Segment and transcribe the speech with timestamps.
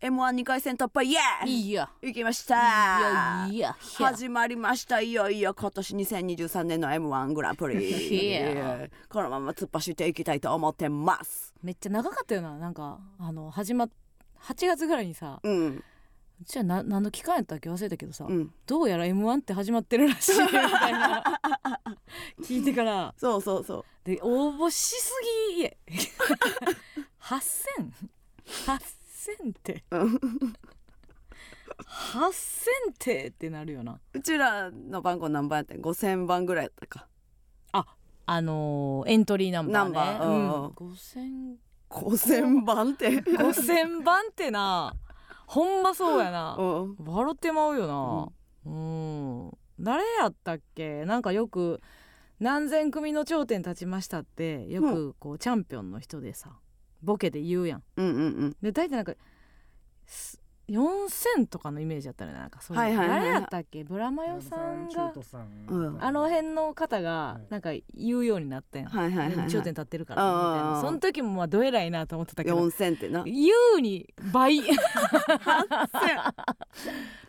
[0.00, 1.70] M12 回戦突破イエーイ！
[1.70, 1.90] いや。
[2.02, 5.00] 行きましいやたいや始まりました。
[5.00, 8.88] いよいよ今年2023年の M1 グランプリ。
[9.10, 11.52] このまま突っ走っていきたいと思ってます。
[11.64, 12.56] めっちゃ長かったよな。
[12.58, 13.90] なんかあの始まっ
[14.42, 15.82] 8月ぐらいにさうん。
[16.44, 17.68] じゃあな何の期間やったっけ？
[17.68, 18.54] 忘れたけどさ、うん。
[18.66, 21.24] どうやら m 1って始まってるらしいみたいな。
[22.44, 23.12] 聞いてから。
[23.16, 23.84] そうそうそう。
[24.04, 25.12] で応募しす
[25.56, 25.64] ぎ。
[27.20, 28.80] 8000?8000 っ
[29.62, 29.84] て。
[29.90, 30.04] うん。
[31.78, 32.30] 8000
[32.92, 34.00] ってってなるよな。
[34.12, 37.08] うちらの番号何番やったん5000番ぐらいやったか。
[38.30, 39.94] あのーエントリーナンバーね。
[39.94, 40.28] ナンバー。
[40.28, 40.34] うん。
[40.34, 41.56] うん、5000
[41.88, 43.08] 5000番って。
[43.08, 44.94] 5000番ってな。
[45.46, 46.54] ほんまそうやな。
[46.58, 46.96] うん。
[46.98, 48.28] 笑ってまうよな。
[48.66, 49.50] うん。
[49.80, 51.06] 誰やったっけ？
[51.06, 51.80] なんかよく
[52.38, 56.58] 何千組の頂点立ちましたってよくこうチャンピオンの人でさ
[57.02, 57.82] ボケで言うやん。
[57.96, 58.56] うんうんうん。
[58.60, 59.14] で大体なんか
[60.06, 62.82] す4000とかのイメージやったねなんかそういう。
[62.82, 63.20] はいはいはいはい。
[63.20, 63.84] 誰やったっけ？
[63.84, 65.12] ブラマヨさんがん
[65.68, 70.80] うんあの辺の方がはいなんか言うようになってん、はいはいはい、はい、頂点立ってるからみたいああな。
[70.82, 72.58] その時もまあどえらいなと思ってたけど。
[72.58, 73.24] 4000ってな。
[73.24, 74.60] 言うに倍。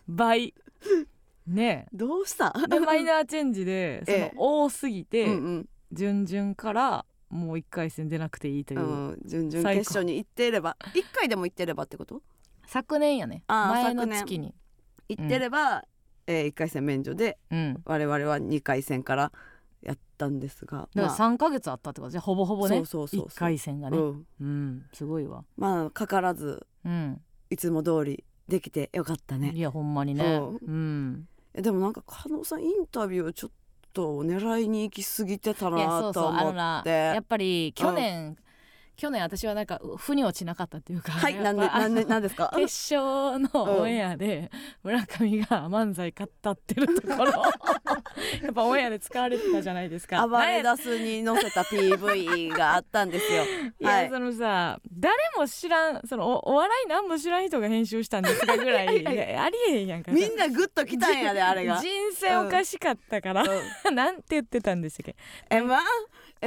[0.07, 0.53] 倍。
[1.47, 2.53] ねどうした？
[2.65, 4.33] えでマイナーチェンジでそのええ。
[4.35, 5.69] 多すぎて、うんうん。
[5.91, 12.21] 準々からもう1回戦出なくていいという、うん、準々決勝に行っていれば一回でも行ってればってこと？
[12.65, 13.43] 昨年やね。
[13.47, 14.55] ああ前の昨年月に。
[15.09, 15.83] 行ってれば、
[16.27, 17.81] えー、1回戦免除でうん。
[17.85, 19.31] 我々は2回戦から
[19.81, 21.17] やったんですがだからまあ。
[21.17, 22.11] 3ヶ月あったってこと？
[22.11, 22.77] じゃほぼほぼね。
[22.77, 23.27] そうそうそうそう。
[23.27, 23.97] 1回戦がね。
[23.97, 25.43] うん、うんすごいわ。
[25.57, 27.21] まあかからずうん。
[27.49, 29.51] いつも通りできてよかったね。
[29.53, 30.23] いやほんまにね。
[30.23, 30.27] う。
[30.29, 31.27] んうん。
[31.53, 33.51] えでもなんか加納さんインタビューちょっ
[33.93, 36.53] と狙いに行き過ぎてたなと思って。
[36.53, 38.37] なやっぱり去年
[38.99, 42.51] 去年私はなんか腑に落ちなかったっていうかはいなんでなんでなんですか？
[42.53, 44.51] 決勝のオンエアで
[44.83, 47.31] 村上が漫才語ってるところ。
[48.43, 50.27] やっぱオンエアで使われてたじゃないですか。
[50.27, 53.43] 暴れ出すに載せた PV があったんですよ。
[53.79, 54.09] いや、はい。
[54.09, 58.87] そのさ誰も知らんそのおお笑い何も知らん人が編集したんですかぐらい
[59.37, 60.11] ありえへんやんか。
[60.11, 61.77] みんなグッときたんやであれが。
[61.77, 63.95] 人生おかしかったから、うん。
[63.95, 65.15] なんて言ってたんでしたっ
[65.49, 65.79] け？M1 M1 あ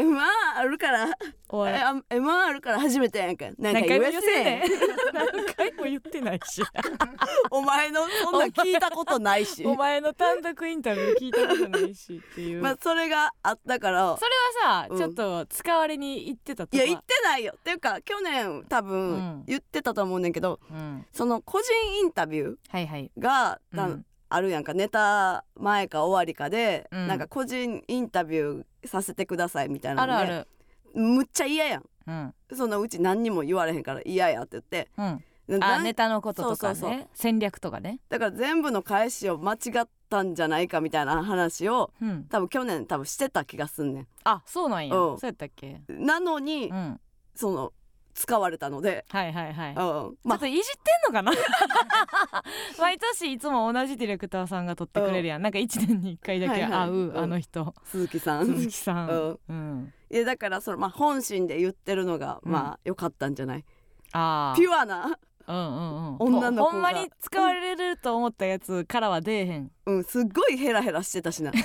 [0.00, 1.10] るから。
[1.48, 1.82] お笑い。
[1.82, 4.76] えあ M1 あるから初めてやんか何回も言わせ言ってね。
[5.12, 6.62] 何回も言ってないし。
[7.50, 9.64] お前のそんなん聞いたことないし。
[9.66, 14.16] お前の単独インタビュー聞いたことないしっていう、まあそれがあったから。
[14.16, 14.30] それ
[14.66, 14.98] はさ、うん。
[14.98, 16.76] ちょっと使われに行ってたとか。
[16.76, 17.54] いや言ってないよ。
[17.56, 19.44] っていうか去年多う分ん。
[19.46, 24.72] 言ってたと思うねんけど、うん、その個人インタビュはいはい、ーが、たうんあるやんか。
[24.72, 27.06] ネタ前か終わりかで、うん。
[27.06, 30.48] なんか個人インタビューさせてくださいみたいなのであるある。
[30.94, 31.84] むっちゃ嫌やん。
[32.06, 32.34] うん。
[32.54, 34.90] そのうち何にも言われへんから嫌やって言って。
[34.96, 35.24] うん。
[35.58, 36.74] なあネタのこととかね。
[36.74, 37.08] そうそうそう。
[37.14, 38.00] 戦略とかね。
[38.08, 42.24] だから全部の返しを間違ったんじゃないかみたいな話をうん。
[42.24, 45.18] 多分去年多分してた気がすんねあそうなんや、うん。
[45.18, 45.80] そうやったっけ？
[45.88, 47.00] んなのに、うん。
[47.34, 47.72] その
[48.14, 49.76] 使われたので、はいはいはい、うん。
[49.76, 51.32] ちょまっといじってんのかな？
[52.78, 56.88] 毎年いつも同じディレクターさんが撮ってくれるやん、なんか1年に1回だけ会う、はいはい。
[56.88, 57.18] うん。
[57.18, 57.60] あの人。
[57.62, 58.46] あ鈴木さん。
[58.46, 59.38] 鈴木さん、うん。
[59.48, 62.52] うん、いやだからその、まあ、本心で言ってるのが、うん。
[62.52, 63.64] まあ良かったんじゃない？
[64.12, 65.18] あピュアな、あ
[65.48, 66.36] うんうんうん。
[66.36, 66.72] 女の子が。
[66.72, 69.70] ほんまに使われると思ったやつからは出えへん。
[69.86, 71.50] うん、すっごいヘラヘラしてたしな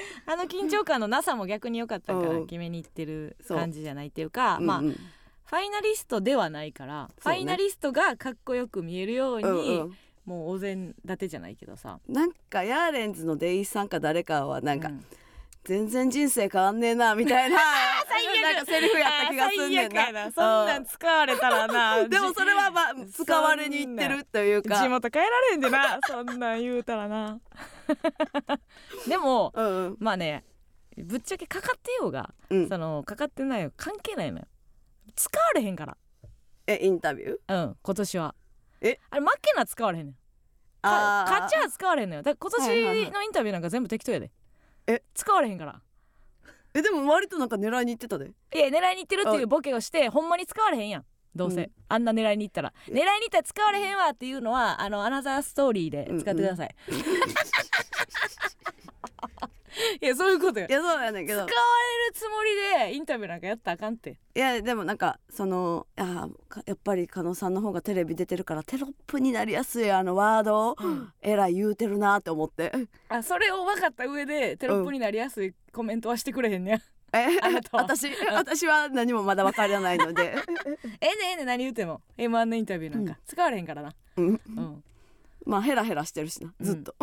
[0.26, 2.46] あの緊張感のなさも逆に良かったからうん。
[2.46, 4.92] 決めにいってる感じじゃないっていうかまあ、うんうん。
[4.92, 9.96] ファイナリストではないから、ねファイナリストがかっこよく見えるように、うんうん。
[10.24, 11.98] もうお膳立てじゃないけどさ。
[12.08, 15.04] なんかヤーレンズのデイさんか誰かはなんか、うん
[15.64, 17.56] 全然人生変わんねえなみたいな。
[18.42, 20.12] なんかセリフやった気がすんねんな。
[20.12, 20.32] な。
[20.32, 22.10] そんなん使われたらなうん。
[22.10, 24.82] でもそれはまあ使われにいってるというか。
[24.82, 26.00] 地元帰られんでな。
[26.06, 27.40] そんなん言うたらな。
[29.06, 29.96] でもうんうん。
[30.00, 30.44] まあね
[30.96, 32.68] ぶっちゃけかかってようが、うん。
[32.68, 33.72] そのかかってないよ。
[33.76, 34.46] 関係ないのよ。
[35.14, 35.96] 使われへんから。
[36.66, 37.64] えインタビュー？
[37.66, 38.34] うん今年は。
[38.80, 38.98] え？
[39.10, 40.20] あれ負けな使われへんねんか
[40.82, 41.30] あー。
[41.30, 42.22] 勝ちは使われへんのよ。
[42.22, 44.30] だから今はいはいはい年のインタビューなんか全部適当やで
[44.86, 45.02] え？
[45.14, 45.80] 使われへんから。
[46.74, 48.32] えでも割となんか狙いに行ってたで。
[48.54, 51.04] いや狙いに行ってるっていうボケをしてほんまに使われへんやん。
[51.34, 51.70] どうせ、うん。
[51.88, 52.72] あんな狙いに行ったら。
[52.88, 56.74] 狙いに行ったら使われへんわっていうのはあのアナザーストーリーで使ってください、
[60.00, 60.66] いやそういうことよ。
[60.68, 61.38] いやそうやねんけど。
[61.38, 62.50] 使われるつもり
[62.90, 64.18] でインタビューなんかやったらあかんって。
[64.34, 70.76] いやでもなんかそのあーかやっぱり加納さんの方がテレビ出てるからテロップになりやすいあのワードを
[71.20, 72.72] えらい言うてるなって思って。
[73.08, 76.78] あそれを分かった上でテロップになりやすいコメントはしてくれへんねや、
[77.12, 77.82] えあなたは。
[77.84, 80.34] 私私は何もまだ分からないので。
[81.00, 82.00] ええねええね何言っても。
[82.18, 83.18] M1 のインタビューなんか、うん。
[83.26, 83.94] 使われへんからな。
[84.16, 84.26] うん。
[84.26, 84.84] うん。
[85.44, 86.52] まあヘラヘラしてるしな。
[86.60, 86.94] ずっと、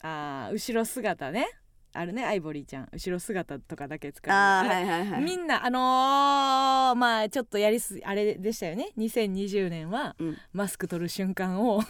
[0.00, 1.48] あー後ろ姿ね
[1.94, 2.88] あるねアイボリーちゃん。
[2.92, 4.34] 後ろ姿とかだけ使う。
[4.34, 5.22] あはいはいはい。
[5.22, 8.90] みんなあのーまあちょっとやりすあれでしたよね。
[8.98, 10.38] 2020年はうん。
[10.52, 11.80] マスク取る瞬間を。
[11.80, 11.84] あっ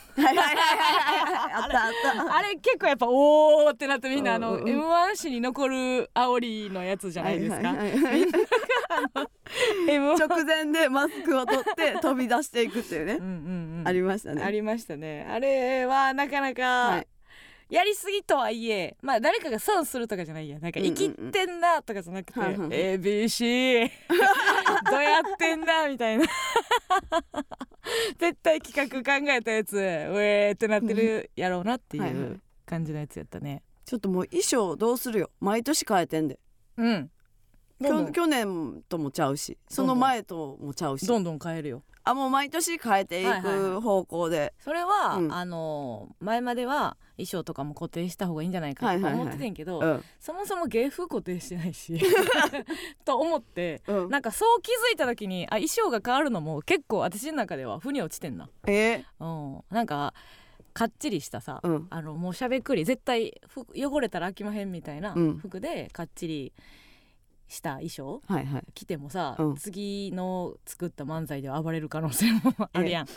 [1.70, 1.92] たあっ
[2.26, 2.36] た。
[2.36, 8.26] あれ結構やっぱおーってなってみんなあのうんうん M1 史に残る煽りのやつじゃないですか、はいはいはいはい。
[9.88, 13.14] M1 直前でマスクを取って飛び出していくっていうね。
[13.14, 13.88] うんうんうん。
[13.88, 14.42] ありましたね。
[14.42, 15.26] ありましたね。
[15.30, 17.06] あれはなかなはかい
[17.72, 20.58] やりすぎとはいえまあ誰かが損するとかじゃないや。
[20.58, 23.88] なんか生きってんなとかじゃなくてはいはいはい ABC
[24.90, 26.26] どうやってんだみたいな。
[28.18, 32.22] 絶対企画考えたやつウェーってなってるやろうなっていはいはい。
[32.22, 33.62] う感じのやつやったね。
[33.86, 35.30] ちょっともう衣装どうするよ。
[35.40, 36.38] 毎年変えてんで。
[36.76, 37.10] うん。
[38.12, 41.06] 去年ともちゃうしその前ともちゃうし。
[41.06, 45.32] どんどん変えるよあもう毎年変えていはいはいはく方向で、それは、うん。
[45.32, 50.04] あの前までは衣装とかも固定した方がいいんじゃないかと思っててんけど、うん。
[50.18, 52.00] そもそも芸風固定してないし
[53.04, 59.04] と思ってうん、なんかそう気づいた時にあ衣装が変わるのも結構私の中では腑に落ちてんな、え？
[59.20, 60.14] うん、なんか
[60.72, 61.86] かっちりしたさ、うん。
[61.90, 65.38] あのもうしゃべくり絶対服汚れたら飽きまへんみたいなうん。
[65.38, 66.52] 服でかっちり
[67.52, 68.64] した衣装はいはい。
[68.74, 69.54] 着てもさ、うん。
[69.56, 72.40] 次の作った漫才では暴れる可能性も
[72.72, 73.04] あるやん。
[73.04, 73.08] っ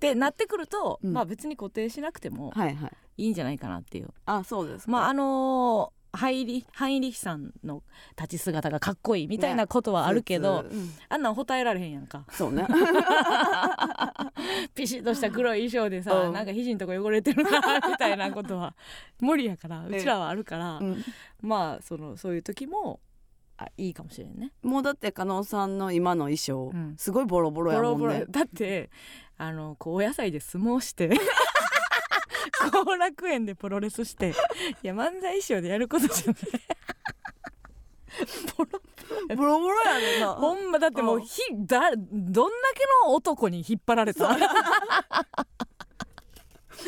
[0.00, 1.12] てなってくると、うん。
[1.12, 2.92] まあ別に固定しなくてもはいはい。
[3.16, 4.08] いいんじゃないかなっていう。
[4.26, 4.92] あそうですか。
[4.92, 7.82] まああのーハイリハインリヒさんの
[8.16, 10.90] 立ち姿がかっこいいみたいなことはあるけど、スーツうん。
[11.08, 12.24] あんなん答えられへんやんか。
[12.30, 12.64] そうね。
[14.74, 16.32] ピシッとした黒い衣装でさ、うん。
[16.32, 17.50] なんか肘のとこ汚れてるな
[17.88, 18.76] みたいなことは
[19.20, 21.04] 無理やから うちらはあるから、うん。
[21.42, 23.00] まあそのそういう時も
[23.56, 24.52] あいいかもしれんね。
[24.62, 26.94] もうだって加納さんの今の衣装、うん。
[26.96, 27.98] すごいボロボロやもんね。
[27.98, 28.90] ボロボロだって
[29.36, 31.10] あのこうお野菜で相撲して
[32.72, 34.34] 後楽園でプロレスして
[34.82, 36.36] いや漫才衣装でやることじゃない。
[38.56, 38.70] ボロ
[39.36, 40.34] ボロボロやねんな。
[40.34, 41.22] ほんまだってもううん。
[41.22, 44.36] ひだどんだけの男に引っ張られた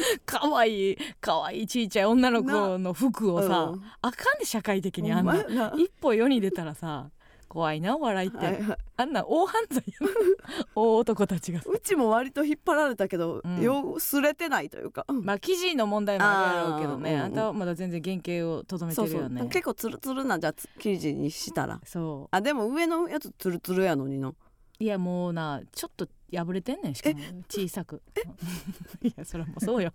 [0.24, 3.82] かわいいかわいいちいちゃい女の子の服をさ、うん。
[4.02, 5.72] あかんで社会的にあんな。
[5.76, 7.10] 一歩世に出たらさ
[7.48, 8.78] 怖いなお笑いって、はいはい。
[8.96, 9.82] あんな大犯罪
[10.74, 11.70] 大男たちがさ。
[11.72, 13.62] うちも割と引っ張られたけど、うん。
[13.62, 15.24] ようすれてないというか、うん。
[15.24, 17.16] まあ記事の問題もあるやろうけどね。
[17.16, 17.34] あ,、んうんん。
[17.34, 19.42] たはまだ全然原型をとどめてるよね。
[19.48, 21.80] 結構ツルツルなじゃあつ生地にしたら。
[21.84, 24.28] そあでも上のやつツルツルやのにな。
[24.28, 24.34] う
[24.78, 27.16] いやもうなちょっと破れてんねんしかも。
[27.48, 28.02] 小さく。
[29.02, 29.92] いやそれはもうそうよ。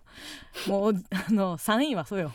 [0.67, 2.33] もうあの3位はそうよ。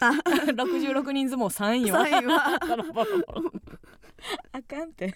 [0.00, 0.10] あ。
[0.52, 2.00] 66人相撲3位は。
[2.04, 2.58] 3位は。
[4.52, 5.14] あかんって。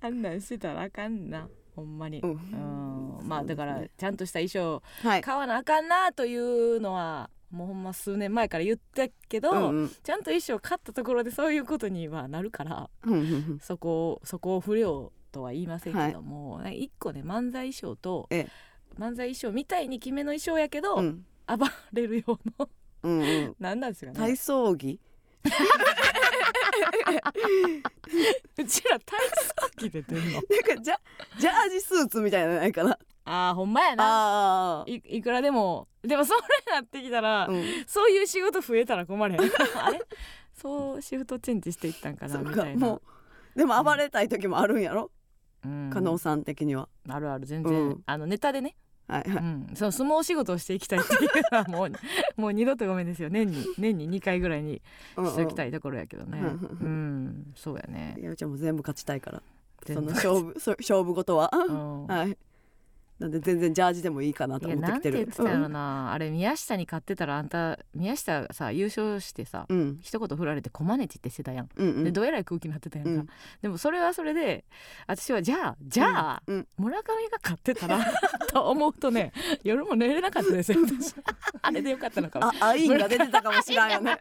[0.00, 1.48] あんなんしてたらあかんな。
[1.76, 3.18] ほんまに、ううんん。
[3.24, 5.22] まあだからちゃんとした衣装はい。
[5.22, 9.90] 買わなあかんなというのはもうほんま数年前から言ったけど、うんうん。
[10.02, 13.22] ちゃんと衣装買ったところでそういうことにはなるからうんうんう
[13.54, 13.60] ん。
[13.62, 18.48] そこをそこを不良とは言いませんけども、なんか一個ね漫才衣装とえ
[18.98, 21.24] 漫才衣装みたいに決めの衣装やけど、うん。
[21.46, 22.68] 暴れる用の
[23.02, 23.56] うんうん。
[23.60, 24.18] なんなんですかね。
[24.18, 25.00] 体操着？
[28.56, 30.32] うちら体操着で出んの？
[30.32, 30.48] なんか
[30.82, 30.96] ジャ
[31.38, 32.98] ジャージスーツみたいなのないかな？
[33.24, 34.04] あーほんまやな。
[34.06, 35.88] あいいくらでも。
[36.02, 36.40] でもそれ
[36.72, 39.36] なってきたら、あ、うん、そういう仕事増えたら困れ
[39.76, 40.00] あれ？
[40.54, 42.80] そうシフトチェンジしていったんかなみたいな。
[42.80, 43.02] かも
[43.56, 45.10] うでも暴れたい時もあるんやろ？
[45.64, 45.90] うん。
[45.90, 48.02] 加納さん的には、あるある全然、うん。
[48.04, 48.76] あのネタでね、
[49.08, 49.42] はいはい。
[49.42, 51.92] うん、その相撲仕事をしていきたいっていうのはもう
[52.40, 53.30] もう二度とごめんですよ。
[53.30, 54.82] 年に年に2回ぐらいに
[55.16, 56.38] しておきたいいところやけどね。
[56.38, 58.16] うんうんそうやね。
[58.18, 59.42] いやうちはもう全部勝ちたいから。
[59.86, 61.50] その勝負そ勝負事は。
[61.52, 62.06] うん。
[62.08, 62.36] はい
[63.24, 65.16] なんで全然ジャージでもいいかなと思ってきてる。
[65.16, 69.78] 言ってたやろな、あれ宮下に勝ってたらあんた宮下さ優勝してさ、うん。
[69.78, 72.04] うん一言振られて「こまねち」ってしてたやん、うんうん。
[72.04, 73.28] でどえらい空気になってたやんか、うん。
[73.62, 74.64] でもそれはそれで
[75.06, 76.56] 私はじゃあじゃあ、うん。
[76.56, 76.66] うん。
[76.76, 78.04] 村上が勝ってたら
[78.52, 81.14] と思うとね夜も寝れなかったですよ私。
[81.62, 82.46] あれでよかったのかも。
[82.46, 84.18] あアインが出てたかもしらんよね。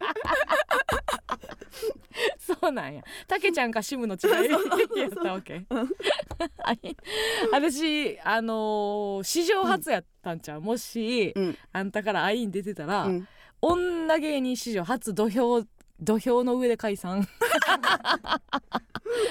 [2.40, 3.04] そうなんや。
[3.28, 4.52] たけちゃんかシムの違い
[5.02, 5.66] やったわけ。
[7.52, 8.93] 私あのー
[9.24, 10.62] 史上初やったんちゃう？
[10.62, 11.58] もし、うん。
[11.72, 13.28] あんたからアイン出てたら、うん。
[13.62, 15.66] 女芸人史上初土俵
[16.00, 17.28] 土俵の上で解散。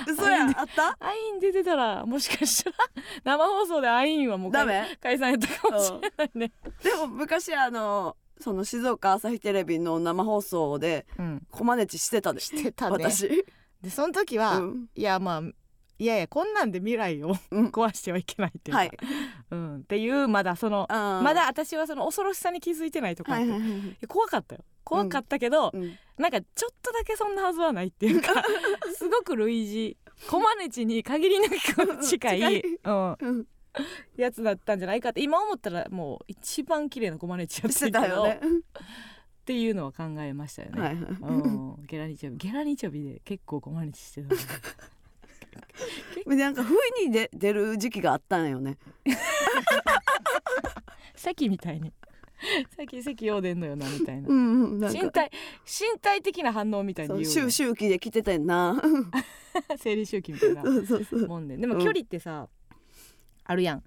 [0.09, 0.97] 嘘やあった？
[1.00, 2.76] アイン出てたらもしかしたら
[3.25, 4.97] 生放送でアインはもうダメ。
[5.00, 6.52] 解散やったかもしれないね。
[6.83, 11.42] でも昔あのその静岡朝日テレビの生放送でうん。
[11.50, 12.40] コマネチしてたで。
[12.40, 13.04] してたね。
[13.04, 13.45] 私、
[13.83, 14.87] でその時は、うん。
[14.95, 15.42] いやまあ
[15.99, 17.67] いやいやこんなんで未来をうん。
[17.71, 18.91] 壊してはいけないっていうか、はい。
[19.51, 23.89] うん、っていうまだそのまだ私はその恐ろしさに気づいてないとこあって、はいはいはいはい。
[23.89, 24.65] いや怖かったよ。
[24.85, 25.99] 怖かったけど、うん。
[26.19, 28.45] なんかちょっとだけそんなはずはないっていうか
[28.95, 29.97] すごく類似。
[30.29, 33.47] コマネチに限りなく近い うん、うん。
[34.17, 38.41] やつだったんじゃないかって今思ったらもう一番綺麗なコマネチやっしてたよね。
[39.43, 42.37] っていうのは考えましたよね、はいゲラニチョビ。
[42.37, 44.37] ゲラニチョビで結構コマネチしてたで
[46.27, 48.79] なんか不意にで出る時期があったんよね。
[51.15, 51.93] さっきみたいに。
[52.77, 54.29] さっき席ようでんのよなみたいな。
[54.29, 55.01] うんうんなんか。
[55.01, 55.31] 身体
[55.65, 58.81] 身体的な反応みたいそうに言うの周周期で来てたんな。
[59.79, 61.29] 生理周期みたいなそうそうそう。
[61.29, 61.57] もんで。
[61.57, 61.81] でもうん。
[61.81, 62.49] 距離ってさ、
[63.45, 63.83] あるやん。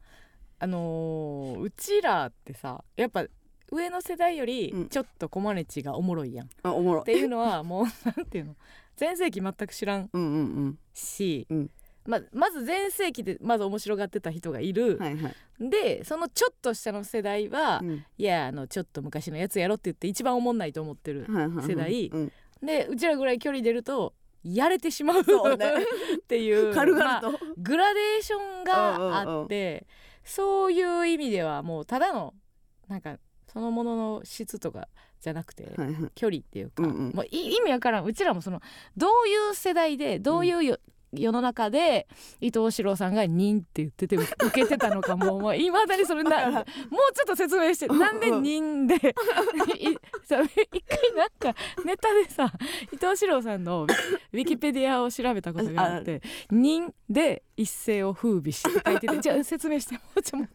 [0.59, 3.25] あのーうちらってさやっぱ
[3.71, 4.87] 上の世代よりうん。
[4.89, 7.01] ちょっとコマネチがおもろいやん、っあおもろ。
[7.01, 8.55] いていうのはもうなんていうの
[8.95, 11.71] 全盛期全く知らんうんうんし、うん。
[12.05, 14.95] ままず全盛期でまず面白がってた人がいる。
[14.95, 18.05] うん、はいはい、でそのちょっと下の世代は、うん。
[18.17, 21.67] いやあのちょっと昔のやつやろって言って一番おもんないと思ってる、はいはいはい。
[21.67, 22.07] 世代。
[22.07, 25.23] うん、でうちらぐらい距離出るとやれてしまう。
[25.23, 25.65] そうね。
[26.17, 26.73] っていう。
[26.73, 27.21] 軽まあ
[27.57, 29.87] グラデーションがあって
[30.23, 32.33] そういう意味ではもうただの
[32.87, 33.17] なんか
[33.51, 34.87] そのものの質とか
[35.21, 36.11] じゃなくて、はいはい。
[36.15, 37.11] 距離っていうか、うんうん。
[37.13, 38.05] もうい意味わからん。
[38.05, 38.61] うちらもその
[38.97, 40.77] どういう世代でどういうよ、
[41.17, 42.07] 世の中で
[42.41, 45.53] 伊藤四郎さんが「人」って言ってて受けてたのかも。
[45.55, 46.65] いまだにそれなもうちょ
[47.23, 49.13] っと説明してなんで「人」で一回
[51.15, 52.51] なんかネタでさ
[52.91, 60.49] 伊藤四郎さんのウィキペディアを調べたことがあって「人」で一世を風靡しって書いててじゃあ説明してもうちょ もも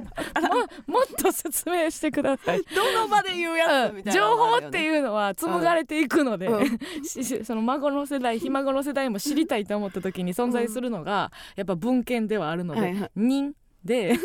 [0.87, 2.63] もっと説明してください。
[2.75, 13.11] どの場で言うやつみたいなね、報っていうのは紡がれていくので、うししその孫の世代ひ孫の世代も知りたいと思った時に存在するのが、やっぱ文献ではあるので「はいはい。
[13.17, 13.55] 人」
[13.85, 14.17] で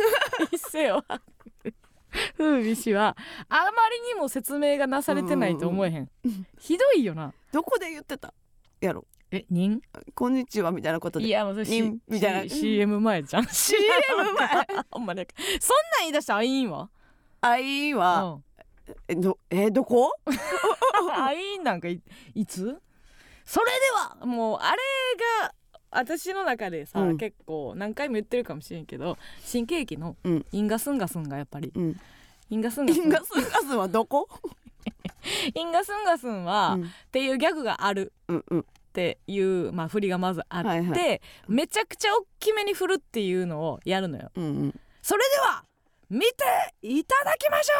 [0.51, 1.03] 一世を。
[2.37, 3.17] 風靡氏は
[3.49, 6.09] あまりにも説明がなされてないと思えへん,、
[6.57, 7.33] ひどいよな。
[7.51, 8.33] どこで言ってた？
[8.79, 9.05] やろ。
[9.31, 9.81] え人？
[10.13, 11.25] こんにちはみたいなことで。
[11.25, 11.99] いやもう人？
[12.07, 12.49] みたいな。
[12.49, 13.45] C- CM 前じゃん。
[13.47, 13.81] CM
[14.33, 15.27] 前 ほんまね
[15.59, 16.89] そんなん言い出したらいいんわ。
[17.41, 17.99] あいいうん。
[17.99, 18.39] わ、
[19.09, 20.13] えどえどこ？
[21.13, 22.01] あいいなんかい
[22.33, 22.81] いつ？
[23.43, 24.77] それではもうあれ
[25.41, 25.53] が
[25.91, 27.17] 私の中でさ、うん。
[27.17, 30.45] 結構何回も言ってるかもしれんけど新喜劇のうん。
[30.51, 31.71] インガスンガスンがやっぱり。
[31.73, 31.99] うん。
[32.49, 34.27] インガスンガスンインガスンガスンはどこ？
[35.55, 36.91] インガスンガスンは、っうん。
[37.11, 38.13] ていうギャグがある。
[38.27, 38.59] うんうん。
[38.59, 38.63] っ
[38.93, 44.31] ていう、まあ、振りがまずあって、はいはめちゃくちゃ大きめに振るっていうのをやるのよ。
[44.35, 44.79] うんうん。
[45.01, 45.65] それでは
[46.09, 46.27] 見て
[46.81, 47.73] いただきましょ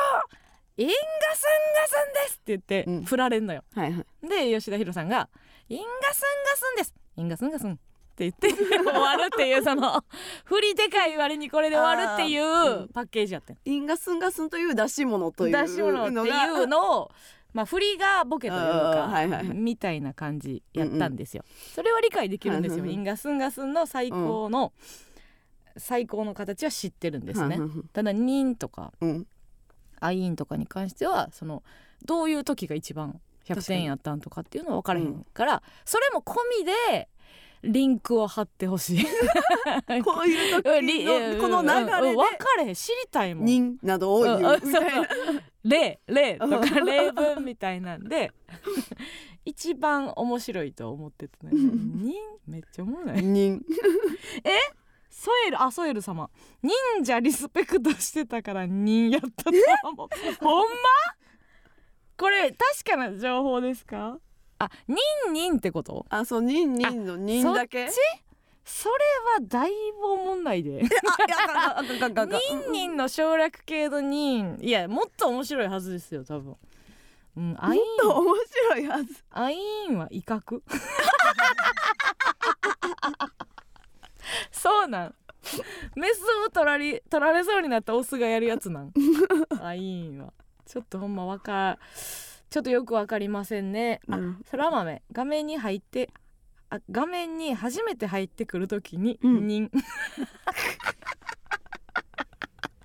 [0.77, 0.81] う。
[0.81, 3.05] インガスンガスンですって言ってうん。
[3.05, 3.63] 振られんのよ。
[3.73, 4.27] はいはい。
[4.27, 5.29] で吉田博さんが
[5.69, 6.21] 「インガスン
[6.51, 6.93] ガスンです。
[7.15, 7.79] インガスンガスン」
[8.15, 10.03] って言って 終わるっていうその
[10.45, 12.87] 振りでかい割にこれで終わるっていううん。
[12.87, 13.57] パッケージやってん。
[13.65, 17.11] インガスンガスンという出し物という出し物っていうのを
[17.53, 19.57] まあ振りがボケというあか、ーはいはいはい。
[19.57, 21.43] みたいな感じやったんですよ。
[21.73, 22.85] それは理解できるんですよ。
[22.85, 24.71] インガスンガスンの最高の、
[25.77, 27.59] 最高の形は知ってるんですね。
[27.91, 29.27] ただニンとかうん。
[30.01, 31.63] アインとかに関してはその
[32.03, 37.09] どういう時が一番100点やったんとかっていうのは分からへんから、それも込みで
[37.65, 39.05] リンクを貼ってほしい。
[40.03, 43.45] こういう時りのこの流れでうん分かれ知りたいもん。
[43.45, 45.07] 人などを言うみたいな。
[45.63, 48.31] 例例とか例文みたいなんで
[49.45, 51.51] 一番面白いと思ってたね。
[51.53, 52.15] に
[52.47, 53.23] めっちゃおもろない。
[53.23, 53.61] 人。
[55.09, 56.29] ソエルあソエル様。
[56.61, 59.51] 忍者リスペクトしてたから忍やったと
[59.85, 60.07] 思う
[60.43, 60.75] ほんま？
[62.17, 64.19] これ確かな情報ですか？
[64.59, 64.97] あ忍
[65.33, 66.05] 忍ってこと？
[66.09, 67.87] あそう人人の人だけ？
[67.89, 67.99] そっち？
[68.63, 68.95] それ
[69.35, 69.71] はだい
[70.01, 70.81] ぶおもんないで。
[70.81, 70.89] あいや
[71.43, 76.55] あかんあかんあかんあかん忍忍の省略系の忍いやもっと面白いはずですよ多分。
[77.37, 79.23] うんアイもっンと面白いはず。
[79.31, 80.61] アインは威嚇？
[84.51, 85.15] そうなん。
[85.95, 88.91] メスを取られ取られそうになったオスがやるやつなん。
[89.61, 90.33] アインは。
[90.65, 91.77] ちょっとほんまわか
[92.49, 93.99] ちょっとよくわかりませんね。
[94.09, 94.41] あうん。
[94.49, 95.01] そら豆。
[95.11, 96.09] 画面に入って
[96.69, 99.47] あ画面に初めて入ってくるときに「うん。
[99.47, 99.69] 人」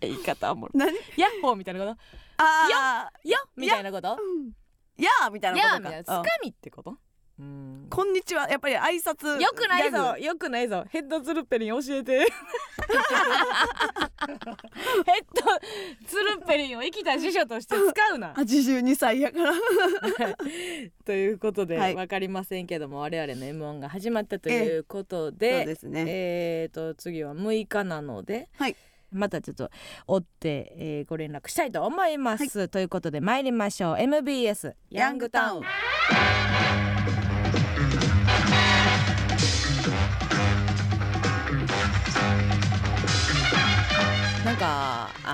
[0.01, 0.93] 言い方も何？
[1.17, 1.99] ヤッホーみたいなこと？
[2.43, 4.09] あよみたいなこと？
[4.09, 4.53] ーうん。
[4.97, 5.75] やーみたいいなことか。
[5.75, 6.05] やみたいな。
[6.05, 6.97] つかみってこと？
[7.41, 7.87] うん。
[7.89, 8.49] こんにちは。
[8.51, 10.85] やっぱり挨拶よくないぞよくないぞ。
[10.91, 12.19] ヘッドツルッペリン教えて。
[12.21, 12.29] ヘッ
[15.35, 15.43] ド
[16.07, 18.35] ツルッペリンを生きた辞書として使うな。
[18.35, 19.53] 82歳やから
[21.05, 21.95] ということで、はい。
[21.95, 26.05] わかりませんけども我々の M1 が始まったということで、そうですね。
[26.07, 28.77] えーと次は6日なので、はい。
[29.11, 29.71] またちょっと
[30.07, 33.97] 追って、えーご連絡したいと思います、ということで参りましょう。
[33.99, 35.63] MBS ヤングタウン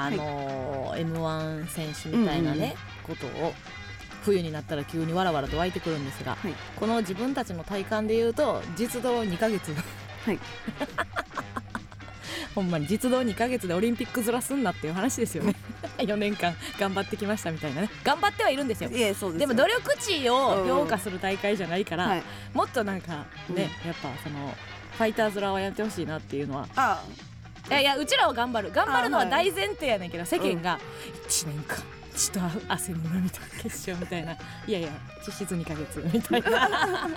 [0.07, 2.75] あのー M1 選手みたいなね、
[3.07, 3.53] ことを
[4.23, 6.55] 冬になったら急にわらわらと湧いてくるんですが、はい。
[6.77, 9.73] この自分たちの体感で言うと実動2ヶ月
[10.25, 10.39] はい。
[12.55, 15.55] ほんまに実動2ヶ月でオリンピックずらすんなっていう話ですよね。
[15.99, 17.91] 4年間頑張ってきましたみたいなね。
[18.03, 18.89] 頑張ってはいるんですよ。
[18.89, 19.33] ですよ。
[19.33, 22.23] でも努力値を評価する大会じゃないから、はい。
[22.55, 24.57] もっとなんかね、やっぱその
[24.97, 27.05] ファイターズラはやってほしいなっていうのはあ
[27.69, 28.73] いやいやうちらは頑張る。
[28.73, 30.79] 頑張るのは大前提やねんけど世間が
[31.29, 31.79] 1年間
[32.15, 34.33] 血と汗の涙決勝みたいな。
[34.33, 34.89] いやいや
[35.27, 36.69] 実質2ヶ月みたいな。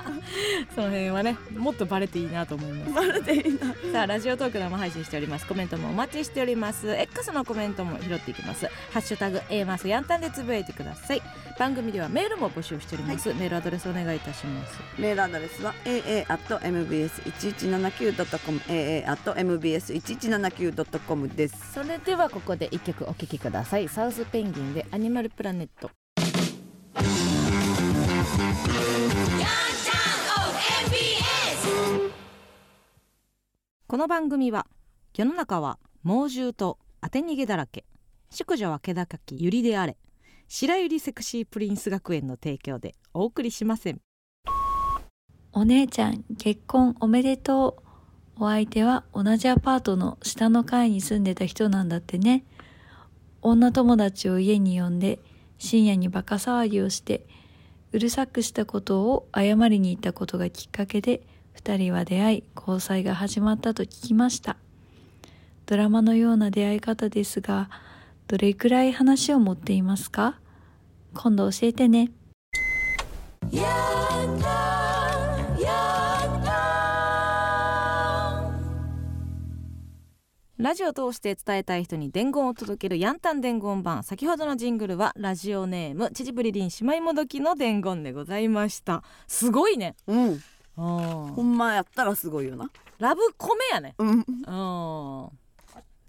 [0.73, 2.93] その辺はねもっとバレていいなと思います。
[2.93, 3.59] バレていいな。
[3.91, 5.45] さあラジオトーク生配信しております。
[5.45, 6.89] コメントもお待ちしております。
[6.89, 8.67] X のコメントも拾っていきます。
[8.91, 11.21] ハッシュタグ A マスヤンタンでつぶやいてください。
[11.59, 14.79] 番組ではメールも募集しております、メールアドレスお願いいたします。
[14.97, 21.73] メールアドレスは aa.mbs1179.com aa.mbs1179.com です。
[21.73, 23.89] それではここで一曲お聴きください。
[23.89, 25.91] サウスペンギンでアニマルプラネット
[33.89, 34.67] この番組は
[35.17, 37.85] 世の中は猛獣と当て逃げだらけ。
[38.29, 39.97] 宿女は気高きゆりであれ。
[40.47, 43.99] 白百合セクシープリンス学園の提供でお送りしません。
[45.53, 47.83] お姉ちゃん結婚おめでと
[48.37, 48.43] う。
[48.43, 52.45] お相手は同じアパートの下の階に住んでた人なんだってね。
[53.41, 55.17] 女友達を家に呼んで
[55.57, 57.25] 深夜にバカ騒ぎをして
[57.91, 64.57] うるさくしたことを謝りに行ったことがきっかけで二人は出会い交際が始まったと聞きました。
[65.65, 67.69] ドラマのような出会い方ですが
[68.27, 70.39] どれくらい話を持っていますか？
[71.13, 72.11] 今度教えてね。
[80.57, 84.03] ラジオを通して伝えたい人に伝言を届けるヤンタン伝言版。
[84.03, 89.03] 先ほどのジングルはラジオネームちじぶりりん姉妹もどきの伝言でございました。
[89.27, 89.95] すごいね。
[90.07, 90.41] うんうん
[90.79, 92.69] ほんまやったらすごいよな。
[92.99, 94.09] ラブコメやねうん。
[94.09, 95.29] うん。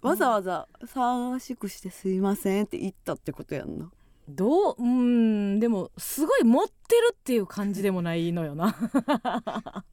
[0.03, 3.91] わざわざ騒がしくしてすいませんって言ったってことやんな。
[4.29, 8.75] どううんでもすごい持ってるっていう感じでもないのよな。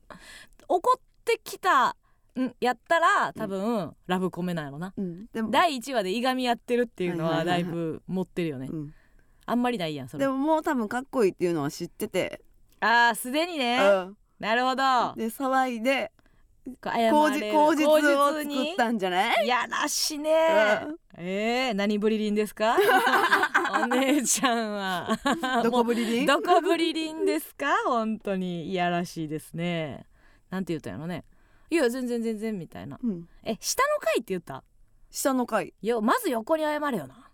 [0.70, 1.96] 怒ってきた
[2.40, 4.94] んやったら多分、ラブコメなんやろな。
[4.96, 5.26] うん。
[5.34, 8.94] でも第1話でいがみ合ってるっていうのはだはいぶ持ってるよね、うん。
[9.46, 10.26] あんまりないやんそれ。
[10.26, 12.42] でももう多分かっこいいっていうのは知ってて、
[12.80, 15.14] あーすでにね、うんなるほど。
[15.16, 16.12] で騒いで
[16.66, 17.12] こう謝れる。
[17.14, 19.48] 口実口実を作ったんじゃない？
[19.48, 20.32] やらしね。
[20.86, 20.96] うん。
[21.18, 22.78] えー、何ぶりりんですか？
[23.82, 25.20] お姉ちゃんは。
[25.64, 26.26] どこぶりりん？
[26.26, 27.68] どこぶりりんですか？
[27.86, 28.66] 本当に。
[28.70, 30.06] いやらしいですね。
[30.50, 31.24] なんて言ったんやろね。
[31.70, 33.00] いや全然全然みたいな。
[33.02, 34.64] うん、え下の階って言った？
[35.10, 35.74] 下の階。
[35.82, 37.30] よまず横に謝れよな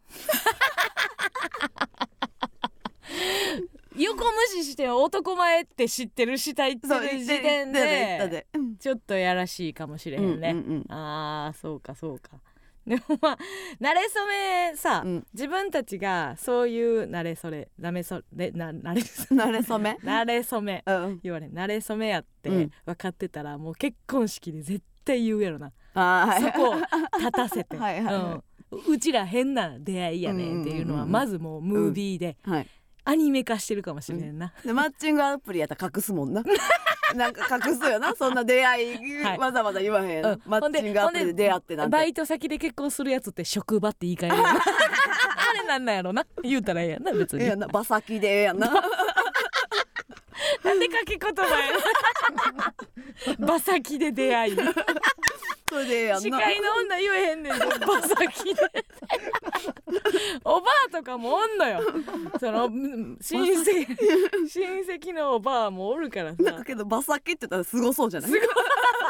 [3.96, 8.48] 横無視して男前って知ってる下行ってる時点で
[8.80, 12.32] ちょっとやらしいかもしれへんね、うんうんあーそうかそうか。
[12.86, 13.38] でもまあ
[13.80, 15.28] 慣れ初めさ、うん。
[15.34, 19.98] 自分たちがそういう慣れそれなめそれな慣れそ慣れ初め？
[20.04, 20.84] 慣れ初め。
[20.88, 21.52] うん言われん。
[21.52, 22.72] 慣れ初めやってうん。
[22.86, 26.76] 分かってたらもう結婚式で絶対言うやろな、あそこを
[27.20, 27.78] 立たせて。
[27.78, 28.76] はいはいはい。
[28.76, 28.94] うん。
[28.94, 31.12] うちら変な出会いやねっていうのはうんうんうんうん。
[31.12, 32.36] まずもうムービーで。
[32.44, 32.68] はい
[33.06, 36.44] アニメ化してるかもしれんな、でマッチングアプリやったら隠すもんな。
[37.16, 38.16] なんか隠すよな。
[38.16, 39.38] そんな出会い、はい。
[39.38, 40.42] わざわざ言わへん、うん。
[40.46, 41.92] マッチングアプリで出会ってなんて。
[41.92, 44.50] バイト先で結婚するやつって職場って言い換えるよな。
[44.56, 46.26] あれなんなんやろな。
[46.42, 47.44] 言うたらええやんな別に。
[47.44, 47.68] ええやんな。
[47.68, 48.68] 馬先でええやんな。
[50.64, 51.72] なんで書き言葉や
[52.54, 52.74] な
[53.38, 54.56] 馬先で出会い
[55.74, 57.54] それでええやんな司会の女言えへんねん。
[57.60, 58.62] で馬先で
[60.44, 61.82] おばあとかもおんのよ。
[62.40, 63.88] そのうん親戚
[64.48, 66.44] 親戚のおばあもおるからさ。
[66.44, 68.48] なんかけど馬先って言ったらすごそうじゃないすごい？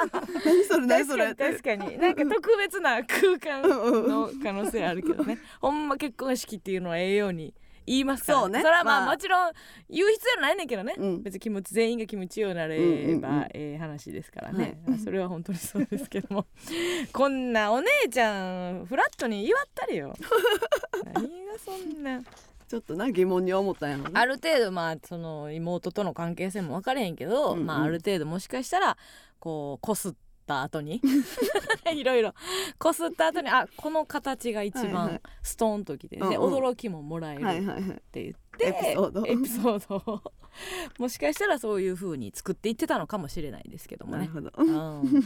[0.45, 1.36] 何それ何それ？
[1.36, 1.97] 確かに確かに。
[1.99, 3.62] なんか特別な空間
[4.08, 5.39] の可能性あるけどね。
[5.62, 7.54] ほんま結婚式っていうのはええように
[7.86, 8.62] 言いますから、そうね。
[8.62, 9.12] それはまあ、まあ。
[9.13, 9.52] もちろん
[9.89, 11.24] 言う必要ないねんけどね、うん。
[11.24, 16.46] 別に気持ち全員が気持ちようなれば、うんうんうんええ話ですからね、それは本当にそうですけども。
[17.12, 20.13] こんなお姉ちゃんフラットに祝ったりよ。
[21.13, 22.22] 何がそんな。
[22.67, 27.65] ちょっとな疑問に思ったんやろねある程度まあその妹との関係性も分かれへんけど、うんうん。
[27.65, 28.98] まあある程度もしかしたら
[29.39, 30.13] こうこすっ
[30.46, 31.02] た後に。
[31.94, 32.34] いろいろ。
[32.78, 34.94] こすった後にあこの形が一はいはい。
[34.94, 36.54] 番ストーンときて、でうんうん。
[36.56, 38.02] 驚きももらえるっはいはいはい。
[38.12, 39.26] て言って、エピソード。
[39.26, 40.22] エピソードを。
[41.00, 44.20] もしかしたらそういう風に作っていってたのかもしれないですけどもね。
[44.20, 44.52] なるほど。
[44.58, 45.24] うん、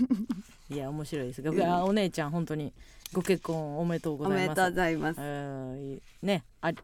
[0.70, 1.42] いや面白いです。
[1.42, 2.74] が、いやお姉ちゃん本当に
[3.14, 4.44] ご結婚おめでとうございます。
[4.44, 6.02] おめでとうございます。
[6.22, 6.76] ねあい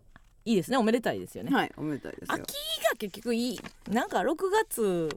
[0.45, 0.77] いですね。
[0.77, 1.51] おめでたいですよね。
[1.51, 2.35] はいおめでたいですよ。
[2.35, 3.59] 秋が結局いい。
[3.89, 5.09] なんか6月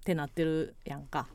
[0.00, 1.28] ってなってるやんか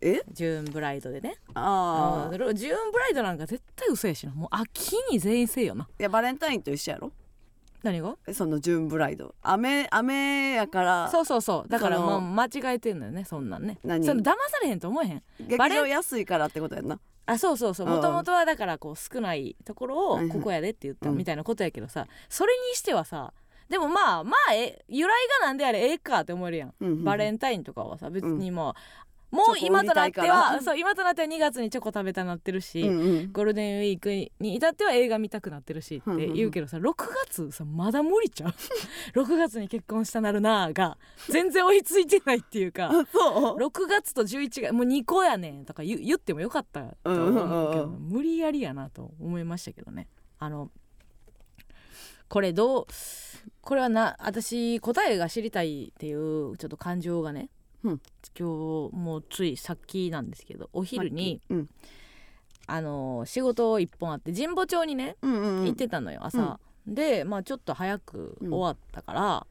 [0.00, 0.22] え？
[0.30, 1.36] ジューンブライドでね。
[1.54, 2.56] ああうん。
[2.56, 4.32] ジューンブライドなんか絶対嘘やしな。
[4.32, 5.88] もう秋に全員せえよな。
[5.98, 7.12] いやバレンタインと一緒やろ。
[7.82, 8.16] 何が？
[8.32, 9.34] そのジューンブライド。
[9.42, 11.08] 雨雨やから。
[11.08, 11.68] そうそうそう。
[11.68, 12.20] だからその。
[12.20, 13.78] まあ間違えてんのよねそんなんね。
[13.84, 14.04] 何？
[14.04, 15.22] その騙されへんと思えへん。
[15.40, 16.98] 劇バレ場安いからってことやんな。
[17.26, 17.86] あそうそうそう。
[17.86, 17.94] うん。
[17.94, 21.16] もともとはだからこう少ないところをここやでって言ったうん。
[21.16, 22.06] みたいなことやけどさ。
[22.28, 23.32] それにしてはさ
[23.68, 26.74] でもまあまあえ由来がなんであれええかって思えるやん。
[26.80, 28.74] うんうんバレンタインとかはさ別にもう、
[29.30, 33.32] もう今となってはそう今となっては2月にチョコ食べたなってるし、うんうん。
[33.32, 34.08] ゴールデンウィーク
[34.40, 36.94] に至っては映画見たくなってるしって言うけどさ6
[37.26, 38.52] 月さまだ無理ちゃう？
[39.20, 40.96] 6月に結婚したなるなーが
[41.28, 48.08] 全然追いついてないっていうかあそう？6月と11月もう2個やねんとか言う言ってもよかったと思うけど、うんうん。
[48.08, 50.08] 無理やりやなと思いましたけどね。
[50.38, 50.70] あの
[52.28, 52.86] これどう
[53.62, 57.48] これはな私答えが知りたいっていうちょっと感情がね、
[57.84, 58.00] うん。
[58.38, 61.68] 今日もうついさっきなんですけどお昼に、うん。
[62.66, 65.64] あの仕事一本あって神保町にねうんうんうん。
[65.64, 69.46] 行ってたのよ朝、でまあちょっと早く終わったから、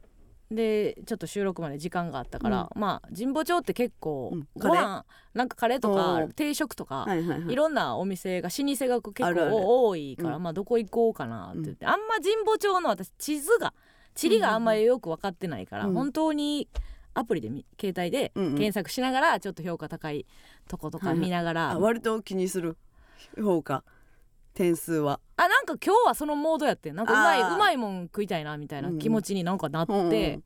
[0.50, 4.48] でちょっと収録まで時間があったから、まあ神保町って結構、うん。
[4.56, 6.32] ご飯なんかカレーとおかー。
[6.32, 7.52] 定食とか、はいはいはい。
[7.52, 10.42] いろんなお店が老舗が結構多いからうん。
[10.42, 13.74] まあどこ行こうかなって言って、あんま神保町の私地図が
[14.14, 15.94] 地理があんまりよく分かってないから、うん。
[15.94, 16.68] 本当に
[17.18, 18.52] アプリでみ携帯でうんうん。
[18.54, 20.26] 検索しながらちょっと評価高い
[20.68, 22.76] とことか見ながら、あ割と気にする
[23.36, 23.84] 評価。
[24.54, 25.20] 点数は。
[25.36, 26.96] あなんか今日はそのモードやってん。
[26.96, 30.42] なんかうまいうまいもん食いたいなみたいな気持ちになんかなって、うんうん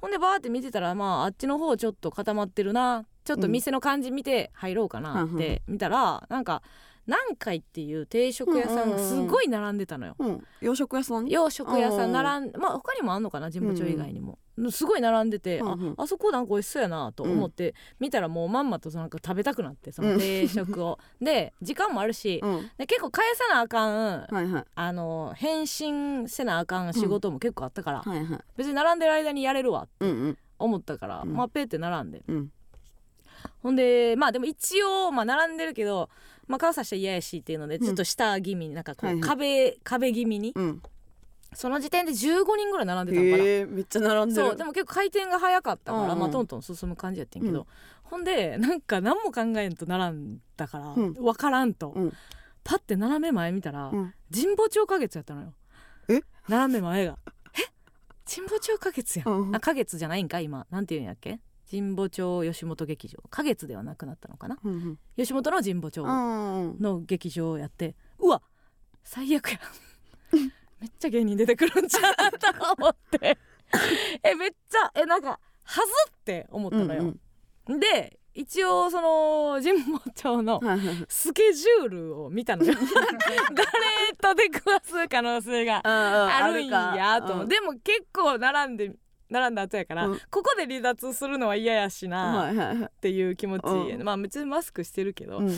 [0.00, 3.04] ほんでバーって見てたらまああっちの方ちょっと固まってるな。
[3.24, 6.62] ちょっと店の感じ見て入ろうかなって見たら、なんか
[7.06, 10.16] 南海っていう定食屋さんがすごい並んでたのよ。
[10.18, 14.38] うん洋食屋さん洋食屋さん並んまあ他にもあんのかな神保町以外にも、
[14.70, 15.94] すごい並んでて、うんうん。
[15.96, 22.70] ああそこなんか美味しそうやなと思って、見たらもうまんまとなんか食べたくなってその定食を、 で時間もあるし、うん。
[22.76, 24.64] で結構返さなあかんはいはい。
[24.74, 28.40] あの返信せなあかん仕事も結構あったから、はいはい。
[28.56, 30.38] 別に並んでる間にやれるわってうんうん。
[30.58, 31.32] 思ったから、うん。
[31.32, 32.22] まあペーって並んで。
[32.28, 32.52] うん。
[33.62, 36.08] ほんでまあでも一応まあ並んでるけど、
[36.46, 40.82] まあ、顔さして嫌やしっていうのでうんちょっと下気味になんかこう、壁壁気味にうん
[41.54, 43.44] その時点で15人ぐらい並んでたのかな。
[43.44, 44.48] へえめっちゃ並んでる。
[44.48, 46.18] そうでも結構回転が早かったから、うんうん。
[46.20, 47.66] まあ、トントン進む感じやってんけど、うん。
[48.04, 51.12] ほんでなんか何も考えんと並んだから、うん。
[51.14, 52.12] 分からんと、うん。
[52.62, 54.14] パッて斜め前見たら、うん。
[54.32, 55.54] 神保町花月やったのよ。
[56.08, 56.20] え？
[56.48, 57.18] 斜め前が。
[57.58, 57.62] え？
[58.32, 60.66] 神保町花月やん、うんあ花月じゃないんか今。
[60.70, 61.40] なんていうんやっけ？
[61.70, 63.18] 神保町吉本劇場。
[63.30, 64.58] 花月ではなくなったのかな？
[64.62, 64.98] うんうん。
[65.16, 67.96] 吉本の神保町うんの劇場やって。
[68.18, 68.42] うわ
[69.02, 69.60] 最悪や
[70.80, 73.38] めっちゃ芸人出てくるんちゃうと思って。
[74.22, 77.14] えめっちゃえなんかはずって思ったのよ、
[77.68, 80.60] で一応その神保町の
[81.08, 82.74] スケジュールを見たのよ。
[82.74, 87.34] 誰と出くわす可能性があるんやと。
[87.34, 88.92] 思う、でも結構並んで
[89.30, 90.20] 並んだ後やから、うん。
[90.30, 94.02] ここで離脱するのは嫌やしはなっていう気持ち、うん。
[94.02, 95.48] まあ別にマスクしてるけど、うん。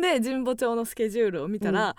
[0.00, 1.94] で神保町のスケジュールを見たら、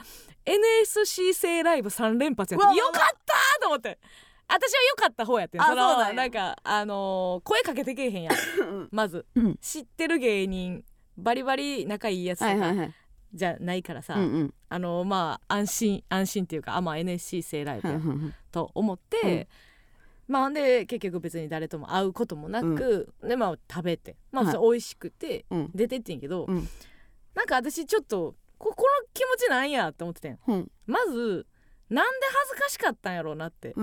[0.49, 3.99] NSC 生ライブ3連発やってよかったと思って。
[4.51, 5.61] 私は良かった方やってん。
[5.61, 6.13] あそのなんや。
[6.13, 8.89] なんかあのー声かけてけえへんやん。
[8.91, 9.25] まず。
[9.35, 9.57] うん。
[9.61, 10.83] 知ってる芸人
[11.17, 12.93] バリバリ仲いいやつとか、はいはいはい。
[13.31, 14.53] じゃないからさ、うんうん。
[14.69, 19.47] あのーまあ安心安心っていうかあまあ NSC 生ライブと思って、
[20.27, 24.15] まあほんで結局別に誰とも会うこともなく、でまあ食べて。
[24.31, 24.57] まあはい。
[24.59, 25.71] 美味しくてうん。
[25.75, 26.67] 出てってんけど、うん。
[27.35, 30.39] なんか私ちょっとここの気持ちなんやって思っててん。
[30.47, 30.71] うん。
[30.85, 31.47] まず
[31.89, 33.73] なんで恥ずかしかったんやろうなって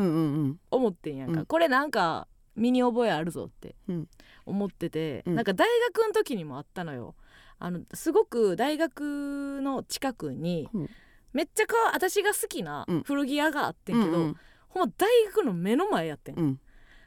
[0.71, 1.47] 思ってんやんか、うん。
[1.47, 4.09] これなんか身に覚えあるぞってうん。
[4.45, 5.35] 思ってて、うん。
[5.35, 7.17] なんか大学の時にもあったのよ。
[7.59, 10.91] あのすごく大学の近くに、うん。
[11.33, 13.03] めっちゃか私が好きなうん。
[13.03, 14.37] 古着屋があってんけど、うんうん
[14.69, 16.61] ほんま大学の目の前やってん、うん。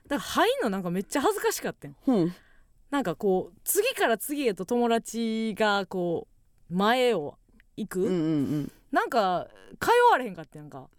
[0.08, 1.96] だから入んのなんかめっちゃ恥ずかしかったん。
[2.08, 2.26] う。
[2.26, 2.34] ん
[2.90, 6.28] なんかこう次から次へと友達がこ
[6.72, 7.38] う前を
[7.80, 8.12] 行く、うんう
[8.60, 9.48] んなんか
[9.80, 10.90] 通われへんかったやんか。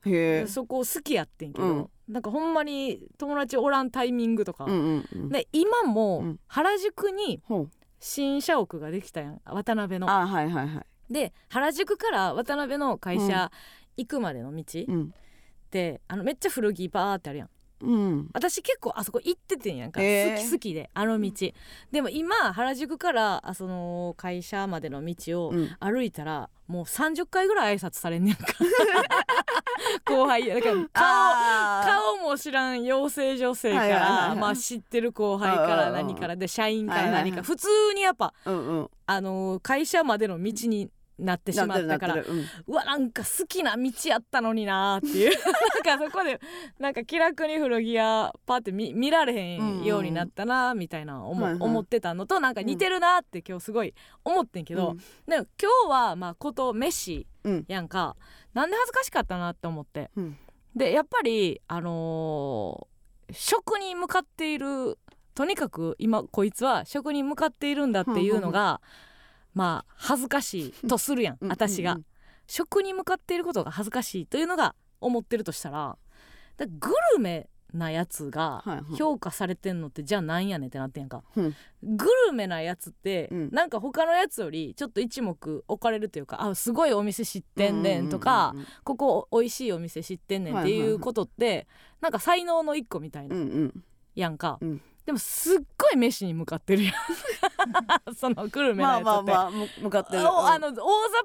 [0.47, 1.91] そこ好きやってんけど、うん。
[2.07, 5.29] なんかほんまに友達おらんタイミングとか、うんうんうん。
[5.29, 6.39] で今うもん。
[6.47, 7.43] 原宿に
[7.99, 9.41] 新社屋ができたやん。
[9.45, 10.09] 渡辺の。
[10.09, 11.13] あはいはいはい。
[11.13, 13.51] で原宿から渡辺の会社
[13.97, 15.15] 行くまでの道っうん。
[15.73, 17.49] て、あのめっちゃ古着バーってあるやん
[17.81, 18.29] うん。
[18.33, 20.37] 私結構あそこ行っててんやんか、へー。
[20.37, 21.31] 好き好きであの道。
[21.91, 25.71] でも今原宿からあその会社までの道をうん。
[25.81, 28.45] 歩いたらもう30回ぐらい挨拶されんねんか。
[30.07, 30.55] 後輩や。
[30.57, 37.43] だから顔も知らん養成女性からまあ知ってる後輩から何からで社員から何か。
[37.43, 38.91] 普通にやっぱーうんうん。
[39.07, 40.91] あのー会社までの道に
[41.21, 45.31] なってしまったからなってるなってるうわなんか好きな道やったのになーっていう。
[45.85, 46.41] なんかそこで
[46.79, 54.97] なんか気楽に古着屋パって見見られへんようになったなみたいな思,、思ってたのとなんか似てるなって今日すごい思ってんけど、うん。
[55.27, 57.65] でも今日はまあこと飯うん。
[57.69, 58.17] やんか。
[58.55, 60.11] なんで恥ずかしかったなって思って。
[60.17, 60.39] うん。
[60.75, 62.91] でやっぱりあのー
[63.33, 64.99] 食に向かっている
[65.35, 68.81] とにかく今こいつは食に向かっているんだっていうのが
[69.55, 72.05] まあ恥ずかしいとするやんうん私が、うん
[72.53, 75.97] 食に向かっていることが恥ずかしいというのが思ってるとしたら
[76.57, 78.65] だグルメなやつが
[78.99, 81.55] 評価されてんのってじゃあなんやねんってなってんやんか、うん。
[81.83, 83.51] グルメなやつって、うん。
[83.53, 91.69] なんか他のやつよりちょっと一目置かれるというかあすごいお店知ってんねんとか、うんうんここおいしいお店知ってんねんっていうことって、
[92.01, 93.85] なんか才能の一個みたいな、うんうん。
[94.17, 96.95] やんか、うんでもすっごい飯に向かってるやん。
[98.15, 100.23] そのグルメなまあやつって、まあまあむ向かってる。
[100.23, 100.77] おあの大雑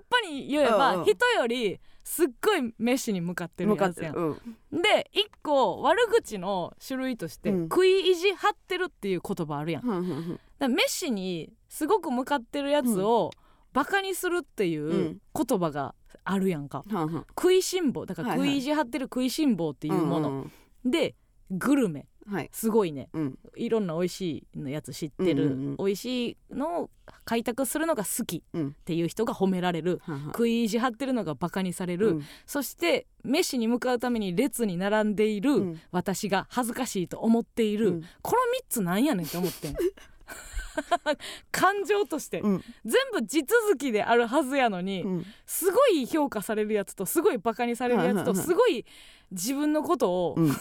[0.09, 4.15] 把に言えば、うんうん人よりすっごい飯に向かってるやつやん。
[4.15, 4.81] うん。
[4.81, 7.63] で一個悪口の種類として、うん。
[7.63, 9.83] 食い意地張ってるっていう言葉あるやん。
[9.83, 13.31] うんうんら飯にすごく向かってるやつを
[13.73, 15.21] バカにするっていううん。
[15.35, 16.83] 言葉があるやんか。
[16.87, 17.25] うんうん。
[17.29, 18.05] 食いしん坊。
[18.05, 18.49] だからはいはい。
[18.49, 20.51] 食い意地張ってる食いしん坊っていうもの、んん。
[20.85, 21.15] で
[21.49, 22.49] グルメはい。
[22.51, 23.09] すごいね。
[23.13, 23.39] うん。
[23.55, 25.77] いろんな美味しいのやつ知ってる、うんうんうん。
[25.77, 26.89] 美味しいのを
[27.23, 28.67] 開拓するのが好きうん。
[28.69, 30.01] っていう人が褒められる。
[30.03, 32.23] はん食い意地張ってるのがバカにされる、うん。
[32.47, 35.81] そして飯に向かうために列に並んでいる、うん。
[35.91, 38.01] 私が恥ずかしいと思っている、うん。
[38.21, 39.75] この3つなんやねんって思ってん。
[41.51, 42.63] 感情として、うん。
[42.85, 45.25] 全部地続きであるはずやのに、うん。
[45.45, 48.83] すごい評価されるやつとすごいバカにされるやつとすごい
[49.31, 50.51] 自分のことを、うん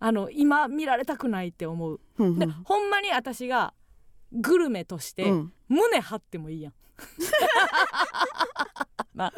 [0.00, 2.00] あの今見られたくないって思う。
[2.18, 3.74] うんでほんまに私が
[4.32, 5.52] グルメとしてうん。
[5.68, 6.72] 胸張ってもいいやん。
[9.14, 9.30] 今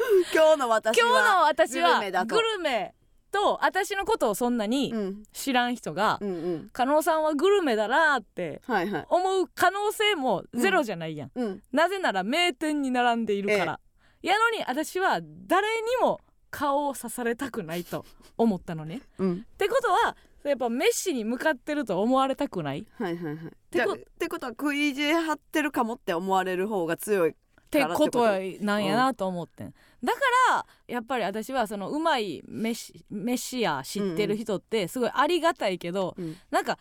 [0.53, 2.35] 日の私今日はの私はグルメだと。
[2.35, 2.95] グルメ
[3.31, 5.23] と私のことをそんなにうん。
[5.33, 8.61] 知らん人がうんうん加納さんはグルメだなって
[9.09, 11.61] 思う可能性もゼロじゃないやん、うん。
[11.73, 13.79] なぜなら名店に並んでいるから、
[14.21, 16.21] やのに私は誰にも
[16.51, 18.05] 顔を刺されたくないと
[18.37, 19.01] 思ったのね。
[19.17, 19.45] うん。
[19.53, 22.85] ってことはやっぱメッシに向かってると思われたくない？
[22.97, 23.51] はいはいはい。
[23.71, 27.33] てこってことは食い意地張ってるかもって思われる方が強いっ
[27.71, 28.23] てからってこと
[28.63, 30.19] なんやなと思ってん、だか
[30.51, 36.35] らやっぱり私はそのうまい飯飯や知ってる人ってすごいありがたいけど、うん。
[36.51, 36.77] なんか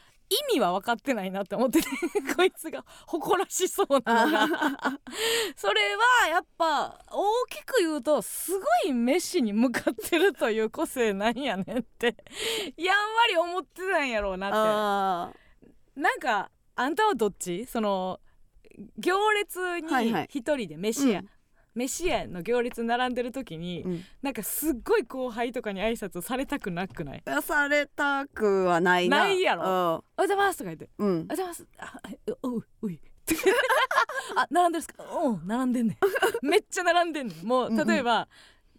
[0.51, 1.89] 意味は分かってないなって思ってて
[2.37, 4.69] こいつが誇らしそうなのが。
[5.57, 12.17] それはやっぱ大きく言うとすごい飯に向かってるという個性なんやねんって
[12.77, 14.57] やんわり思ってたんやろうなって。
[14.57, 15.33] あ
[15.95, 17.67] なんかあんたはどっち？
[17.67, 18.19] その
[18.97, 20.29] 行列にはいはい。
[20.31, 21.29] 一人で飯屋、うん
[21.75, 24.05] 飯屋の行列並んでる時に、ーうん。
[24.23, 27.23] なんかすっごい後輩とかに挨拶されたくなくない？
[27.43, 29.19] されたくはないな。
[29.25, 29.63] ないやろ？
[29.63, 31.09] おはようございますとか言ってうん。
[31.09, 31.67] うんおはようございます。
[31.79, 33.01] あえおうおい。
[34.37, 35.05] あ並んでるんですか？
[35.11, 35.97] おう並んでんね
[36.43, 36.47] ん。
[36.47, 37.47] めっちゃ並んでんねん。
[37.47, 37.89] もうんううん。
[37.89, 38.29] 例えば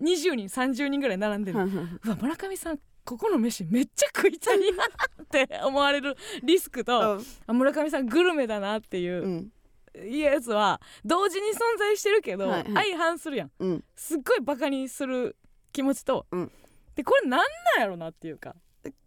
[0.01, 1.86] 20人30人ぐらい並んでんねんはいはい。
[2.06, 4.86] うわ村上さんここの飯めっちゃ食いたいな
[5.23, 9.51] って思われるリスクと、あ村上さんグルメだなっていううん
[9.95, 12.91] いうやつは同時に存在してるけど、はいはい。
[12.91, 13.51] 相反するやん。
[13.60, 13.84] うん。
[13.95, 15.36] すっごいバカにする
[15.71, 16.51] 気持ちと、うん。
[16.95, 17.45] でこれなんな
[17.77, 18.56] んやろなっていうか、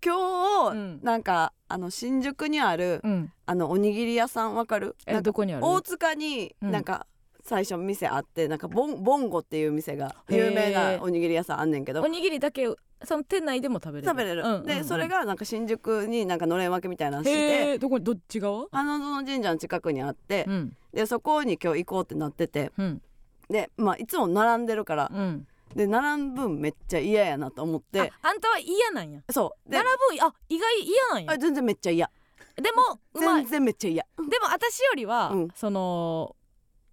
[0.05, 1.01] 今日、うん。
[1.03, 4.97] なんかあの新宿にある、うん、あのおにぎり屋さんわかる？
[5.07, 5.67] えどこにある？
[5.67, 6.71] 大塚にうん。
[6.71, 7.07] なんか
[7.47, 12.03] 最初店あってなんかボンボンゴっていう店が有名なおにぎり屋さんあんねんけど。
[12.03, 12.67] おにぎりだけ
[13.05, 14.09] その店内でも食べれる。
[14.09, 14.67] 食べれる、うんうんうん。
[14.67, 18.67] でそれがなんか新宿になんかのれん分けみたいなのしてどこにどっち側？
[18.73, 20.77] 花園神社の近くにあって、うん。
[20.93, 22.73] でそこに今日行こうってなってて。
[22.77, 23.03] うん。
[23.49, 25.11] でまあいつも並んでるから。
[25.15, 25.47] うん。
[25.75, 28.01] で並ぶんめっちゃ嫌やなと思って。
[28.01, 29.21] ああんたは嫌なんや？
[29.31, 29.71] そう。
[29.71, 31.33] で並ぶんあ意外嫌なんや？
[31.33, 32.11] あ全然めっちゃ嫌。
[32.57, 34.07] でも全然めっちゃ嫌。
[34.17, 35.49] でも私よりは、うん。
[35.55, 36.35] その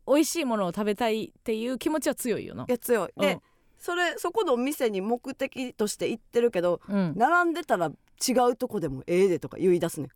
[0.07, 2.63] 美味しいものを食べたいっていう気持ちは強いよな。
[2.67, 3.11] いや強い。
[3.19, 3.41] で、うん。
[3.79, 7.91] それそこのお店に目的として行ってるけどうん、並んでたら
[8.25, 10.09] 違うとこでもええでとか言い出すねん。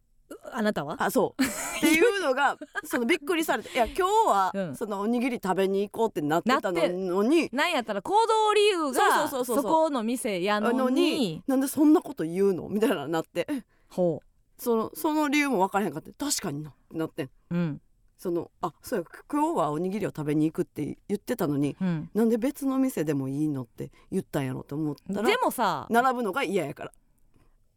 [0.51, 0.95] あなたは？
[0.99, 1.43] あそう。
[1.43, 4.75] っていうのが そのびっくりされていや今日は、うん。
[4.75, 11.43] そのおにぎり食べに行こうってなってたのになんやったら行動理由がそうそうそうそうそこの店やのに。
[11.47, 13.47] なんでそんなこと言うのみたいななって。
[13.89, 14.21] ほ
[14.57, 17.25] そのその理由も分からへんかって確かになってなってん。
[17.25, 17.81] ううん
[18.17, 22.09] そのあそうや今日はおにぎりを食べに行くって言ってたのにうん。
[22.13, 26.91] なんで別の店でもいいのって言ったんやろと思ったらでもさ並ぶのが嫌やから。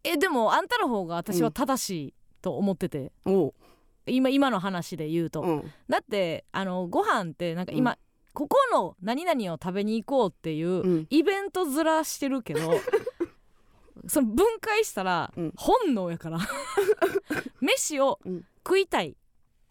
[0.03, 3.13] えでもあんたの方が私は正しいと思ってて、
[4.07, 7.97] 今今の話で言うと、うん、だってあのご飯ってなんか今、うん。
[8.33, 11.07] ここの何々を食べに行こうっていううん。
[11.11, 12.61] イベントずらしてるけど
[14.09, 15.53] その分解したらうん。
[15.57, 16.39] 本能やから。
[17.61, 18.45] 飯をうん。
[18.67, 19.17] 食いたい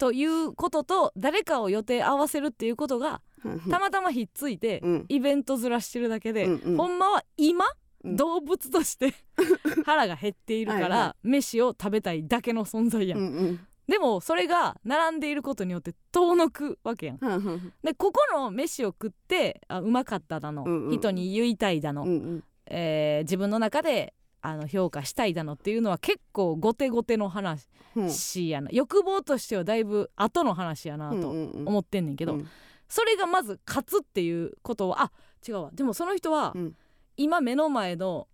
[0.00, 3.20] ということと誰かを予定合わせるっていうことが
[3.68, 5.04] たまたまひっついてうん。
[5.10, 6.76] イベントずらしてるだけで、うんうん。
[6.78, 7.66] ほんまは今、
[8.02, 8.16] うん。
[8.16, 9.12] 動物として
[9.84, 13.60] 腹が減っているからはいは飯を食べたいだけの存在やん、うんうん。
[13.86, 17.72] でもそれが並んでいることによって遠のくわけやんうんうん。
[17.82, 20.98] でここの飯を食ってあうまかっただの、うんうん。
[20.98, 22.44] 人に言いたいだの、うんうん。
[22.66, 28.48] えー自分の中であの評価したいだのっていうのは結構後手後手の話うん。
[28.48, 32.48] やな、欲望としてはだいぶ後の話やなと思ってんねんけど、うん。
[32.88, 35.12] それがまず勝つっていうことはあ
[35.46, 35.70] 違うわ。
[35.72, 36.76] でもその人は、うん。
[37.16, 38.28] 今目の前の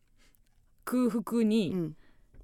[0.85, 1.97] 空腹うにん。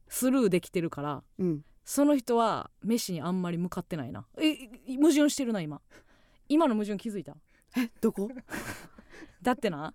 [0.09, 1.65] スルーできてるから、うん。
[1.85, 4.27] その人は飯にあんまり向かってないな。
[4.39, 4.51] え
[4.87, 5.81] い矛盾してるな今。
[6.49, 7.37] 今の矛盾気づいた？
[7.77, 8.29] えどこ？
[9.43, 9.95] だってな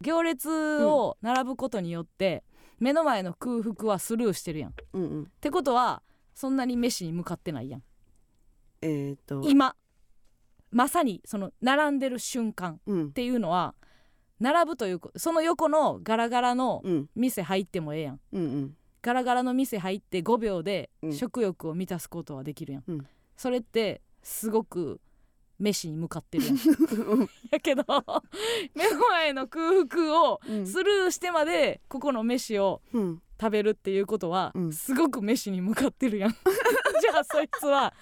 [0.00, 2.44] 行列を並ぶことによって、
[2.78, 4.70] 目の前の空腹はスルーしてるやん。
[4.70, 5.32] っうんうん。
[5.40, 6.02] てことは
[6.34, 7.82] そんなに飯に向かってないやん。
[8.82, 9.42] えっと。
[9.44, 9.74] 今
[10.70, 13.12] まさにその並んでる瞬間っうん。
[13.12, 13.74] ていうのは
[14.40, 17.08] 並ぶというこその横のガラガラのうん。
[17.16, 18.20] 店入ってもええやん。
[18.32, 18.76] うんうん。
[19.02, 21.12] ガラガラの店入って5秒でうん。
[21.12, 23.06] 食欲を満たすことはできるやん、うん。
[23.36, 25.00] それってすごく
[25.58, 26.56] 飯に向かってるやん。
[27.50, 27.84] やけど
[28.74, 30.66] 目の前の空腹をうん。
[30.66, 33.22] スルーしてまでここの飯をうん。
[33.40, 34.72] 食べるっていうことは、うん。
[34.72, 36.30] すごく飯に向かってるやん。
[37.00, 37.94] じゃあそいつは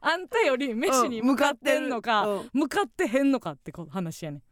[0.00, 2.50] あんたより飯に向かってんのか、うん。
[2.52, 4.42] 向かってへんのかってこ話やねん。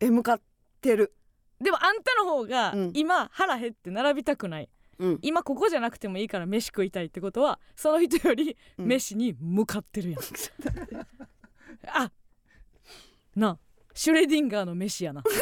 [0.00, 0.40] え向かっ
[0.80, 1.14] てる。
[1.60, 2.90] でもあんたの方がうん。
[2.94, 4.68] 今腹減って並びたくない。
[4.98, 5.18] うん。
[5.22, 8.86] 今ここじゃなくてもいいから飯食いたいってことはその人よりうん。
[8.86, 10.20] 飯に向かってるやん、
[11.86, 12.10] あ
[13.34, 13.58] なあ
[13.94, 15.22] シュレディンガーの飯やな。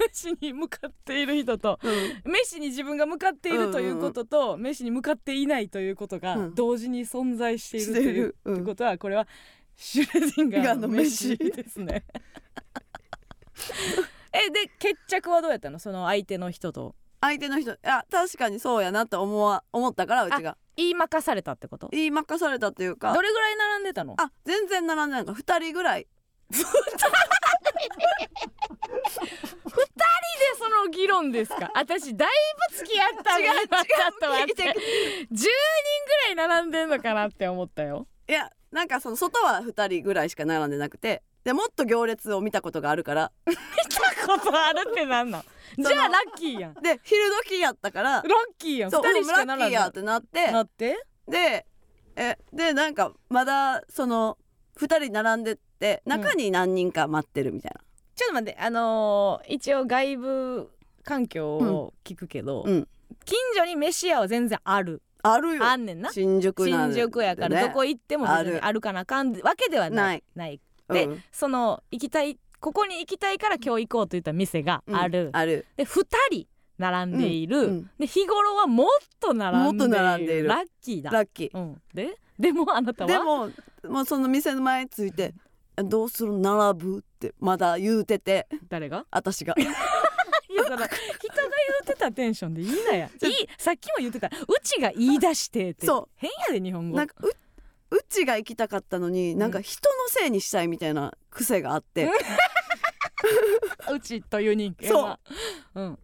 [0.00, 1.88] 飯に向かっている人とう
[2.28, 2.32] ん。
[2.32, 6.54] 飯に自分が向かっているということと、飯に向かっていないということがうん。
[6.54, 8.64] 同時に存在しているといううん。
[8.64, 9.26] ことはこれは
[9.76, 11.62] シュレディンガーの飯ガーの飯。
[11.62, 12.04] ですね。
[14.32, 15.78] えで決着はどうやったの？
[15.78, 20.56] その相手の人と相手の人いや確かにそうやなと思わ思ったからうちが。
[20.76, 21.88] 言いまかされたってこと？
[21.90, 23.12] 言いまかされたというか。
[23.12, 24.14] どれぐらい並んでたの？
[24.18, 25.24] あ全然並んでない。
[25.24, 26.06] から2人ぐらい。
[26.50, 26.56] で
[30.56, 31.70] その議論ですか？
[31.74, 32.28] 私だい
[32.70, 33.40] ぶ付き合ったの。
[33.40, 33.66] 違う違ちょっ
[34.20, 34.62] と待って。
[34.62, 34.76] 違う10
[35.26, 35.46] 人ぐ
[36.36, 38.06] らい並んでんのかなって思ったよ。
[38.28, 43.32] いやなんかその外は2人ぐらいしか並んでなくてでもっと行列を見たことがあるから。
[43.46, 45.42] 見たことあるってなんなん
[45.78, 46.74] じゃあラッキーやん。
[46.74, 48.22] ラで昼時やったから。
[48.22, 48.24] ッ
[48.58, 48.90] キーやん。
[48.90, 50.52] そう2人しかラッ並んでキーやってなって。
[50.52, 51.06] なって？
[51.26, 51.64] で
[52.16, 54.36] えでなんかまだその
[54.78, 57.80] 2人並んでって中に何人か待ってるみたいな、
[58.14, 60.70] ちょっと待ってあのー一応外部
[61.02, 62.86] 環境を聞くけど、うん。
[63.24, 65.00] 近所に飯屋は全然ある。
[65.22, 65.64] あるよ。
[65.64, 66.12] あんねんな。
[66.12, 70.22] 新宿なんで新宿やからどこ行っても別にあるあるかなあかんわけではない。
[70.34, 71.22] ないでうん。
[71.32, 75.36] その行きたいここに行きたいから今日行こうといった店がある、うん。
[75.36, 75.66] ある。
[75.76, 76.46] で2人
[76.78, 77.64] 並んでいる、うん。
[77.64, 77.90] うん。
[77.98, 78.88] で日頃はもっ
[79.20, 79.78] と並んでいる。
[79.78, 80.48] もっと並んでいる。
[80.48, 81.10] ラッキーだ。
[81.10, 81.58] ラッキー。
[81.58, 83.08] うん、ででもあなたは？
[83.08, 83.50] でも
[83.88, 85.34] もうその店の前について
[85.76, 86.38] 「どうする？
[86.38, 88.48] 並ぶ?」ってまだ言うてて。
[88.68, 89.06] 誰が？
[89.10, 89.54] 私が。
[90.50, 90.88] いやその人が言
[91.82, 93.06] うてたテンションでいいなや。
[93.22, 94.28] いいさっきも言ってた。
[94.28, 94.30] う
[94.62, 95.86] ちが言い出してって。
[95.86, 96.08] そう。
[96.16, 96.96] 変やで日本語。
[96.96, 97.30] なんかう
[97.90, 102.10] うちが行きたかったのに、なんか人のせいにしたいみたいな癖があって、
[103.90, 105.20] う ちという人間は。
[105.74, 105.98] う、ん、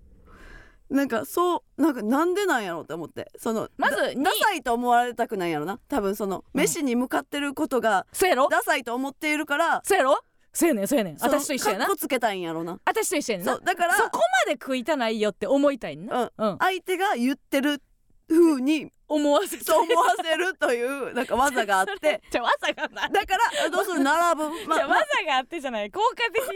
[0.91, 3.31] なんかそうなんかなんでなんやろうって思って。
[3.37, 5.79] そのまずダサいと思われたくないんやろな。
[5.89, 6.61] 多分そのうん。
[6.61, 8.49] 飯に向かってることがそうやろ？
[8.49, 10.19] ダサいと思っているからそうやろ？
[10.53, 11.17] そうやねんそうやねん。
[11.21, 11.87] 私と一緒やな。
[11.87, 12.81] かっこつけたいんやろな。
[12.85, 13.53] 私と一緒やねんな。
[13.55, 16.33] そうだからそこまで食いたないよって思いたいんな。
[16.37, 16.57] うん。
[16.59, 17.83] 相手が言ってる
[18.29, 19.65] 風に思わせて。
[19.65, 22.23] そう思わせるというなんか技があって。
[22.31, 23.13] じゃあ技がない。
[23.13, 24.51] だからどうする並ぶ。
[24.67, 25.91] まじゃあ技があってじゃない。
[25.91, 26.49] 効果的に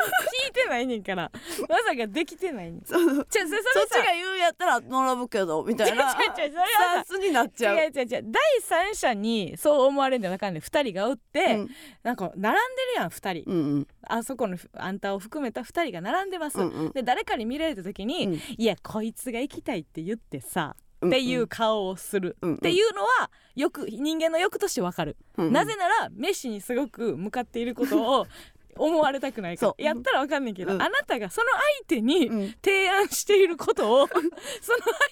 [0.47, 1.31] 聞いてないねんから。
[1.69, 2.83] 技ができてないねん。
[2.85, 7.77] そそれそっちさが言うんやったら並ぶけどみたいな スタンスになっちゃう。
[7.77, 8.09] 違う違う違う。
[8.09, 11.71] 第三者にそう思われるんじゃなかんねん2人がおって、うん。
[12.03, 13.89] なんか並んでるやん2人、うんうん。
[14.07, 16.93] あそこのあんたを含めた2人が並んでます、うんうん。
[16.93, 18.35] で誰かに見られた時に、うん。
[18.57, 22.57] いやこいつが行きたいって言ってさ、うんっていう顔をする、うんうん。
[22.57, 25.53] っていうのはよく人間の欲としてわかる、うんうん。
[25.53, 28.27] なぜならメッシにすごく向かっていることを
[28.81, 29.75] 思われたくないから。
[29.79, 30.83] やったらわかんないけど、うん。
[30.83, 32.55] あなたがその相手にうん。
[32.65, 34.29] 提案していることを その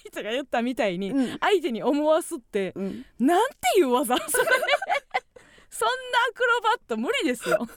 [0.09, 1.37] 相手が言ったみたいにうん。
[1.39, 3.05] 相手に思わすってうん。
[3.19, 4.17] なんていう技？
[4.17, 4.45] それ。
[5.69, 5.93] そんな
[6.29, 7.67] アクロバット無理ですよ。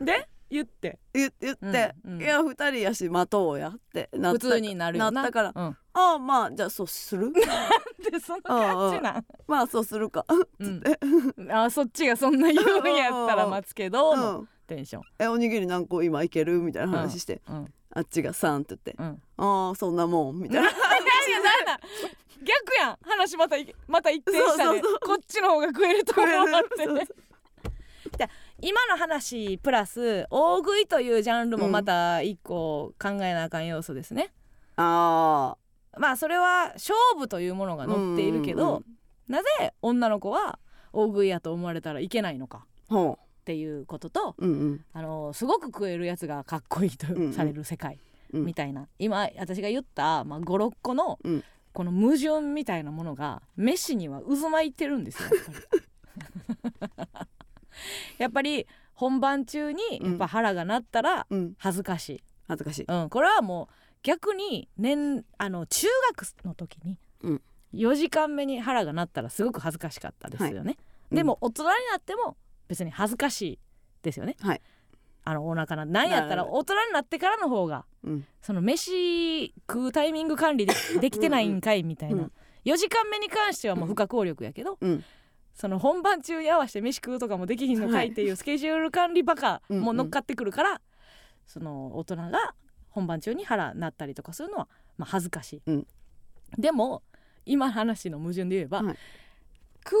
[0.00, 0.98] で言って。
[1.14, 2.22] 言言って、うんうん。
[2.22, 4.46] いや二人やし待とうやってなった。
[4.46, 5.10] 普通になるよな。
[5.10, 7.32] なったからうん、ああまあじゃあそうする。
[8.10, 9.26] でそんな感じなん？
[9.46, 10.26] まあそうするか。
[10.58, 10.82] うん、
[11.50, 14.48] あそっちがそんな言うんやったら待つけど、うん。
[14.66, 16.60] テンション、えおにぎり何個今いける？
[16.60, 17.72] みたいな話して、うん。
[17.94, 18.94] あっちが3って言って。
[18.98, 20.70] うん、ああそんなもんみたいな。
[22.42, 22.98] 逆やん。
[23.02, 24.62] 話またいまた一転したで。
[24.64, 25.00] そうそうそう。
[25.00, 26.92] こっちの方が食えると思われてそ
[28.24, 34.32] うね今の話プラス大食いというジャンルもまた一個考えなあかん要素ですね、
[34.76, 35.56] あ
[35.98, 38.84] まあそれは勝負というものがあ載っているけど、うんうんうん。
[39.28, 40.58] なぜ女の子は
[40.92, 44.84] 大食いやと思われたらいけないのかほっていうこととううんうん。
[44.92, 47.32] あのすごく食えるやつがかっこいいとうんうん。
[47.32, 47.98] される世界
[48.32, 48.44] うん。
[48.44, 51.44] みたいな、今私が言った、まあ、56個のうん。
[51.72, 55.30] この矛盾みたいなものがメッシには渦巻いてるんですよ
[58.18, 61.54] やっぱり本番中にやっぱ腹が鳴ったらうん。
[61.58, 62.84] 恥ずかしい、恥ずかしい。
[62.86, 67.42] うん、これはもう逆に年あの中学の時にうん。
[67.74, 70.76] 4時間目に腹が鳴ったらすごく恥ずかしかったですよね、
[71.10, 71.16] うん。
[71.16, 72.36] でも大人になっても
[72.68, 73.58] 別に恥ずかしい
[74.02, 74.60] ですよね、はい。
[75.24, 78.26] あのお腹ななんやったら大人になってからの方がうん。
[78.42, 82.32] その飯食うタイミング管理でできてないんかいみたいな、うん。
[82.64, 85.04] 4時間目に関してはもう不可抗力やけど、うん
[85.54, 90.80] その本番中に合わせて飯食うとかもできひんのかいっていうスケジュール管理バカも乗っかってくるから、
[91.46, 92.54] その大人が
[92.90, 95.86] 本番中に腹なったりとかするのはまあ恥ずかしい、うん。
[96.58, 97.02] でも
[97.44, 98.96] 今の話の矛盾で言えば、はい。
[99.84, 100.00] 空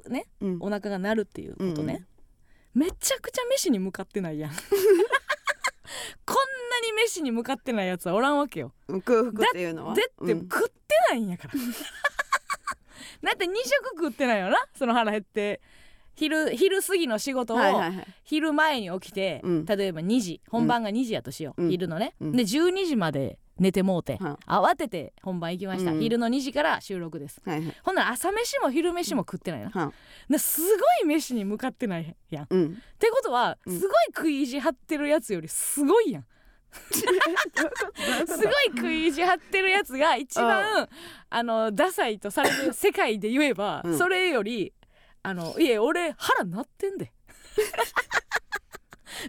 [0.00, 0.56] 腹ねうん。
[0.60, 2.06] お腹が鳴るっていうことね、
[2.74, 4.50] めちゃくちゃ飯に向かってないやん。
[6.24, 8.72] こんなに飯に向かってないやつはおらんわけよ。
[9.04, 9.94] 空腹っていうのは。
[9.94, 10.40] だってうん。
[10.42, 11.54] 食ってないんやから
[13.22, 15.60] だって2食食ってないよなその腹減って。
[16.14, 18.06] 昼昼過ぎの仕事をはいはいはい。
[18.24, 19.64] 昼前に起きて、うん。
[19.64, 21.70] 例えば2時本番が2時やとしよう、うん。
[21.70, 22.32] 昼のね、うん。
[22.32, 26.00] で12時まで寝てもうて、はい慌てて本番行きました、うん。
[26.00, 27.40] 昼の2時から収録です。
[27.46, 27.76] はいはい。
[27.82, 30.66] ほんなら朝飯も昼飯も食ってないな、すご
[31.02, 32.44] い飯に向かってないやん。
[32.44, 32.74] っうん。
[32.98, 33.80] てことはうん。
[33.80, 36.24] すごい食い意地張ってるやつよりすごいやん
[36.72, 40.88] すごい食い意地張ってるやつが一番
[41.30, 43.98] あのダサいとされる世界で言えば、うん。
[43.98, 44.72] それより
[45.22, 47.12] あのいえ俺腹なってんで。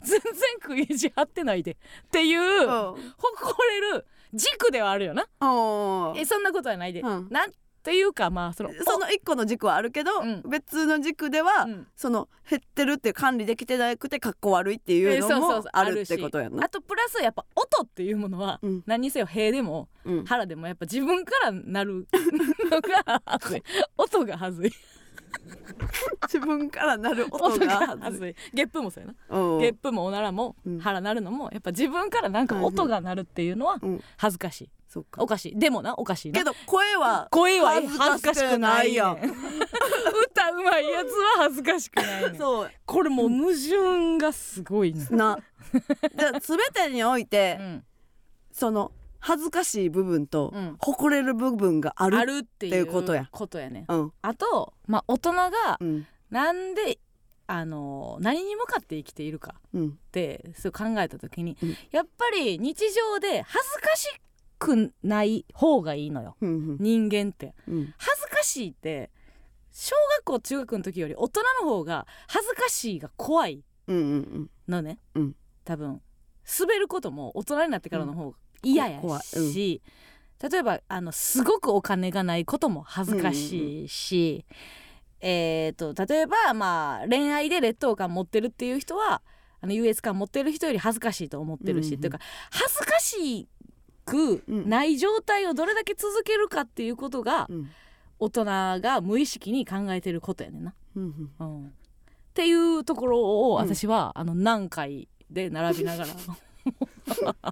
[0.01, 0.31] 全然
[0.61, 1.75] 食い意地張ってないでっ
[2.09, 2.67] ていううん。
[2.67, 2.97] 誇
[3.69, 5.27] れる軸ではあるよな。
[6.17, 7.27] えそんなことはないで、うん。
[7.29, 7.45] な
[7.83, 10.41] んというかまあそのその一個の軸はあるけど、うん。
[10.49, 11.87] 別の軸では、うん。
[11.95, 16.65] その減ってるって管理できてなくてかっこ悪いっていうのもあるっしてことやんな。
[16.65, 16.69] あ。
[16.69, 18.83] とプラスやっぱ音っていうものは、うん。
[18.85, 20.25] 何にせよ塀でもうん。
[20.25, 22.07] 腹でもやっぱ自分からなる
[22.71, 23.21] のが
[23.97, 24.71] 音がはずい。
[26.23, 28.35] 自分からなる音音ががはずい。
[28.53, 29.39] ゲップもそうやな。
[29.39, 29.59] うん。
[29.59, 30.79] ゲップもおならもうん。
[30.79, 34.03] 腹なるのもやっぱ自分からなんか音が鳴るっていうのはうん。
[34.17, 34.69] 恥ずかしい
[35.17, 35.59] おかしい。
[35.59, 36.39] でもなおかしいな。
[36.39, 39.13] けど声は声は恥恥ずかしくないやん。
[39.13, 42.37] 歌うまいやつは恥ずかしくないねん。
[42.37, 42.71] そう。
[42.85, 45.39] これもう矛盾がすごいねな。
[46.17, 47.83] じゃあ全てにおいて、うん。
[48.51, 50.75] その恥ずかしい部分と、うん。
[50.79, 53.27] 誇れる部分があるあるっていいううことや。
[53.31, 53.85] ことやね。
[53.87, 54.13] うん。
[54.21, 56.07] あとまあ大人がうん。
[56.29, 56.99] なんで
[57.45, 59.87] あの何に向かって生きているかうん。
[59.89, 61.77] ってそう考えた時に、うん。
[61.91, 64.07] やっぱり日常で恥ずかし
[64.63, 66.35] くない方がいいのよ。
[66.41, 67.53] うん人間って。
[67.67, 67.93] うん。
[67.97, 69.11] 恥ずかしいって
[69.71, 75.35] 小学校中学の時より大人の方が恥ずかしいが怖いうんうんのね、うん。
[75.65, 76.01] 多分。
[76.59, 79.21] 滑ることも大人になってからの方が嫌や怖い。
[79.21, 79.81] し、
[80.41, 84.45] 例えばあのすごくお金がないことも恥ずかしいし、
[85.21, 89.21] えー、と例えばまあ恋愛で劣等感持ってるっていう人は
[89.61, 92.19] あの優越感持ってる人より恥ずかしいと思ってるし、うんうんっていうか
[92.51, 93.47] 恥ずかし
[94.05, 97.69] くない状態をどれだけ続けるかっていうことがうん。
[98.19, 100.73] 大人が無意識に考えてることやねんな。
[100.95, 101.65] うんうん。
[101.67, 101.69] っ
[102.33, 103.63] ていうところをうん。
[103.63, 106.09] 私は、あの何回で並びながら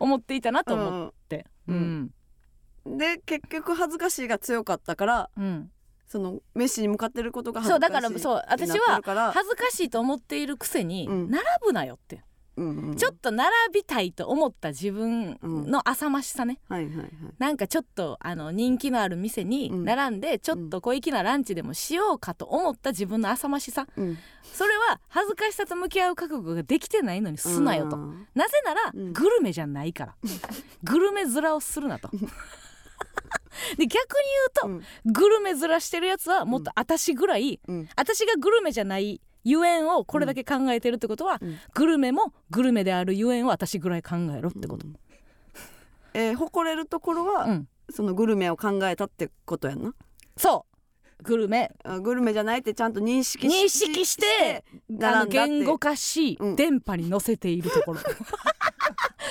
[0.00, 1.46] 思っていたなと思って。
[1.68, 2.12] ううん。
[2.86, 2.98] ん。
[2.98, 5.70] で結局恥ずかしいが強かったからうん。
[6.08, 11.30] そのメッシに向かってることが恥そうずかしいだからそう私は恥ずかしいと思っているくせにうん。
[11.30, 12.22] 並ぶなよって、
[12.56, 12.96] うんうん。
[12.96, 17.10] ちょっと並びたいと思った自分の浅ましさね、はいはいはい。
[17.38, 19.84] なんかちょっとあの人気のある店にうん。
[19.84, 23.86] 並んでちょっと小粋なランチでもしようかと思った自分の浅ましさ。
[23.96, 24.18] うん。
[24.42, 27.96] それは恥ずかしさと向き合う覚悟ができてないのにすなよと。
[27.96, 28.26] うん。
[28.34, 29.12] なぜなら、うん。
[29.12, 30.14] グルメじゃないから。
[30.82, 32.08] グルメ面をするなと。
[33.76, 33.88] で逆に
[34.66, 37.88] 言うと、グルメ面してるやつはもっと私ぐらい、うん。
[37.96, 41.56] 私がグルメじゃないゆえんをこれだけ考えてるってことは、うん。
[41.72, 44.96] グルメもグルメであるゆえんを私ぐらい考えろってこと、うん。
[46.14, 47.68] えー誇れるところは、うん。
[47.88, 49.94] そのグルメを考えたってことやんな？
[50.36, 50.66] そ
[51.20, 51.22] う。
[51.22, 51.70] グルメ。
[51.84, 54.64] あグルメじゃないってちゃんと認識し認識して
[55.00, 56.56] あの言語化し、うん。
[56.56, 58.00] 電波に乗せているところ。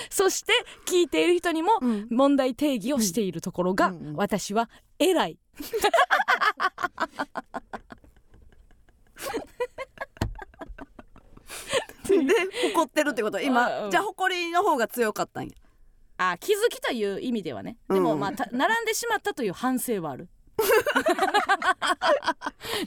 [0.09, 0.53] そして
[0.86, 2.07] 聞いている人にもうん。
[2.09, 4.16] 問題定義をしているところが、うんうん。
[4.16, 5.38] 私は偉い
[12.08, 12.18] で
[12.74, 13.38] 誇ってるってこと？
[13.38, 13.49] うんうん。
[13.49, 15.51] 今じゃあ誇りの方が強かったんや。
[16.18, 17.78] あ気づきという意味ではね。
[17.89, 18.20] でも、うん。
[18.20, 20.30] まあた並んでしまったという反省はある。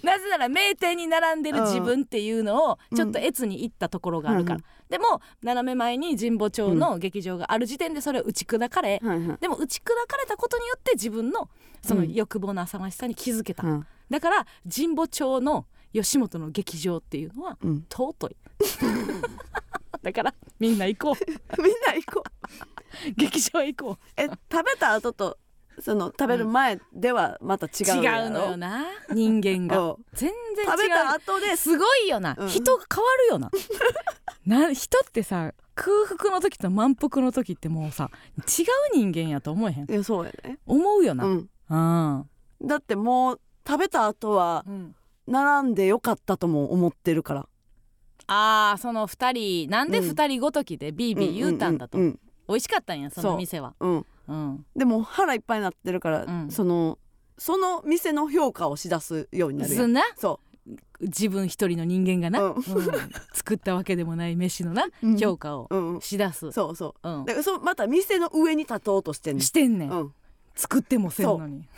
[0.02, 9.36] なぜなら名店に並んでる自分っていうのをちょっと越に行ったところがあるから、うんでも斜め前に神保町の劇場がある時点でそれを打ち砕かれ、はいはい。
[9.38, 11.50] でも打ち砕かれたことによって自分の
[11.82, 13.86] その欲望の浅ましさに気づけた、うん。
[14.08, 17.86] だから神保町の吉本の劇場っていうのはうん。
[17.90, 18.36] 尊い
[20.02, 21.14] だからみんな行こう。
[21.62, 23.10] みんな行こう。
[23.16, 24.04] 劇場行こう。
[24.16, 25.38] え食べた後と
[25.80, 28.26] その食べる前ではまた違う違やろ？
[28.26, 28.84] うのよな。
[29.12, 29.80] 人間が。
[29.80, 29.96] うん。
[30.12, 30.70] 全然違う。
[30.72, 32.48] 食べた後ですごいよな、うん。
[32.48, 33.50] 人が変わるよな。
[34.46, 38.44] な人ってさ空腹の時と満腹の時ってもうさ違う
[38.94, 39.90] 人間やと思えへん。
[39.90, 40.58] いやそうやね。
[40.66, 41.50] 思うよな、うん。
[41.70, 42.30] うん。
[42.66, 44.64] だってもう食べた後は
[45.26, 47.48] 並んでよかったとも思ってるから
[48.28, 53.74] あーその2人なんで2人ごときでビービー言うたんだと、うん美味しかったんやその店は。
[53.78, 53.90] うん。
[53.90, 54.06] うん。
[54.28, 56.50] うんでも腹いっぱいになってるから、うん。
[56.50, 56.98] その
[57.36, 59.94] その店の評価をしだすようになるやん。
[60.16, 60.40] そ
[61.00, 62.54] 自分一人の人間がな、うん。
[62.54, 62.62] うん。
[63.34, 65.18] 作ったわけでもない飯のな、うん。
[65.18, 65.68] 評価を
[66.00, 66.50] しだす。
[66.52, 67.08] そうそう。
[67.08, 67.24] うん。
[67.26, 69.42] だからそうまた店の上に立とうとしてんねん。
[69.42, 70.12] してんねん、
[70.54, 71.68] 作ってもせんのに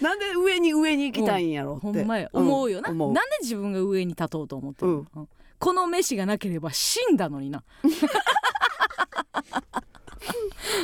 [0.00, 2.28] なんで上に上に行きたいんやろって、ほんまや。
[2.32, 3.12] 思うよな、思う。
[3.12, 5.28] なんで自分が上に立とうと思ってるの、うん。
[5.58, 7.62] この飯がなければ死んだのにな。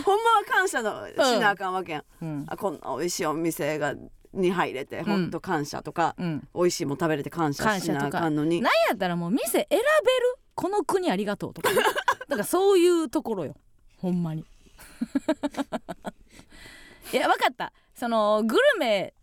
[0.05, 2.45] ほんまは感謝のしなあかんわけやん、うん。
[2.49, 3.95] あこんな美味しいお店が
[4.33, 6.47] に入れてほんと感謝とか、うん。
[6.55, 8.61] 美味しいもん食べれて感謝しなあかんのに。
[8.61, 9.83] なんやったらもう店選べる？
[10.55, 11.71] この国ありがとうとか。
[11.75, 13.57] だからそういうところよ。
[13.99, 14.45] ほんまに。
[17.13, 19.15] いや分かったそのグルメ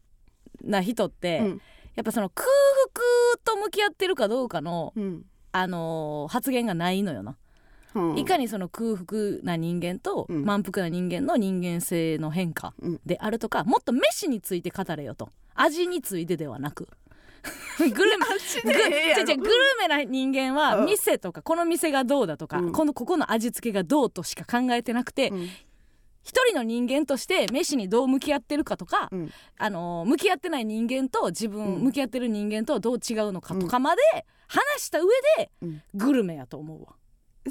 [0.63, 1.61] な人って、うん。
[1.95, 2.47] やっぱその空
[2.93, 5.25] 腹と向き合ってるかどうかの、うん。
[5.51, 7.37] あのー発言がないのよな、
[7.93, 8.17] うん。
[8.17, 10.43] いかにその空腹な人間とうん。
[10.43, 13.01] 満腹な人間の人間性の変化うん。
[13.05, 15.29] であるとかもっと飯について語れよと。
[15.53, 16.87] 味についてではなく。
[17.77, 20.85] グルメ味ぐでええやろ違う違うグルメな人間はうん。
[20.85, 22.71] 店とかこの店がどうだとか、うん。
[22.71, 25.49] このここの味付けがどうとしか考えてなくて、うん
[26.23, 29.31] 一人の人間として飯にどう向き合ってるかとか、うん。
[29.57, 31.81] あのー向き合ってない人間と自分、うん。
[31.83, 34.01] 向き合ってる人間とどう違うのかとかまで
[34.47, 35.07] 話した上
[35.37, 35.81] で、うん。
[35.93, 36.95] グルメやと思うわ。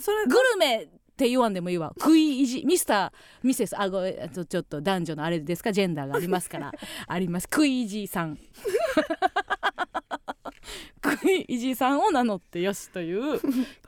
[0.01, 1.93] それグルメって言わんでもいいわ。
[2.01, 2.65] 食い意地。
[2.65, 5.71] ミスターミセスあごちょっと男女のあれですか？
[5.71, 6.73] ジェンダーがありますから。
[7.07, 7.45] あります。
[7.53, 8.39] 食い意地さん。
[11.05, 13.41] 食い意地さんを名乗ってよしという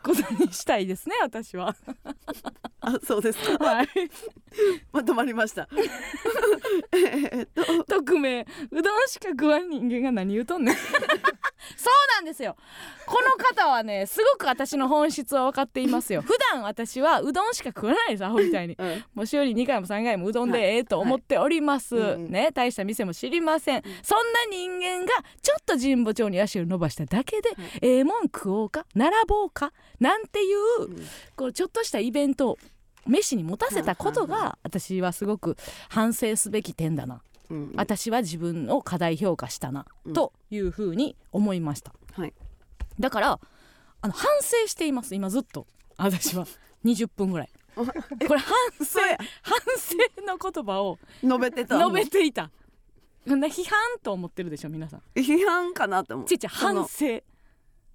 [0.04, 1.74] ことにしたいですね私は。
[2.80, 3.64] あそうですか？
[3.64, 3.88] はい。
[4.92, 5.68] まとまりました。
[6.92, 7.84] えーっと。
[7.84, 10.74] 匿名うどんしか食わん人間が何言うとんねん。
[11.76, 12.56] そうなんですよ。
[13.06, 16.20] この方はねすごく私の本質は分かっていますよ。
[16.26, 18.76] 普段私はうどんしか食わないですアホみたいに。
[18.78, 19.04] うん。
[19.14, 22.30] もう週に2回も3回もうどんでええと思っております、はいうんうん。
[22.30, 27.50] ね大した店も知りません、そんな人間がちょっと神保町に足を伸ばしただけで、
[27.80, 30.96] ええもん食おうか並ぼうかなんていう、ん。
[31.36, 32.58] こうちょっとしたイベントを
[33.06, 35.56] 飯に持たせたことが私はすごく
[35.88, 37.22] 反省すべき点だな。
[37.50, 40.12] うん私は自分を過大評価したな、うん。
[40.14, 41.92] というふうに思いました。
[42.12, 42.32] はい。
[42.98, 43.40] だから
[44.00, 45.66] あの反省しています今ずっと。
[45.96, 46.46] 私は。
[46.84, 47.50] 20分ぐらい。
[47.74, 47.92] これ
[48.38, 49.00] 反省
[49.42, 52.50] 反省の言葉を述べてた述べていた。
[53.26, 55.02] な批判と思ってるでしょ皆さん。
[55.14, 56.26] 批判かなと思う。
[56.26, 57.22] ちいちゃその反省。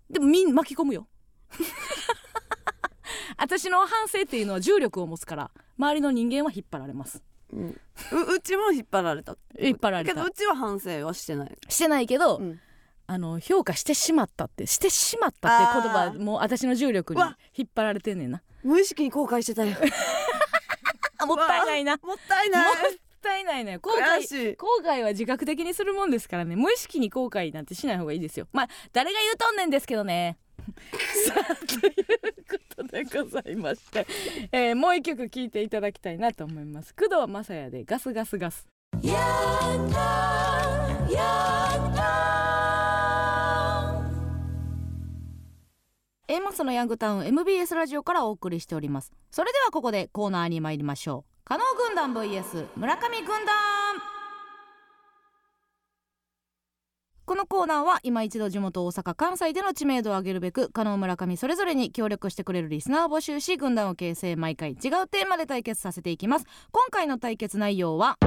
[0.10, 1.08] でもみん巻き込むよ
[3.38, 7.24] 私の反省っていうのは重力を持つから周りの人間は引っ張られます。
[7.52, 7.68] うん。
[7.68, 10.14] ううちも引っ張られた引っ張られた。
[10.14, 11.58] けどうちは反省はしてない。
[11.68, 12.60] してないけど、うん。
[13.08, 17.22] あの評価してしまったってしてしまったって言葉もう私の重力に
[17.58, 18.44] 引っ張られてんねんな。
[18.64, 19.76] 無意識に後悔してたよ。
[21.18, 21.98] あ もったいないな。
[21.98, 23.00] ももったいない。
[23.20, 23.78] ったいないね。
[23.78, 26.56] 後悔後悔は自覚的にするもんですからね。
[26.56, 28.48] 無意識に後悔なんてしない方がいいですよ。
[28.54, 30.38] まあ誰が言うとんねんですけどね
[31.28, 31.94] さあという
[32.50, 34.06] ことでございまして、
[34.52, 36.94] えーもう一曲聴いていただきたいなと思います。
[36.94, 38.68] 工藤雅也でガスガスガス。
[46.28, 49.12] エイモスのヤングタウン MBS ラジオからお送りしております。
[49.32, 51.44] それではここでコーナーに参りましょう。
[51.44, 54.19] 加納軍団 vs 村上軍団
[57.30, 64.78] このコーナーは今一度地元大阪関西での知名度を上げるべく加納村上それぞれに協力してくれるリスナーを募集し軍団を形成毎回違う
[65.08, 66.48] テーマで対決させていきます。
[66.72, 68.18] 今回の対決内容は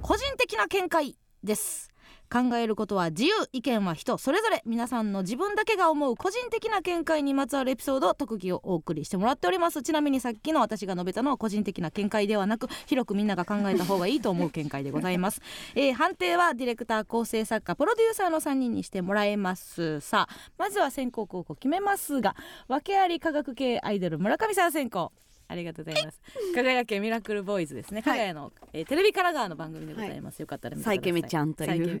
[0.00, 1.93] 個人的な見解です。
[2.34, 9.84] 考えることは自由意見は人それぞれ皆さんの自分だけが思う個人的な見解にまつわるエピソード特技をお送りしてもらっております。
[9.84, 15.42] ちなみにさっきの私が述べたのは個人的な見解ではなく広くみんなが考えた方がいいと思う見解でございます、
[15.76, 20.00] えー判定はディレクター構成作家プロデューサーの3人にしてもらえます。
[20.00, 22.34] さあまずは先行後攻決めますが
[22.66, 25.12] 訳あり科学系アイドル村上さん先行。
[25.54, 26.20] ありがとうございます。
[26.54, 28.18] 輝けミラクルボーイズですね、はい。
[28.18, 30.96] 輝の、えーテレビ神奈川の番組でございます、よかったら見てください。
[30.96, 32.00] サイケミちゃんという。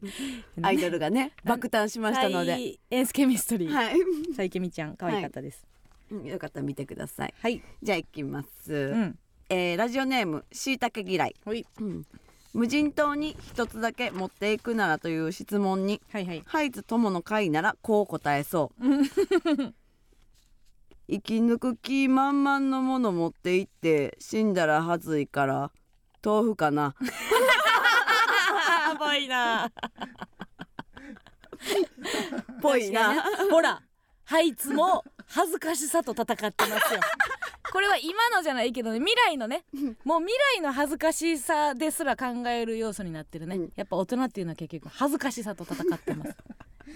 [0.60, 3.96] サアイドルがね 爆誕しましたのサでイエンスケミストリー、はい。
[4.34, 5.64] サイケミちゃん可愛かったです。
[6.10, 7.34] うんよかったら見てください。
[7.40, 9.18] はい、じゃあ行きます、うん。
[9.48, 11.64] えーラジオネームしいたけ嫌い、はい。
[11.80, 12.06] うん。
[12.52, 16.42] 無人島に一つだけ持っていくならという質問にはいはい。
[16.46, 19.74] ハイズ友の会ならこう答えそう
[21.08, 25.70] 生き抜く気満々のもの持って行って死んだらはずいから
[26.24, 26.94] 豆腐かな。
[28.88, 29.70] やばいな。
[32.62, 33.22] ぽいな。
[33.50, 33.82] ほら
[34.24, 37.00] ハイツも恥ずかしさと戦ってますよ。
[37.72, 39.64] これは今のじゃないけどね未来のね。
[40.04, 43.72] もう未来の恥ずかしさですら考える要素になってるね、うん。
[43.74, 46.36] やっぱ大人っていうのは結局恥ずかしさと戦ってます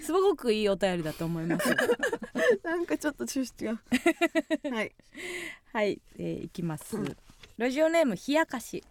[0.03, 1.69] すごくいいお便りだと思います。
[2.63, 3.81] なんかちょっと抽出が。
[4.71, 4.95] はい。
[5.73, 7.17] はい、えーいきます、うん
[7.57, 8.83] ラジオネーム冷やかし。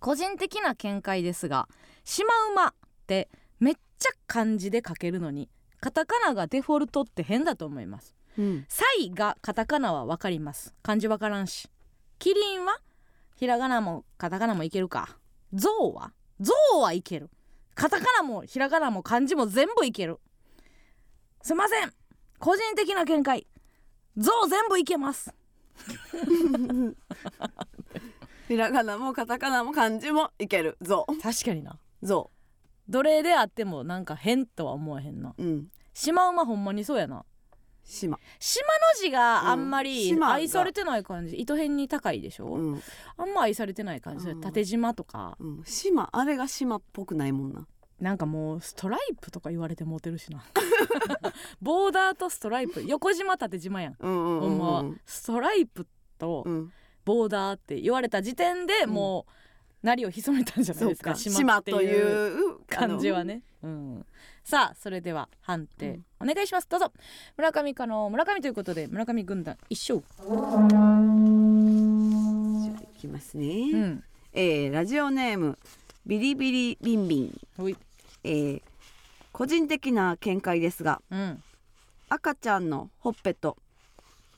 [0.00, 1.68] 個人的な見解ですが
[2.04, 2.74] シマウマっ
[3.06, 3.28] て
[3.60, 8.14] めっちゃ漢字で書けるのにカタカナがデフォルトって変だと思います。
[8.38, 8.64] うん。
[8.68, 10.74] サイがカタカナはわかります。
[10.82, 11.68] 漢字わからんし。
[12.18, 12.80] キリンは
[13.36, 15.18] ひらがなもカタカナもいけるか。
[15.52, 16.12] ゾウは？
[16.40, 17.30] ゾウはいける
[17.78, 20.18] カタカナもひらがなも漢字も全部いける。
[21.42, 21.92] すいません。
[22.40, 23.46] 個人的な見解。
[24.16, 25.32] ゾウ全部いけます。
[28.48, 30.76] ひらがなもカタカナも漢字もいける。
[30.82, 31.78] ぞ確かにな。
[32.02, 32.32] ぞ
[32.88, 35.36] どれであってもなんか変とは思わへんな。
[35.38, 35.68] うん。
[35.94, 37.24] シマウマほんまにそうやな
[37.88, 38.18] 島。
[38.38, 41.36] 島の字があんまうんり愛されてない感じ。
[41.36, 42.82] 糸辺に高いでしょ、うん、
[43.16, 44.28] あんま愛されてない感じ。
[44.28, 44.40] うん。
[44.40, 45.36] 縦島とか。
[45.40, 47.66] うん、島あれが島っぽくないもんな。
[47.98, 50.44] なんかもうストライプとか言われてモテるしな。
[51.60, 52.84] ボーダーとストライプ。
[52.86, 53.96] 横島縦島やん。
[53.98, 55.86] うんうんうんストライプ
[56.18, 56.72] とうん。
[57.04, 58.90] ボーダーって言われた時点でん。
[58.90, 61.14] もうなりを潜めたんじゃないですか。
[61.14, 64.06] 島といういう感じはね、うん、
[64.44, 66.68] さあそれでは判定お願いします。
[66.68, 66.92] どうぞ。
[67.36, 70.04] 村上かの村上ということで村上軍団一勝。
[70.20, 74.04] じゃあいきますね、うん。
[74.32, 75.58] えーラジオネーム
[76.06, 77.76] ビリビリビンビン、ほい。
[78.24, 78.62] えー
[79.32, 81.42] 個人的な見解ですがうん。
[82.08, 83.56] 赤ちゃんのほっぺと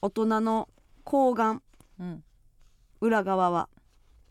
[0.02, 0.68] 大人の
[1.04, 1.60] 睾丸
[1.98, 2.22] うん。
[3.00, 3.68] 裏側は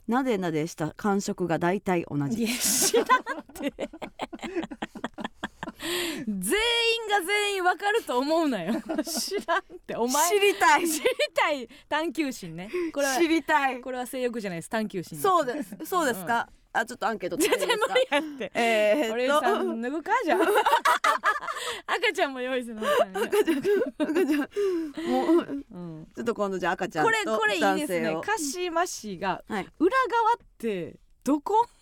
[0.07, 2.43] なでなでした感触が大体同じ。
[2.43, 3.05] いや知らんっ
[3.53, 3.73] て
[6.27, 6.43] 全員
[7.09, 8.73] が全員わかると思うなよ。
[9.03, 10.29] 知らんってお前。
[10.29, 10.87] 知りたい。
[10.89, 12.69] 知りたい探求心ね。
[12.93, 13.79] これは知りたい。
[13.81, 14.69] これは性欲じゃないです。
[14.69, 15.77] 探求心そうです。
[15.85, 17.93] そうですか、あちょっとアンケート取っていいですか？
[17.93, 18.51] 無理やって。
[18.53, 19.45] え俺ー、っと。
[19.45, 20.11] さん脱ぐか？
[20.25, 20.39] じゃあ。
[21.95, 22.81] 赤ちゃんも用意するの？
[22.85, 24.39] 赤ちゃん赤ちゃん。
[25.09, 26.07] もううん。
[26.15, 27.99] ちょっと今度じゃあ赤ちゃんことれこれいい男ですね。
[28.09, 28.21] 性を。
[28.21, 29.67] 鹿島市がはい。
[29.79, 31.65] 裏側ってどこ？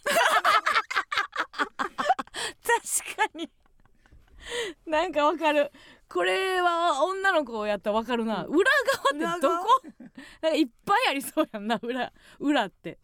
[1.67, 1.91] 確
[3.17, 3.49] かに
[4.85, 5.71] なんかわかる。
[6.09, 8.69] これは女の子やったらわかるな、裏
[9.13, 9.81] 側ってどこ？
[10.41, 11.79] なんかいっぱいありそうやんな。
[11.81, 12.97] 裏裏って。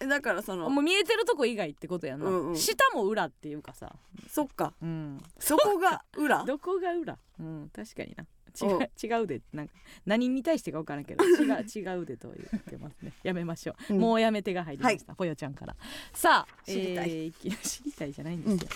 [0.00, 2.56] えだからそのもう見えてるとこ以外ってことやんな、うんうん。
[2.56, 3.94] 下も裏っていうかさ、
[4.28, 4.74] そっか。
[4.82, 6.42] うん、そこが裏？
[6.46, 7.18] どこが裏？
[7.38, 8.24] うん確かにな。
[8.60, 9.40] 違おう違うで。
[9.52, 9.74] なんか
[10.04, 13.12] 何に対してか分からんけど違う違うでと言ってますね。
[13.22, 14.00] やめましょう、うん。
[14.00, 15.74] もうやめてが入りました、ほよちゃんから。
[16.12, 17.10] さあ知りたい。
[17.10, 18.68] えー知りたいじゃないんですよ、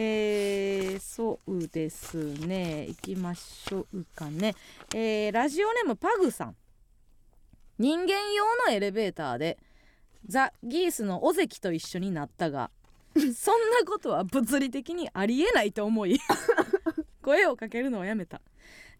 [0.00, 2.86] えーそうですね。
[2.86, 4.54] 行きましょうかね、
[4.94, 6.56] えーラジオネームパグさん。
[7.80, 9.58] 人間用のエレベーターで
[10.28, 12.70] ザ・ギースの尾関と一緒になったが
[13.14, 16.20] そんなことは物理的にありえないと思い
[17.22, 18.40] 声をかけるのをやめた。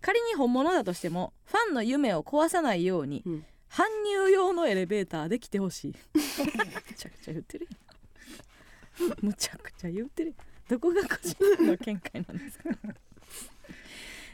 [0.01, 3.47] 仮に本物だとしてもファンの夢を壊さないように、うん。
[3.71, 5.95] 搬入用のエレベーターで来てほしい。
[6.17, 7.69] むちゃくちゃ言ってる
[9.23, 10.35] むちゃくちゃ言ってる
[10.69, 12.65] どこが個人の見解なんですか？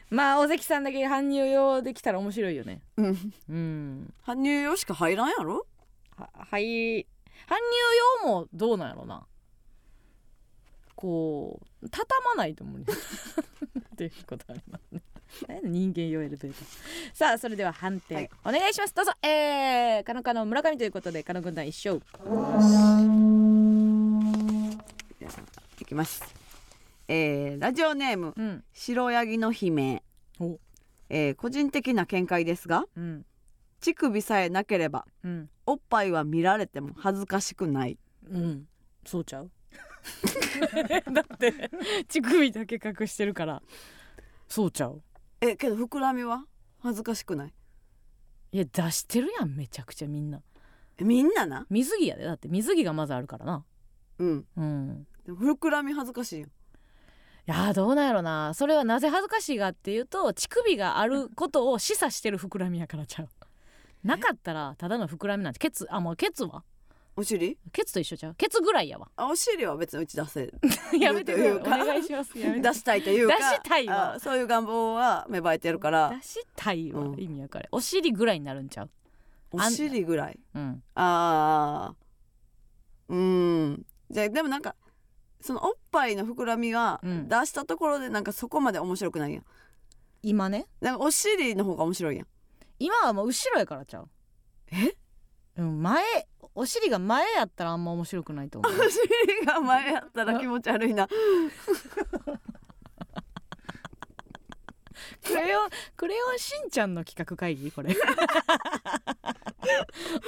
[0.09, 2.81] まあ尾関さんだけ搬入用できたら面白いよね。
[2.97, 3.33] うん。
[3.49, 4.13] うん。
[4.25, 5.65] 搬入用しか入らんやろ？
[6.17, 7.07] ははい搬入
[8.23, 9.25] 用もどうなんやろな。
[10.95, 12.85] こう畳まないと思うね
[13.93, 15.01] っていうことありますね。
[15.47, 16.53] 何やねん人間用エレベーター
[17.13, 18.29] さあそれでは判定、はい。
[18.45, 18.93] お願いします。
[18.93, 19.11] どうぞ。
[19.21, 22.01] えー、カノカノ村上ということでカノ軍団一勝。
[25.19, 25.23] い
[25.83, 26.23] きます。
[27.07, 28.63] えー、ラジオネームうん。
[28.73, 30.03] 白ヤギの姫。
[30.39, 30.59] お。
[31.09, 33.25] えー個人的な見解ですがうん。
[33.81, 35.49] 乳首さえなければうん。
[35.65, 37.97] おっぱいは見られても恥ずかしくない。
[38.29, 38.67] うん。
[39.05, 39.51] そうちゃう？
[41.13, 41.69] だって
[42.07, 43.61] 乳首だけ隠してるから
[44.47, 45.01] そうちゃう？
[45.41, 46.45] えけど膨らみは？
[46.79, 47.53] 恥ずかしくない？
[48.51, 50.41] いや出してるやんめちゃくちゃみんな。
[50.97, 51.65] えみんなな？
[51.69, 52.23] 水着やで。
[52.23, 53.65] だって水着がまずあるからな。
[54.19, 54.45] うん。
[54.57, 56.47] うん膨らみ恥ずかしいよ。
[56.47, 58.53] いやーどうなんやろな。
[58.53, 63.29] それはなぜ恥ずかしいかっていうと乳首があることを示唆してる膨らみやからちゃう。
[64.03, 65.59] なかったらただの膨らみなんて。
[65.59, 66.63] ケツあもうケツは？
[67.17, 67.57] お尻？
[67.71, 68.35] ケツと一緒ちゃう？
[68.35, 69.09] ケツぐらいやわ。
[69.15, 70.53] あお尻は別に打ち出せ
[70.99, 72.37] やめてくれお願いします。
[72.37, 72.61] やめて。
[72.61, 73.37] 出したいというか。
[73.37, 74.13] 出したいわ。
[74.15, 76.09] あそういう願望は芽生えてるから。
[76.17, 77.19] 出したいわ、うん。
[77.19, 78.89] 意味わかるお尻ぐらいになるんちゃう？
[79.51, 80.39] お尻ぐらい？
[80.55, 80.83] うん。
[80.95, 83.13] あー。
[83.13, 83.85] うーん。
[84.09, 84.75] じゃあでもなんか
[85.45, 87.27] そのおっぱいの膨らみはうん。
[87.29, 89.43] 出したところでなんかそこまで面白くないやん。
[90.23, 90.65] 今ね？
[90.81, 92.27] なんかお尻の方が面白いやん。
[92.79, 94.09] 今はもう後ろやからちゃう。
[94.71, 94.95] え？
[95.57, 96.03] うん前
[96.55, 98.71] お尻が前やったらあんま面白くないと思う。
[98.73, 101.07] お尻が前やったら気持ち悪いな
[105.25, 107.71] クレヨンクレヨンしんちゃんの企画会議？
[107.71, 107.95] これ。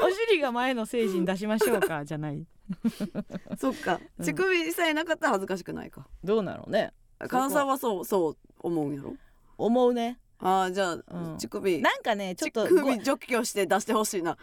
[0.04, 2.04] お尻が前の成人出しましょうか？
[2.06, 2.46] じゃない。
[3.58, 4.00] そっか。
[4.20, 4.26] うん。
[4.26, 6.08] 乳首さえなかったら恥ずかしくないか。
[6.24, 6.94] どうなのね？
[7.30, 9.16] 関西はそうそう思うんやろ？
[9.58, 10.20] 思うね。
[10.40, 11.38] あーじゃあ、うん。
[11.38, 14.38] 乳首なんかねちょっと乳ご首除去して出してほしいな、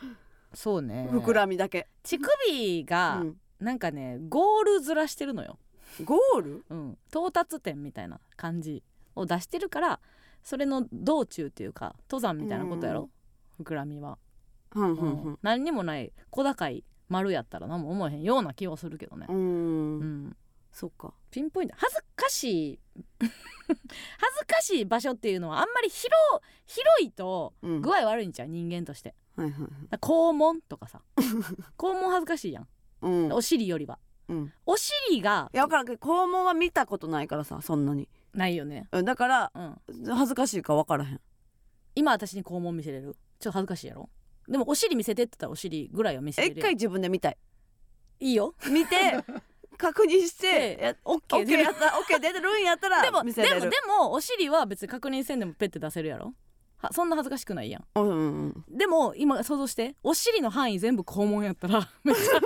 [0.53, 1.09] そうね。
[1.11, 3.37] 膨らみだけ、乳首がうん。
[3.61, 5.57] なんかねゴールずらしてるのよ、
[6.05, 6.65] ゴール？
[6.69, 8.83] うん、到達点みたいな感じ
[9.15, 10.01] を出してるから
[10.45, 13.11] それの道中っていうか登山みたいなことやろ、
[13.61, 14.19] 膨らみは、
[15.43, 19.27] 何にもない小高い丸やったら何も思えへんような気はするけどね。
[19.29, 19.39] う、ーん。
[19.39, 20.37] うん、
[20.73, 21.13] そっか。
[21.31, 21.75] ピンポイント。
[21.79, 22.81] 恥ずかしい。
[23.21, 23.31] 恥
[24.39, 26.11] ずかしい場所っていうのはあんまり広
[26.67, 27.81] 広いとうん。
[27.81, 28.49] 具合悪いんちゃう？
[28.49, 29.15] 人間として。
[29.37, 31.01] はいはい肛門とかさ。
[31.79, 32.69] 肛門恥ずかしいやん。
[33.03, 33.33] うん。
[33.33, 33.99] お尻よりは。
[34.29, 34.53] うん。
[34.67, 38.89] お尻がいや分からんけど肛門は見たことないからさそんなにないよね。
[38.93, 40.07] うんだからうん。
[40.07, 41.21] 恥ずかしいか分からへん。
[41.95, 43.17] 今私に肛門見せれる？
[43.41, 44.09] ちょっと恥ずかしいやろ？
[44.49, 47.37] でもお尻見せてって言ったらお尻ぐらいは見せれるえ一回自分で見たい。
[48.21, 48.55] いいよ。
[48.71, 48.97] 見て
[49.79, 53.57] 確認してでやオッケー OK やった OK 出てるんやったらでもで見せれる。
[53.57, 56.27] もでもお尻は別に確認せんでもペッて出せるやろ？
[56.27, 56.33] は
[56.93, 57.85] そんな恥ずかしくないやん。
[57.95, 58.65] うんうんうん。
[58.77, 62.41] でも今想像してお尻の範囲全部肛門やったら めっちゃ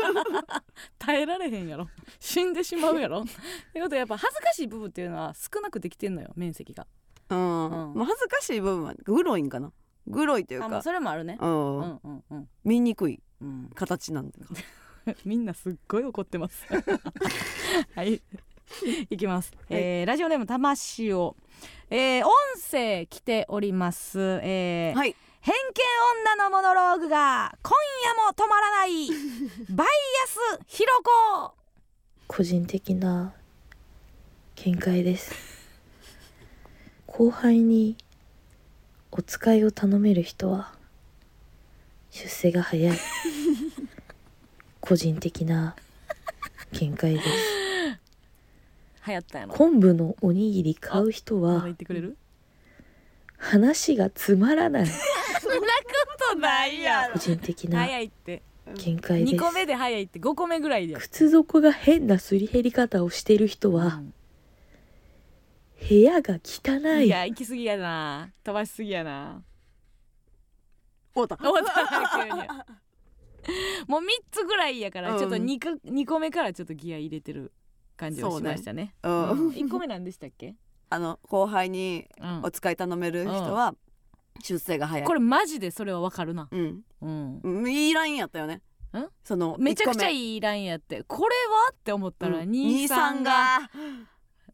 [0.99, 1.89] 耐えられへんやろ。
[2.21, 3.21] 死んでしまうやろ。
[3.21, 3.25] っ
[3.73, 6.87] てことはやっぱ恥ずかしい部分っていうのは少なくできてんのよ面積が。
[7.31, 7.39] うん。
[7.91, 7.95] うん。
[7.95, 9.73] まあ恥ずかしい部分はグロいんかな。
[10.07, 10.83] グロいというか。
[10.83, 11.39] それもあるね。
[11.41, 11.79] うん。
[11.79, 12.49] うんうんうん。
[12.65, 13.71] 見にくいうん。
[13.75, 14.39] 形なんだ
[15.25, 16.67] みんなすっごい怒ってます。
[17.95, 18.23] はい
[19.11, 21.37] いきます、えーラジオネームたましお
[21.91, 22.33] えー音
[22.71, 25.17] 声来ております、えーはい。
[25.41, 29.09] 偏見女のモノローグが今夜も止まらない。
[29.71, 31.55] バイアスひろこ。
[32.27, 33.33] 個人的な
[34.57, 35.33] 見解です。
[37.07, 37.97] 後輩に
[39.11, 40.75] お使いを頼める人は
[42.11, 42.99] 出世が早い。
[44.81, 45.77] 個人的な
[46.73, 47.29] 見解です
[49.09, 49.55] 流行ったんやろ。
[49.55, 52.17] 昆布のおにぎり買う人は言ってくれる？
[53.37, 54.87] 話がつまらない。
[54.87, 55.65] そんなこ
[56.33, 58.43] とないや個人的な早いって。
[58.77, 60.19] 見解で2す個目で早いって。
[60.19, 60.93] 5個目ぐらいで。
[60.95, 64.03] や靴底が変なすり減り方をしてる人は
[65.89, 67.07] 部屋が汚い。
[67.07, 68.31] いや行き過ぎやな。
[68.45, 69.43] 飛ばしすぎやな。
[71.15, 72.19] おうた終わった。
[72.25, 72.49] 急に。
[73.87, 77.51] もう3つぐらいやからうんちょっと 2, か2個目からちょっとギア入れてる
[77.99, 78.95] 感じをしましたね。
[79.03, 79.49] ううん。
[79.49, 80.55] ん、1個目なんでしたっけ、
[80.89, 82.41] あの後輩にうん。
[82.45, 83.75] お使い頼める人は
[84.43, 85.07] 出世が早い。
[85.07, 86.83] これマジでそれはわかるな、うん。
[87.03, 88.63] うん、うんいいラインやったよね。
[88.97, 89.07] ん？
[89.23, 91.03] そのめちゃくちゃいいいラインやって。
[91.03, 91.35] これ
[91.67, 91.73] は？
[91.73, 93.31] って思ったら兄さ23んが。
[93.31, 93.71] が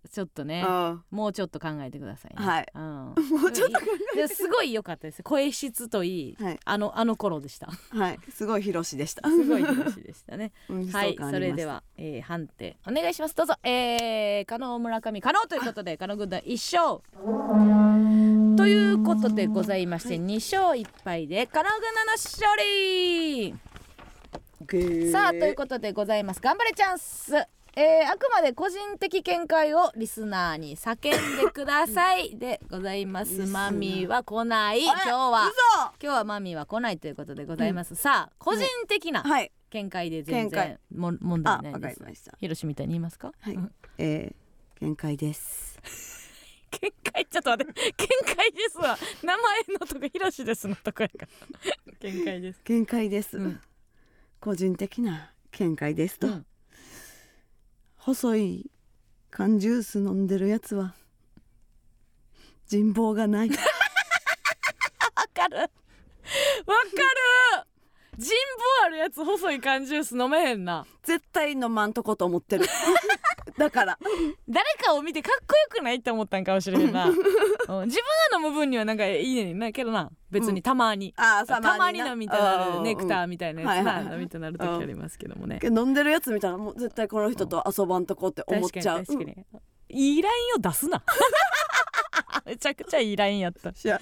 [0.09, 1.03] ちょっとねうん。
[1.11, 2.45] もうちょっと考えてくださいね。
[2.45, 2.67] はい。
[2.75, 2.83] うん、
[3.41, 3.81] もうちょっと
[4.17, 5.23] ですごい良かったです。
[5.23, 6.61] 声質といいはい。
[6.65, 7.69] あのあの頃でした。
[7.91, 8.19] はい。
[8.31, 9.27] すごい広しでした。
[9.31, 10.53] すごい話でしたね。
[10.69, 11.17] うんはい。
[11.19, 13.35] それでは、えー判定お願いします。
[13.35, 13.55] どうぞ。
[13.63, 17.01] えー、加納村上加納ということで加納軍団一勝。
[18.57, 23.55] ということでございまして、二勝一敗で加納軍団の勝利。
[25.11, 26.41] さあということでございます。
[26.41, 27.33] 頑張れチャンス
[27.77, 33.47] えー、あくまで個人的見解をリスナーに叫んでくださいでございます。
[33.47, 34.83] マミーは来ない。
[34.85, 35.51] 今日は。
[36.01, 39.51] 今日はマミーは来ないということでございます、さあ個人的なはい。
[39.71, 41.99] 見解で全然も問題ないです。
[41.99, 42.07] か
[42.41, 43.33] りましみたいに言いますか？
[43.41, 43.55] はい。
[43.55, 43.73] うん。
[43.99, 45.81] えー見解です。
[46.81, 47.27] 見解？
[47.27, 47.73] ちょっと待って。
[47.93, 48.97] 見解ですわ。
[49.25, 51.29] 名前のとこヒロシですのとこやから。
[52.09, 52.61] 見解です。
[52.63, 53.37] 見解です。
[53.37, 53.61] うん。
[54.39, 56.29] 個人的な見解ですと。
[56.29, 56.47] うん
[58.05, 58.71] 細い
[59.31, 60.95] 缶ジュース飲んでるやつは
[62.67, 63.49] 人望がない。
[63.49, 63.57] わ
[65.33, 65.57] かる。
[65.57, 65.71] わかる。
[68.19, 68.35] 人
[68.83, 70.85] 望あるやつ細い缶ジュース飲めへんな。
[71.03, 72.67] 絶対飲まんとこと思ってる。
[73.57, 73.99] だから。
[74.51, 77.07] 誰かを見てかっこよくないって思ったんかもしれへんな、
[77.69, 77.87] うん。
[77.87, 77.99] 自
[78.31, 80.11] 分が飲む分にはなんかいいねんなけどな。
[80.31, 84.15] 別にたまに、あーたまに飲みたなるネクターーみたいなやつな、はいはいはい。
[84.15, 85.61] 飲みたなる時ありますけどもね。
[85.63, 89.05] 飲んでるやつ見たらもう絶対この人と遊ばんとこって思っ確ちゃう。
[89.05, 89.37] 確かに、
[89.89, 91.03] いいラインを出すな
[92.47, 93.73] めちゃくちゃいいラインやった。
[93.75, 93.99] さ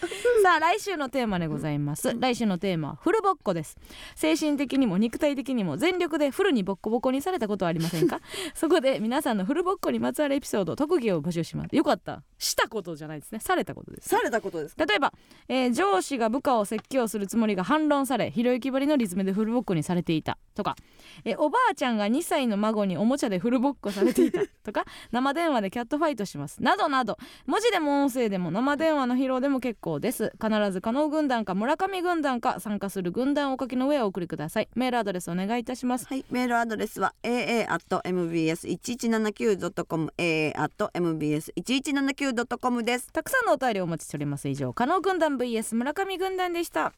[0.56, 2.14] あ来週のテーマでございます。
[2.18, 3.76] 来週のテーマはフルボッコです。
[4.14, 8.20] 精神的にも肉体的にも全力でフルにボッコボコにされたことはありませんか？
[8.54, 11.74] そこで皆さんのフルボッコにまつわるエピソード特技を募集します。
[11.76, 12.22] よかった。
[12.38, 13.40] したことじゃないですね。
[13.40, 14.84] されたことですされたことですか？
[14.86, 15.12] 例えば、
[15.48, 20.38] えー上司が部下を説教するつもりが反論されひろゆきばりのリズムでフルボッコにされていた。
[20.54, 20.76] とか、
[21.24, 24.40] えーおばあちゃんが2歳の孫におもちゃでフルボッコされていた。
[24.64, 26.62] とか生電話でキャットファイトします。
[26.62, 27.16] などなど。
[27.46, 30.32] 文字でも音声でも生電話の披露でも結構です。
[30.42, 34.68] 必ず加納軍団か村上軍団か参加する軍団をお書きの上お送りください。
[34.74, 36.06] メールアドレスお願いいたします。
[36.06, 43.12] はい、メールアドレスは aa.mbs1179.com aa.mbs1179.com です。
[43.12, 44.48] たくさんのお便りをお待ちしております。
[44.48, 46.92] 以上加納軍団 vs 村上軍団でした。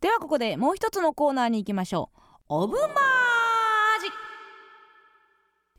[0.00, 2.20] ではここでもう一つのコーナーに行きましょう。
[2.48, 3.19] オブマジ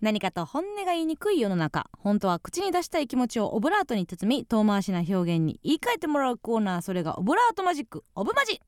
[0.02, 1.88] 何かと本音が言いにくい世の中。
[2.00, 6.82] 本当は口に出したい気持ちをオブラートに包み遠回しな表現に言い換えてもらうコーナー。
[6.82, 8.04] それがオブラートマジック。
[8.16, 8.60] オブマジ。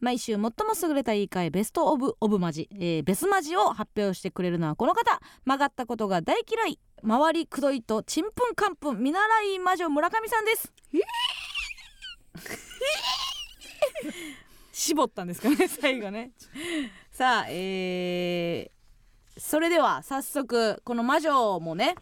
[0.00, 0.50] 毎週最も
[0.82, 5.18] 優れた言い換えベストオブオブマジ、えーベスマジを発表してくれるのはこの方。
[5.46, 6.78] 曲がったことが大嫌い。
[7.02, 10.72] 周りくどいとちんぷんかんぷん見習い魔女村上さんです。
[14.72, 16.32] 絞ったんですかね最後ね。
[17.10, 18.81] さあえー。
[19.36, 21.94] それでは早速この魔女もね、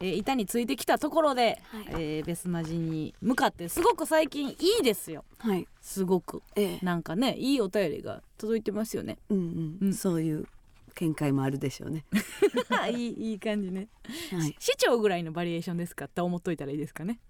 [0.00, 1.60] えー板についてきたところで、
[1.90, 5.24] えーベスマジに向かってすごく最近いいですよ。
[5.38, 6.42] はい、すごく。
[6.56, 9.18] ええ、なんかねいいお便りが届いてますよね。
[9.28, 9.94] うんうん、うん。
[9.94, 10.46] そういう
[10.94, 12.04] 見解もあるでしょうね。
[12.92, 13.88] いいいい感じね、
[14.32, 17.20] はい、市長ぐらいのバリエーションですかって思っといたらいいですかね。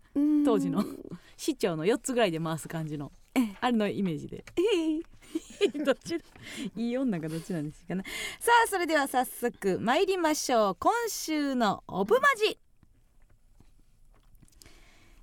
[0.44, 0.84] 当時の。
[1.36, 3.12] 市長の4つぐらいで回す感じの。
[3.34, 3.56] ええ。
[3.60, 4.44] あれのイメージで。
[4.56, 4.69] ええ
[5.84, 6.18] どっち
[6.76, 8.04] いい女がどっちなんですかね。
[8.38, 10.76] さあそれでは早速参りましょう。
[10.76, 12.58] 今週のオブマジ。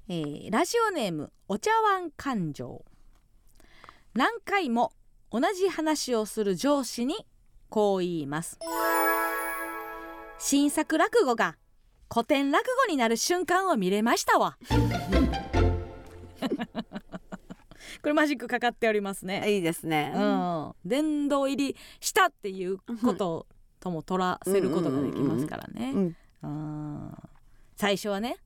[0.09, 2.85] えー、ラジオネームお茶碗感情。
[4.13, 4.93] 何回も
[5.31, 7.27] 同じ話をする上司に
[7.69, 8.57] こう言います。
[10.39, 11.57] 新作落語が
[12.11, 14.57] 古典落語になる瞬間を見れましたわ。
[18.01, 19.55] これマジックかかっておりますね。
[19.55, 23.47] いいですね、うん、殿堂入りしたっていうこと
[23.79, 26.15] とも取らせることができますからね。
[27.75, 28.37] 最初はね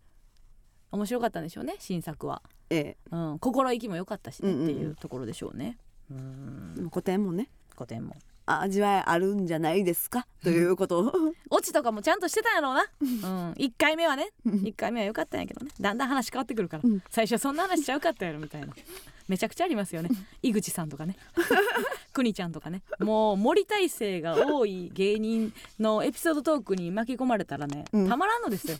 [0.91, 2.97] 面白かったんでしょうね新作は、ええ。
[3.11, 5.77] うん、心意気も良かったしね、っていうところでしょうね、
[6.09, 7.49] うん、古典もね。
[7.75, 8.15] 古典も。
[8.45, 10.27] 味わいあるんじゃないですか？
[10.43, 11.13] ということ。
[11.49, 14.31] オチとかもちゃんとしてたんやろうな、うん、1回目はね。
[14.45, 15.71] 1回目は良かったんやけどね。
[15.79, 18.73] だんだん話変わってくるから、最初そんな話しちゃうかったやろみたいな。
[19.31, 20.09] めちゃくちゃありますよね。
[20.41, 21.15] 井口さんとかね。
[22.11, 22.81] 国ちゃんとかね。
[22.99, 28.77] もう森大生が多い芸人のエピソードトークに巻き込まれたらね、うん、たまらんのですよ。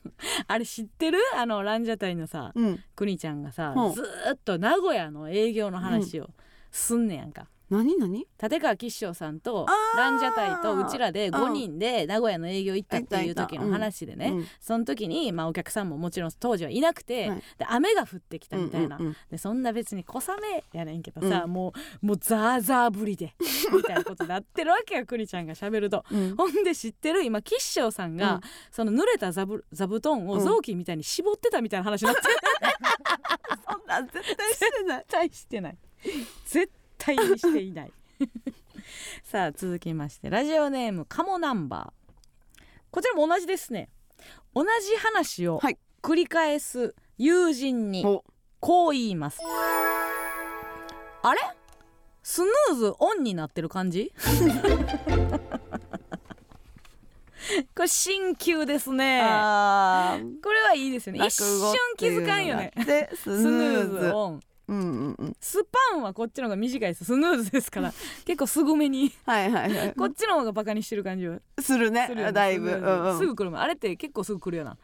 [0.48, 1.18] あれ知ってる？
[1.36, 2.78] あのランジャタイのさ、うん、
[3.18, 6.30] ちゃんがさ、うん、ずっと名古屋の営業の話を
[6.70, 8.26] すんねやんか、何何？
[8.42, 9.66] 立川吉祥さんと
[9.96, 23.34] ランジャタイとうちらで5人で名古屋の営業行ったっていう時の話でね、ん、その時に、まあ、お客さんももちろん当時はいなくて、はい、で雨が降ってきたみたいな、うんうんうん、でそんな別に小雨やねんけどさ、うん、もうもうザーザーぶりで
[23.72, 27.22] みたいなことになってるわけよくにちゃんがしゃべると、うん、ほんで知ってる？
[27.22, 28.40] 今吉祥さんが、うん、
[28.72, 32.22] その濡れた座布団を雑巾みたいに絞ってたみたいな話になって、
[33.70, 34.98] そんなん絶対してない。
[35.06, 35.78] 絶対してない。
[36.46, 37.92] 絶対にしていない。
[39.24, 42.62] さあ続きましてラジオネームカモナンバー。
[42.90, 43.88] こちらも同じですね。
[44.54, 45.60] 同じ話を
[46.02, 48.04] 繰り返す友人に
[48.60, 49.40] こう言います、
[51.22, 51.40] あれ？
[52.22, 54.12] スヌーズオンになってる感じ？
[57.74, 59.20] これ新旧ですね。
[59.22, 61.26] これはいいですよね。
[61.26, 62.72] 一瞬気づかんよね。
[63.14, 64.40] スヌーズオン。
[64.70, 67.04] うんうんうん、スパンはこっちの方が短いです。
[67.04, 67.92] スヌーズですから。
[68.24, 69.12] 結構すごめに。
[69.26, 71.40] はいはい、はい、こっちの方がバカにしてる感じは。
[71.58, 73.60] するね、ね、だいぶ、うんうん、すぐ来るもん。
[73.60, 74.78] あれって結構すぐ来るよな。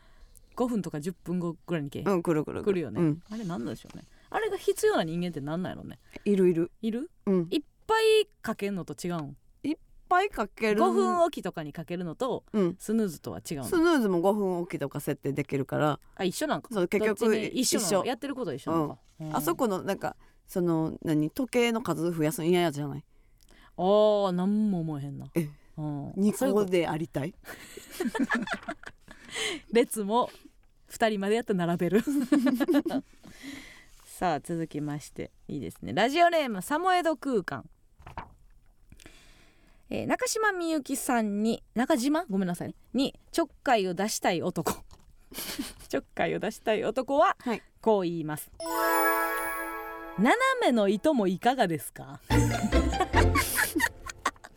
[0.57, 2.81] 5分とか10分後ぐらいに来うん来る来る来る。
[2.81, 4.05] よね、うん、あれ何なんでしょうね。
[4.31, 6.01] あれが必要な人間ってなんなんやろね。
[6.25, 6.73] いるいる。
[6.83, 9.37] いる、うん、いっぱいかけんのと違うん？
[10.09, 12.45] ぱいかける5分おきとかにかけるのと、
[12.79, 16.01] スヌーズとは違うスヌーズも5分おきとか設定できるから。
[16.15, 16.69] あ一緒なんか。
[16.73, 23.05] そう結局一緒やってること一緒なんか、うん、あそこのなんかその何時計の数増やすん嫌やじゃない？
[23.79, 25.27] あ何も思えへんな。
[25.35, 27.35] え、うん、2個でありたい？
[29.73, 30.31] 列も
[30.91, 32.03] 2人までやったら並べる。
[34.05, 35.31] さあ続きまして。
[35.47, 35.93] いいですね。
[35.93, 37.69] ラジオネームサモエド空間。
[39.89, 42.25] えー、中島みゆきさんに中島？
[42.29, 42.75] ごめんなさい。
[42.93, 44.73] にちょっかいを出したい男。
[45.89, 48.51] ちょっかいを出したい男は、はい、こう言います、
[50.19, 52.19] 斜めの糸もいかがですか？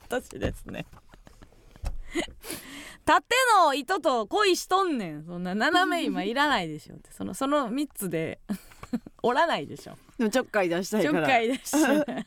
[0.09, 0.87] 私ですね。
[3.05, 3.23] 縦
[3.55, 5.23] の糸と恋しとんねん。
[5.25, 8.39] そんな斜め今いらないでしょっそのその三つで
[9.21, 9.95] 折らないでしょ。
[10.17, 11.19] でもちょっかい出したいから。
[11.19, 12.25] ちょっかい出したい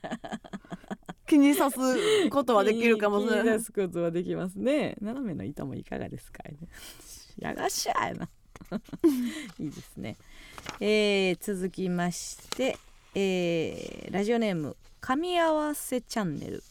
[1.33, 3.61] 気にさすことはできるかもしれない。
[3.61, 4.97] すことはできますね。
[5.01, 6.43] 斜めの板もいかがですか？
[6.47, 6.69] い、ね、
[7.39, 8.29] やがしゃいな。
[9.59, 10.19] いいですね。
[10.79, 12.77] えー、続きまして、
[13.15, 16.63] えー、ラジオネーム「噛み合わせチャンネル」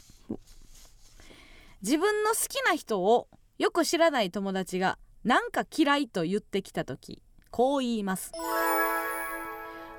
[1.81, 8.31] 自分の好きな人をよく知らない友達が「なんか嫌い」と言ってきた時こう言います。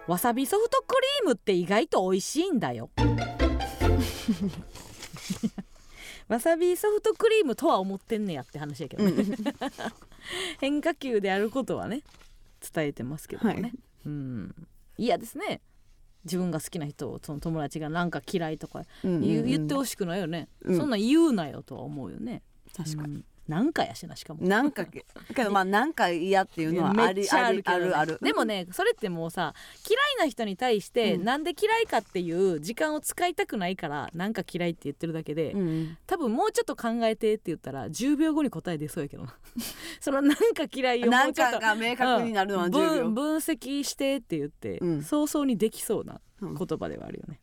[0.07, 0.95] わさびソフトク
[1.25, 2.91] リームって意外と美味しいんだよ。
[6.29, 9.37] わさびソフトクリームとは思ってんねやって話やけど、ね、うん、
[10.61, 12.03] 変化球であることはね
[12.73, 13.73] 伝えてますけどね、はい、
[14.07, 14.55] うん。
[14.97, 15.61] 嫌ですね。
[16.25, 22.43] 自分が好きな人をその友達がなんか嫌いとか言,、ってほしくないよね、うん、そんな言うなよとは思うよね。
[22.77, 23.25] 確かに、うん。
[23.49, 24.47] なんかやしなしかも。
[24.47, 25.05] なんかけ
[25.45, 29.55] どまあなんか嫌っていうのはありあるあるあるでもねそれってもうさ
[29.89, 39.27] 嫌いな人に対してなんで嫌いかっていう時間を使いたくないからなんか嫌いって言ってるだけで、うん、多分もうちょっと考えてって言ったら10秒後に答え出そうやけど
[40.01, 47.41] そのなんか嫌いをもうちょっとが明確になるのは10秒、うん、分析してって言って、うん、早々にできそうな言葉ではあるよね、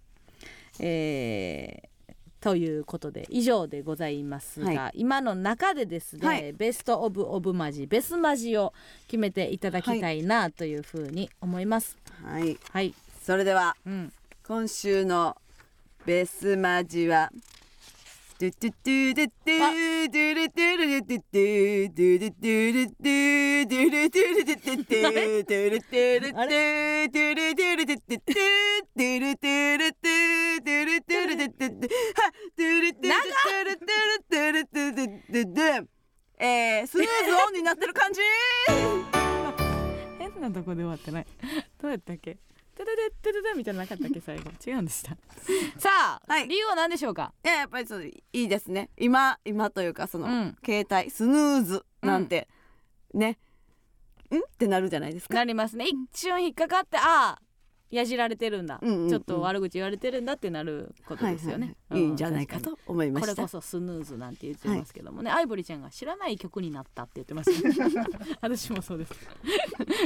[0.80, 1.89] えー
[2.42, 8.74] ということで以上でございますが、はい、今の中でですね、はい、ベスト・オブ・オブ・マジベスマジを
[9.08, 11.98] 決めていただきたいなというふうに思います。
[12.24, 14.14] はい、はい、それでは、うん、
[14.48, 15.36] 今週の
[16.06, 17.32] ベスマジは
[18.40, 28.40] 「ドゥドゥドゥドゥドゥドゥルドゥルドゥドゥドゥルドゥルドゥドゥルドゥルドゥドゥドゥルドゥルドゥドゥルドゥルドゥドゥ
[28.96, 35.88] ドゥルドゥルドゥドゥルドゥルドゥドゥドゥはドゥルドゥルドゥルドゥルドゥドゥドゥ
[36.40, 38.22] えースヌーズオンになってる感じ。
[40.18, 41.26] 変なとこで終わってない。
[41.82, 42.38] どうやったっけ？
[42.86, 45.11] ててててててみたいななかったっけ最後違うんでした
[45.77, 52.47] さあ、はい理由は何でしょうかいややっぱりそういいですね今今というかその、うん携帯スヌーズなんて、
[53.13, 53.38] ね
[54.32, 57.41] んってなるじゃないですかなりますね一瞬引っかかってああ
[57.92, 59.10] やじられてるんだ、うんうんうん。
[59.10, 62.02] ちょっと悪口言われてるんだってなることですよね、はいはいはい。
[62.02, 63.32] いいんじゃないかと思いました。
[63.34, 67.58] これこそスヌーズなんて言ってますけどもね、アイボリーちゃんが知らない曲になったって言ってますよ
[68.42, 69.14] 私もそうです。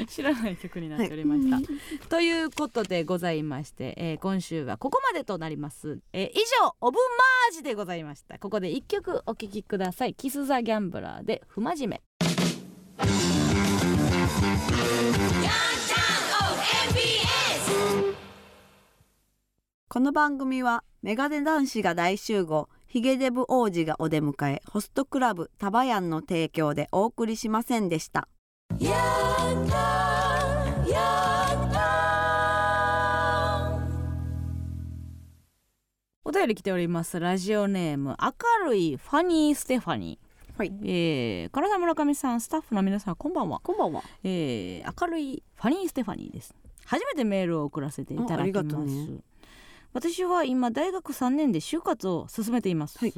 [0.08, 8.40] 知らない曲になっておりました、ということでございまして、えー今週はここまでとなります、えー以上オブマージでございました。
[8.40, 10.14] ここで一曲お聴きください。
[10.14, 12.33] キス・ザ・ギャンブラーで不真面目
[19.94, 28.28] この番組はメガネ男子が大集合ヒゲデブ王子がお出迎えホストクラブタバヤンの提供でお送りしませんでした。
[36.26, 37.20] お便り来ております。
[37.20, 40.58] ラジオネーム明るいファニーステファニー。
[40.58, 40.74] はい。
[40.82, 44.02] えー、唐沢村上さんスタッフの皆さんこんばんは、こんばんは。
[44.24, 46.56] えー、明るいファニーステファニーです。
[46.84, 49.20] 初めてメールを送らせていただきます、うね
[49.94, 53.14] 私は今大学3年で就活を進めています、はい。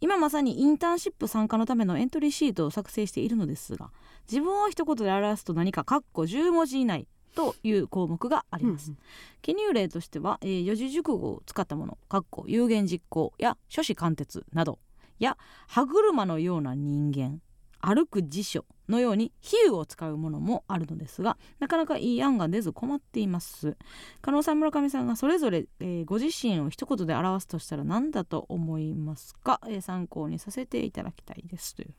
[0.00, 3.90] 今まさにインターンシップ参加のためのエントリーシートを作成しているのですが
[4.30, 8.92] 自分を一言で表すと何か「かっこ10文字以内」という項目があります、
[9.40, 14.78] 記入例としては、えー四字熟語を使ったものかっこ有言実行や諸子貫徹など
[15.18, 17.40] や歯車のような人間
[17.82, 23.76] 歩く辞書のように比喩を使うものもあるのですがなかなかいい案が出ず困っています。
[24.20, 31.94] 加納さん村上さんがそれぞれ、えーご自身を一言で表すとしたら何だと思いますか、えー参考にさせていただきたいですという。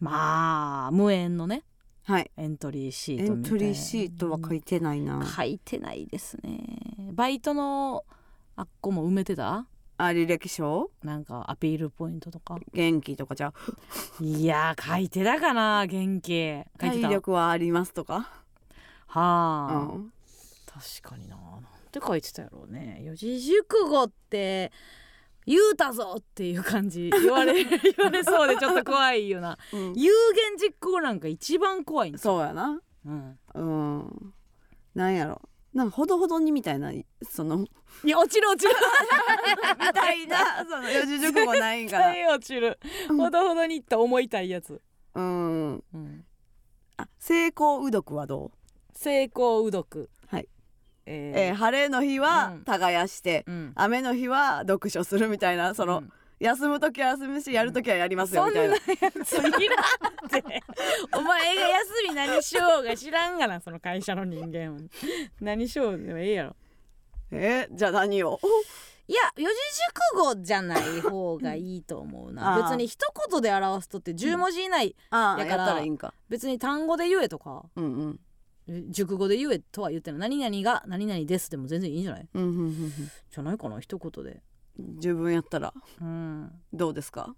[0.00, 1.62] まあ無縁のね
[2.04, 2.30] はい。
[2.36, 3.56] エントリーシーエトみたいな。
[3.56, 5.26] ントリーシートは書いてないな。
[5.26, 7.10] 書いてないですね。
[7.12, 8.04] バイトの
[8.54, 9.66] あっこも埋めてた？
[9.98, 10.90] あ履歴書？
[11.02, 12.58] なんかアピールポイントとか？
[12.72, 13.48] 元気とかじゃ？
[13.48, 16.62] あいやー書いてたかな元気。
[16.78, 18.28] 体力はありますとか、
[19.06, 20.12] はあ、うん。
[20.66, 21.36] 確かにな。
[21.36, 23.00] なんて書いてたやろうね。
[23.02, 24.70] 四字熟語って
[25.46, 27.70] 言うたぞっていう感じ言われ 言
[28.04, 29.56] われそうでちょっと怖いよな。
[29.72, 29.94] うん。
[29.94, 32.80] 有言実行なんか一番怖いそうやな。
[33.06, 34.34] うん、うん。
[34.94, 35.40] なんやろ
[35.76, 36.90] なんかほどほどにみたいな
[37.28, 37.66] その
[38.02, 38.74] いや落ちる落ちる。
[39.78, 42.34] みたいなその四字熟語ないんかな。
[42.34, 42.78] 落ちる。
[43.08, 44.80] ほどほどにいった思いたいやつ、
[45.14, 45.74] うん。
[45.74, 46.24] うん、
[46.96, 48.98] あ成功うどくはどう？
[48.98, 50.08] 成功うどく。
[50.28, 50.48] はい。
[51.04, 52.64] ええー晴れの日はうん。
[52.64, 53.72] 耕して、うん。
[53.74, 59.24] 雨の日は読書するみたいなその、うん休む時は休むしやる時はやりますよそんなみたいやな。
[59.24, 59.54] ついらんっ
[60.30, 60.62] て。
[61.16, 64.80] お前が休み何しようが知らんがなその会社の人間は。
[65.40, 66.56] 何しようでもええやろ。
[67.30, 68.38] えーじゃあ何を？
[69.08, 69.48] いや四字
[70.18, 72.60] 熟語じゃない方がいいと思うな。
[72.64, 72.98] 別に一
[73.30, 76.12] 言で表すとって10文字以内、ああやだからったらいいんか。
[76.28, 77.64] 別に単語で言えとか。
[77.76, 78.20] うんうん。
[78.68, 80.38] え熟語で言えとは言ってない。
[80.38, 82.28] 何々が何々ですでも全然いいんじゃない？
[82.34, 82.92] うんうんうんうん。
[82.92, 84.42] じゃないかな一言で
[84.78, 85.72] 十分やったら。
[86.00, 86.52] うん。
[86.72, 87.34] どうですか？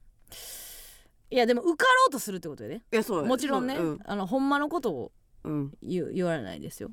[1.30, 2.82] いやでも受かろうとするってことでね。
[2.92, 3.98] いやそうやもちろんね、そううん。
[4.04, 5.12] あのほんまのことを
[5.44, 5.72] うん。
[5.82, 6.90] 言われないですよ。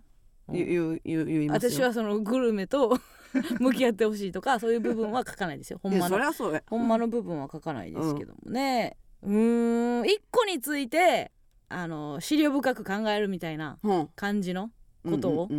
[0.52, 0.64] 言
[0.96, 1.72] う言う言いますよ。
[1.72, 3.00] 私はそのグルメと
[3.60, 5.80] 向き合ってほしいとかそういう部分は書かないですよ。
[5.82, 6.20] ほんまの
[6.68, 8.98] ほんまの部分は書かないですけどもね。
[9.24, 10.06] うーん。
[10.06, 11.32] 一個について
[11.70, 14.08] あの資料深く考えるみたいなうん。
[14.16, 14.70] 感じの
[15.04, 15.50] ことを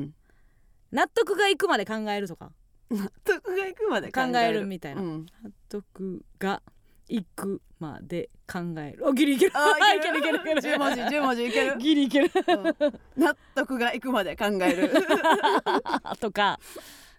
[0.93, 2.47] 納得がいくまで考えるとか。
[2.47, 2.53] うん
[2.91, 4.67] 納得がいくまで考える。
[4.67, 5.03] みたいな。
[5.03, 6.63] うん納得が
[7.09, 9.07] いくまで考える。
[9.09, 9.53] あギリいける。
[9.55, 10.19] あいける。
[10.21, 11.77] いけるいける十文字十文字いける。
[11.79, 12.31] ギリいける。
[12.49, 13.01] うん。
[13.23, 14.91] 納得がいくまで考える。
[16.21, 16.59] とか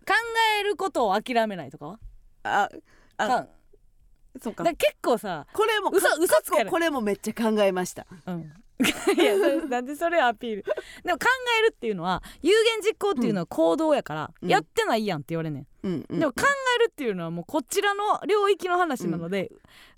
[0.06, 0.14] 考
[0.60, 2.00] えることを諦めないとかは？
[2.44, 2.70] あ
[3.18, 3.48] あか
[4.42, 4.64] そっか。
[4.64, 8.08] 結構さこれも嘘か嘘つけこれもめっちゃ考えました。
[8.26, 8.54] うん
[9.18, 9.38] いや
[9.68, 10.64] なんでそれアピール。
[11.04, 11.26] でも考
[11.60, 14.50] えるっていうのは有言実行っていうのは行動やから、うん。
[14.50, 16.20] やってないやんって言われんねん、うんうん。
[16.20, 16.44] でも考
[16.80, 19.52] えるっていうのはもうこちらの領域の話なので、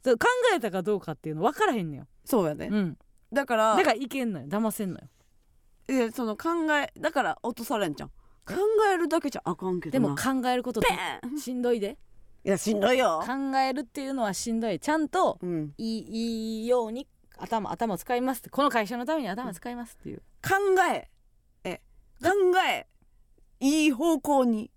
[0.03, 2.69] そう考えたかどうかっていうの分からへんねんよ、そうやね。
[2.71, 2.97] うん、
[3.33, 4.47] だからだからいけんのよ。
[4.47, 5.07] 騙せんのよ。
[5.89, 8.09] いやその考えだから落とされんじゃん。
[8.45, 8.55] 考
[8.91, 11.97] えるだけじゃあかんけどでなも考えることってしんどいで。
[12.45, 13.21] いやしんどいよ。
[13.25, 14.79] 考えるっていうのはしんどい。
[14.79, 15.73] ちゃんとうん。
[15.77, 17.07] いいいいように
[17.39, 20.55] 頭頭を使いますってこの会社のために頭使いますっていう、考
[20.93, 21.09] え
[21.63, 21.81] え
[22.21, 22.29] 考
[22.67, 22.87] え
[23.59, 24.71] いい方向に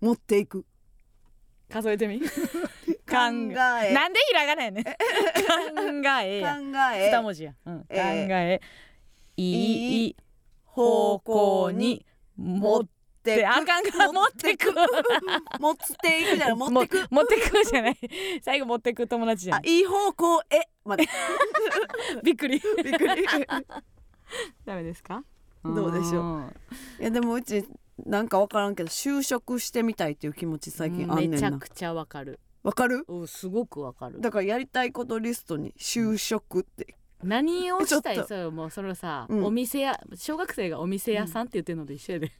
[0.00, 0.64] 持っていく。
[1.68, 2.20] 数えてみ。
[2.20, 2.26] 考
[3.06, 3.94] 考え。
[3.94, 4.84] なんでひらがなやねん。
[4.84, 4.90] 考
[6.22, 6.54] えや。
[6.56, 6.60] 考
[6.94, 7.10] え。
[7.10, 8.60] 二文字や、うん、考え。
[8.60, 8.60] え。
[9.36, 10.16] いい
[10.64, 12.04] 方向に
[12.36, 12.88] 持っ
[13.22, 14.72] でてあかんから持ってく。
[15.60, 17.00] 持って いくじゃない持ってく。
[17.02, 17.98] も持ってくじゃない。
[18.42, 19.58] 最後持ってく友達じゃん。
[19.58, 20.68] あいい方向へ。
[20.84, 21.06] まで
[22.24, 22.60] びっくり。
[22.82, 23.26] びっくり。
[24.64, 25.22] ダメですか？
[25.64, 26.54] どうでしょう。
[27.00, 27.64] いやでもうち
[28.06, 32.40] なんか分からんけど就職してみたいっていう気持ち最近あんねんめちゃなくちゃわかる。
[32.62, 33.04] わかる？
[33.08, 34.20] うんすごくわかる。
[34.20, 36.94] だからやりたいことリストに就職って。
[37.22, 38.24] 何をしたい？
[38.26, 39.44] そうよもうそれさ、うん。
[39.44, 42.32] お店や小学生がお店屋さんって言ってるのと一緒やで、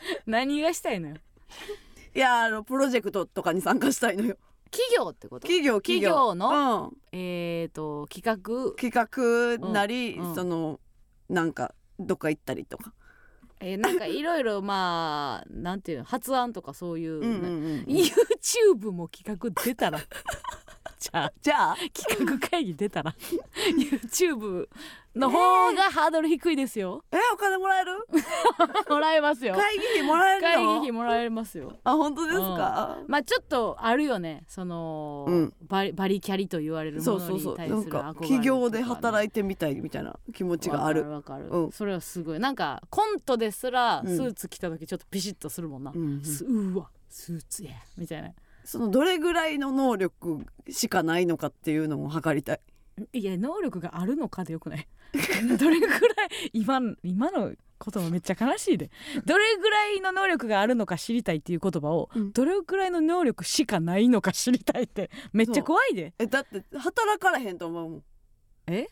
[0.26, 1.16] 何がしたいのよ？
[2.14, 4.36] いやあのプロジェクトとかに参加したいのよ。
[4.70, 5.46] 企業ってこと？
[5.46, 6.34] 企業企業。
[6.34, 8.72] のうん、えっ、と企画？
[8.76, 10.34] 企画なり、うんうん。
[10.34, 10.80] その
[11.28, 12.92] なんかどっか行ったりとか、
[13.60, 17.32] えーなんかいろいろまあなんていうの発案とかそういう、うんうんう
[17.78, 17.84] ん。
[17.86, 20.00] YouTube も企画出たら
[20.98, 21.32] じゃあ。
[21.40, 21.76] じゃあ。
[21.92, 23.14] 企画会議出たら。
[23.76, 24.68] YouTube
[25.14, 27.04] の方がハードル低いですよ。
[27.12, 27.92] えお金もらえる？
[28.88, 29.54] もらえますよ。
[29.54, 30.48] 会議費もらえるの？
[30.48, 31.76] 会議費もらえますよ。
[31.84, 34.44] あ本当ですか、まあちょっとあるよね。
[34.48, 35.54] その、うん。
[35.62, 37.56] バリバリキャリと言われるもそうのそうそう。
[37.56, 41.08] なんに対する憧れか企業でとかね働いてみたいみたいな気持ちがある。
[41.10, 41.72] わかるわかる、うん。
[41.72, 42.38] それはすごい。
[42.40, 44.16] なんかコントですらうん。
[44.16, 46.22] スーツ着た時ちょっとピシッとするもんな、うん。
[46.74, 47.70] うわスーツや。
[47.96, 48.30] みたいな
[48.68, 52.60] そのどれぐらいの能力しかないのかっていうのも測りたい。
[53.14, 54.86] いや能力があるのかでよくない？
[55.58, 55.96] どれぐらい
[56.52, 58.90] 今今の言葉めっちゃ悲しいで。
[59.24, 62.32] どれぐらいの能力があるのか知りたいっていう言葉を、うん。
[62.32, 66.12] どれぐらいの能力しかないのか知りたいってめっちゃ怖いで。
[66.18, 68.02] えだって働かれへんと思うもん。
[68.66, 68.86] え？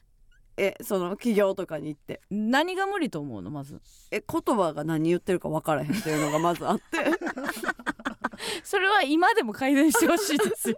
[0.57, 2.23] えその企業とかに行って。
[2.31, 3.51] 何が無理と思うの？
[3.51, 3.78] まず。
[4.11, 6.85] え言葉が何言ってるか分からへんっていうのがまずあって
[8.67, 10.77] それは今でも改善してほしいですよ、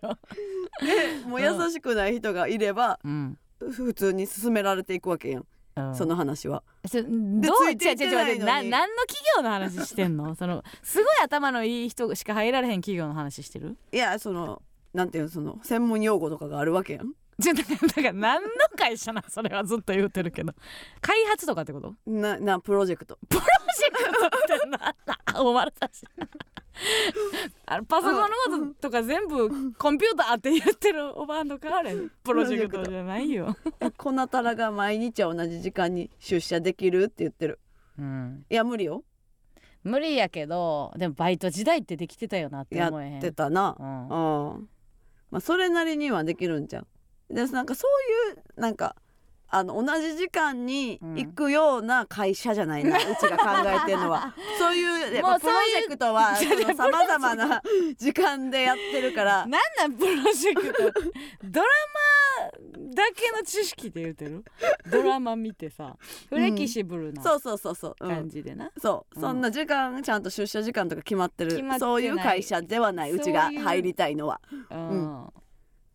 [1.26, 3.38] もう優しくない人がいればうん。
[3.72, 5.46] 普通に進められていくわけやん、
[5.94, 6.62] その話は。
[6.86, 10.34] そどう違う違う違う何の企業の話してんの？
[10.36, 13.78] そのすごい頭のいい人しか入られへん企業の話してる？
[13.90, 14.60] いやその
[14.92, 19.24] なんていうのその専門用語とかがあるわけやんじゃだから何の会社なん？
[19.28, 20.52] それはずっと言ってるけど。
[21.00, 21.94] 開発とかってこと？
[22.06, 23.18] ななプロジェクト。
[23.28, 25.40] プロジェクトってなんだ？
[25.40, 26.04] お前たち。
[27.66, 37.58] あのパソコンのこととか全部コンピューターって言ってるおばあのかあれプロジェクトじゃないよ、えこなたらが毎日同じ時間に出社できるって言ってる。
[37.98, 39.02] うん、いや無理よ。
[39.82, 43.18] 無理やけどでもバイト時代ってできてたよなってや思えへん。
[43.18, 43.76] ってたな。
[43.78, 44.02] うん。
[44.02, 44.68] うん。
[45.30, 46.86] まあそれなりにはできるんじゃん
[47.30, 48.96] でなんかそういうなんか
[49.50, 54.34] あの同じ時間に行くような会社じゃないな、 うちが考えてるのは。
[54.58, 56.44] そういうやっプロジェクトはさ
[56.90, 57.62] まざまな
[57.96, 59.46] 時間でやってるから。
[59.46, 61.00] なんなんプロジェクト？
[61.44, 61.66] ドラ
[62.42, 64.44] マだけの知識で言うてる？
[64.90, 65.96] ドラマ見てさ
[66.28, 68.08] フレキシブルなそうそうそうそう、うん。
[68.10, 69.22] 感じでな、そう、うん。
[69.22, 71.64] そんな時間ちゃんと出社時間とか決まってる。
[71.78, 73.12] そういう会社ではない。
[73.12, 74.42] うちが入りたいのは。
[74.70, 75.32] うん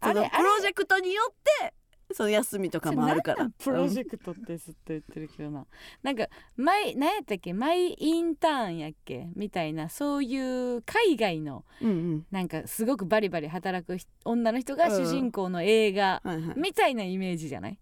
[0.03, 1.73] そのプロジェクトによって
[2.13, 3.49] その休みとかもあるから。
[3.57, 5.65] プロジェクトってずっと言ってるけどな、
[6.03, 6.27] なんか
[6.57, 7.53] 前何やったっけ？
[7.53, 9.30] マイインターンやっけ？
[9.35, 10.38] みたいなそうい
[10.75, 12.25] う海外のうんうん。
[12.30, 17.80] なんかすごくバリバリ働く人女の人が主人公の映画はいはいみたいなイメージじゃない？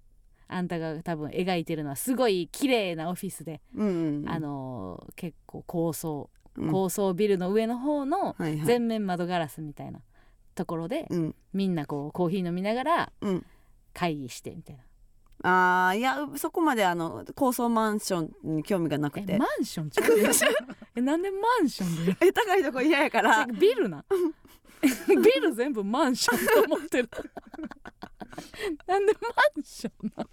[0.47, 4.29] あんたが多分描いてるのはすごい綺麗なオフィスで、うんうんうん。
[4.29, 6.71] あのー結構高層うん。
[6.71, 8.65] 高層ビルの上の方のはいはい。
[8.65, 9.99] 全面窓ガラスみたいな
[10.55, 11.35] ところでうん。
[11.53, 13.45] みんなこうコーヒー飲みながらうん。
[13.93, 14.83] 会議してみたいな。
[15.43, 19.33] あーいやそこまであの高層マンションに興味がなくて。
[19.33, 20.07] えマンションちゃう？
[20.95, 22.17] えなんでマンションで？
[22.27, 23.45] え高いとこ嫌やから。
[23.47, 24.05] ビルな？
[25.07, 27.09] ビル全部マンションと思ってる。
[28.87, 29.19] なんでマ
[29.59, 30.25] ンションな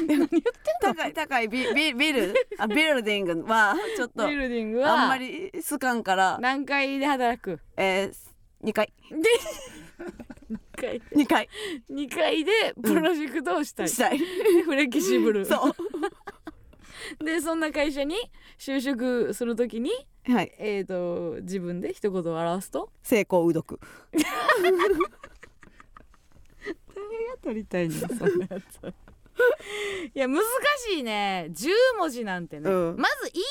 [0.00, 0.40] 何言ってん
[0.88, 0.94] の？
[0.94, 2.34] 高い高いビビビル。
[2.58, 7.60] あビルディングはちょっとビルディングはあんまり好かんから、何階で働く？
[7.76, 8.29] えー、
[8.62, 11.48] 2階2階2階
[11.90, 14.18] 2階でプロジェクトをしたい、したい。
[14.18, 15.44] フレキシブル。
[15.46, 17.24] そう。
[17.24, 18.14] でそんな会社に
[18.58, 19.90] 就職するときに
[20.26, 20.52] はい。
[20.58, 22.90] えー、と自分で一言を表すと？
[23.02, 23.80] 成功うどく。
[24.12, 24.30] 誰が
[27.42, 28.08] 取りたいねんそん
[28.38, 28.94] なやつ。
[30.14, 30.42] いや難
[30.88, 31.48] しいね。
[31.50, 31.68] 10
[31.98, 32.96] 文字なんてね、うん。
[32.98, 33.44] まず言い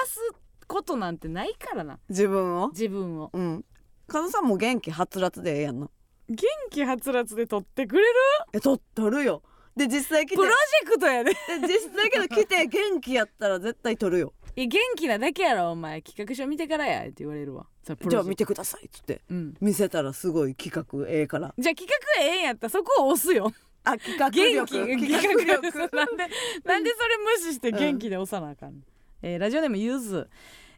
[0.00, 0.20] 表す
[0.66, 1.98] ことなんてないからな。
[2.08, 2.68] 自分を？
[2.68, 3.30] 自分を。
[3.32, 3.64] うん
[4.12, 5.88] 加納さんも元気はつらつでええやんな。
[6.28, 6.38] 元
[6.70, 8.08] 気はつらつで取ってくれる？
[8.52, 9.42] えと取るよ。
[9.74, 10.36] で実際来て。
[10.36, 11.30] プロジェクトやで。
[11.32, 11.36] で
[11.66, 14.34] 実際けど来て元気やったら絶対取るよ。
[14.54, 16.02] いや元気なだけやろお前。
[16.02, 17.66] 企画書見てからやって言われるわ。
[17.84, 19.14] じゃあ見てくださいっつって。
[19.16, 19.54] トうん。
[19.62, 21.54] 見せたらすごい企画ええから。
[21.58, 23.50] じゃあ企画ええんやったらそこを押すよ。
[23.84, 25.78] あ企画元力気企画力。
[25.96, 26.28] なんで
[26.64, 28.80] なんでそれ無視して元気で押さなあかんの、
[29.22, 30.28] えーラジオネームゆず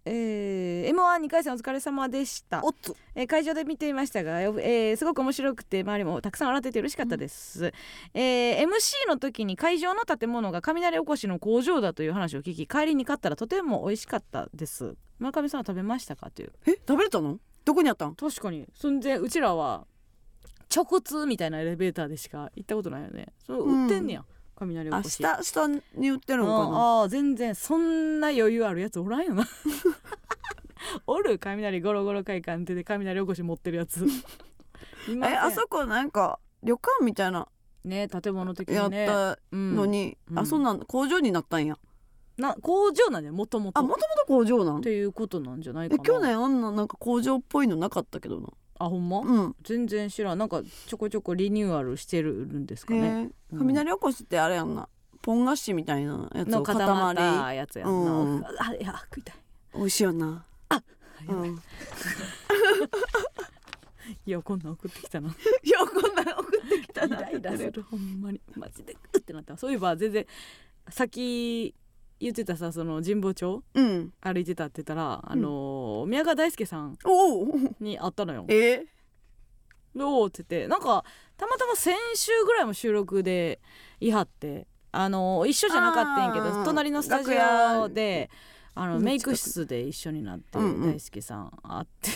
[0.07, 2.61] えー、M12 回戦お疲れ様でした。
[2.63, 7.73] おっつえー会場で見ていましたが、えーすごく面白くて周りもたくさん笑ってて嬉しかったです、
[8.13, 14.95] えー MC の時に会場の建物が雷おこしの工場だという話を聞き帰りに買ったらとても美味しかったです。
[15.19, 16.53] 村上さんは食べましたかという。
[16.67, 17.39] え食べれたの？
[17.65, 18.15] どこにあったん？
[18.15, 18.67] 確かに。
[18.75, 19.87] そんでうちらは
[20.75, 23.29] 直通みたいなエレベーターでしか行ったことないよね。
[23.47, 24.25] それ売ってんねや、
[24.67, 25.23] 雷こし。
[25.23, 25.81] 下下に
[26.11, 26.79] 売ってるのかな？
[26.79, 29.47] ああ全然そんな余裕あるやつおらんよな。
[31.07, 34.05] おる雷ゴロゴロ会館で雷おこし持ってるやつ。
[35.09, 35.35] いません。
[35.35, 37.49] えあそこなんか旅館みたいな
[37.85, 39.07] ね建物的やっにね。
[39.07, 40.39] たうんのに、うん。
[40.39, 41.79] あそんなん工場になったんや。
[42.37, 44.79] な工場なんだよもともとあもともと工場なん？
[44.79, 46.03] っていうことなんじゃないかな。
[46.03, 48.49] え去年あんななんか工場っぽいのなかったけどな
[48.79, 49.57] あほんま、うん。
[49.63, 50.39] 全然知らん。
[50.39, 54.89] なんかちょこちょこリニューアルしてるんですかへねえ雷おこしってあれやんな。
[55.23, 57.17] ポン菓子みたいなやつのを固まっ塊。
[57.17, 58.45] たやつやんな、うん。
[58.59, 59.37] あいや食いたい。
[59.75, 60.45] 美味しいよな。
[60.69, 60.83] あ
[61.29, 61.61] うん、い。
[64.31, 65.31] やこんなん送ってきたな。
[65.63, 68.41] いやこんなん送ってきたイなライラするほんまに。
[68.55, 70.27] マジでうってなったそういえば全然
[70.91, 71.75] さっき
[72.21, 73.63] 言ってたさその神保町？
[73.75, 74.13] うん。
[74.21, 76.97] 歩いてたって言ったら、あのー宮川大輔さん
[77.81, 78.47] に会ったのよ。
[78.49, 78.85] え
[79.95, 81.05] どうって言ってなんか
[81.37, 83.61] たまたま先週ぐらいも収録で
[84.01, 88.31] いはってあのー一緒じゃなかったんやけど隣のスタジオで
[88.75, 90.93] あのうんメイク室で一緒になってうんうん。
[90.93, 92.11] 大輔さん会って。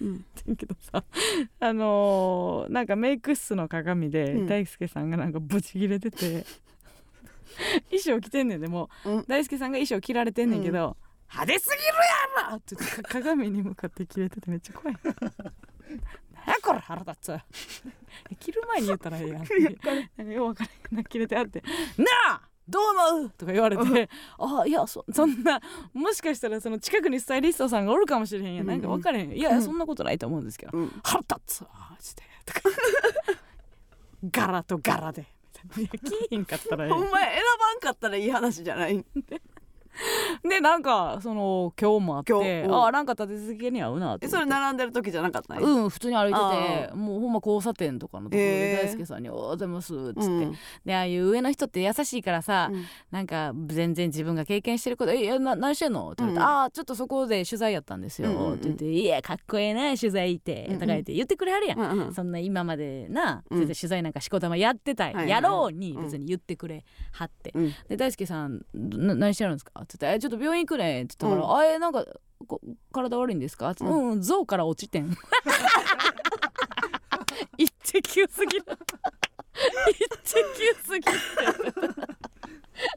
[0.00, 0.24] うん。
[0.52, 1.02] んけどさ
[1.60, 4.46] あのーなんかメイク室の鏡でうん。
[4.46, 6.44] 大輔さんがなんかブチ切れてて衣
[8.04, 9.10] 装着てんねんでもう。
[9.10, 9.24] うん。
[9.26, 10.96] 大輔さんが衣装着られてんねんけど
[11.30, 11.82] 「派手すぎる
[12.44, 14.96] やろ!」って鏡に向かって切れててめっちゃ怖い。
[16.34, 17.38] 何やこれ腹立つ。
[18.40, 20.96] 着る前に言ったらええやんなんかよう分からん。
[20.96, 21.62] な切れてあって
[21.98, 22.04] 「な
[22.34, 22.82] あどう
[23.12, 24.08] 思う?」とか言われて
[24.38, 25.60] 「あいやそそんな
[25.92, 28.66] もしかしたらその近くにスタイリストさんがおるかもしれへんやん。
[28.66, 29.32] なんか分からへん。
[29.32, 31.00] いやいやそんなことないと思うんですけど、うん。
[31.02, 32.60] 腹立つわマジ でとか
[34.30, 35.26] 柄と柄で
[35.64, 37.10] みたいないや着ひんかったらいいほん。
[37.10, 39.42] ま選ばんかったらいい話じゃないで。
[40.62, 44.26] なんかその今日もあってあなんか立て続けに合うなって。
[44.26, 48.82] えそれ並んでる時じゃなかったねうん普通に歩いててあもうほんま交差点とかのとこでー。
[48.84, 50.54] 大輔さんに「おはようございます」っつって、うん。
[50.84, 52.84] でああいう上の人って優しいからさ、うん。
[53.10, 56.46] なんか全然自分が経験してること「えな何してんの?」って言われて「うん。
[56.46, 61.78] ああちょっとそこで取材やったんですよ」って言って「いやかっこええな取材って」とか言って言ってくれはるやん。
[61.78, 62.14] うんうん。
[62.14, 63.58] そんな今までなうん。
[63.58, 65.40] 全然取材なんかしこたまやってた、や。
[65.40, 67.72] ろうに別に言ってくれはって、うん。
[67.88, 71.58] で大輔さんな何してるんですか?」って言ってえ「ちょっと病院行くね」って言ったから「うん。
[71.58, 72.04] あえなんか
[72.46, 72.60] こ
[72.92, 75.16] 体悪いんですか?」っううん、うん、象から落ちてん」
[77.58, 78.64] 一滴すぎる
[79.90, 81.12] 一滴すぎて。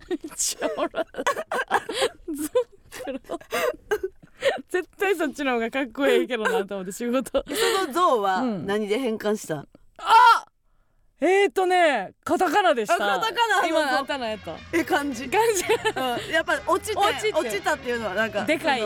[0.09, 1.05] めっちゃおら
[4.69, 7.43] 絶対そっちの方がかっこいいけどなと思って仕事。
[7.47, 8.65] その像はうん。
[8.65, 9.65] 何で変換した、
[11.19, 12.95] えーとねカタカナでした。
[12.95, 14.56] あカタカナ今のやった。
[14.72, 17.34] え感じ、うん、感じやっぱ落ちて落ちて。
[17.34, 18.81] 落ちたっていうのはなんかでかい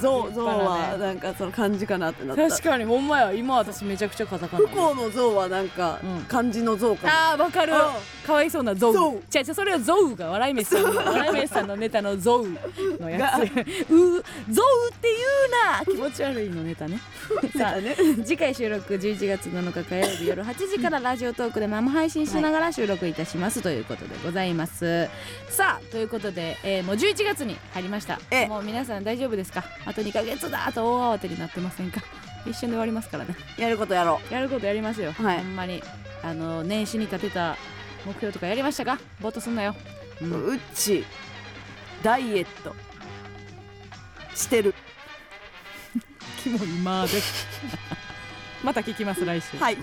[0.00, 2.48] 像像はなんかその漢字かなってなった。
[2.48, 4.66] 確かにほんまや今私めちゃくちゃカタカナ。
[4.66, 6.20] 不幸の像はなんかうん。
[6.22, 7.72] 漢字の像かも、あーわかる。
[7.72, 7.78] うん。
[8.26, 13.42] かわいそうなゾウゾウ違う違うそれはゾウが笑い飯さんの笑い飯さんのネタのゾウのやつ。
[13.46, 15.94] うゾウって言うな。
[15.94, 16.98] 気持ち悪いのネタね。
[17.56, 17.94] さあね
[18.24, 25.08] 次回収録11月7日火曜日夜8時からラジオトークで生配信しながら収録いたしますということでございます。
[25.50, 28.18] さあということで、えーもう11月に入りました。
[28.30, 28.42] え。
[28.42, 29.62] えもう皆さん大丈夫ですか？
[29.84, 32.00] あと2ヶ月だと大慌てになってませんか？
[32.46, 33.36] 一瞬で終わりますからね。
[33.58, 35.38] やることやろやることやりますよ、はい。
[35.38, 35.82] ほんまに。
[36.22, 37.56] あの年始に立てた
[38.06, 38.98] 目標とかやりましたか？
[39.20, 39.74] ぼーっとすんなよ、
[40.22, 41.04] うう、うっち
[42.02, 42.74] ダイエット。
[44.34, 44.74] してる。
[46.42, 46.60] キモい
[47.08, 47.20] で。
[48.64, 49.56] また聞きます来週。
[49.58, 49.76] はい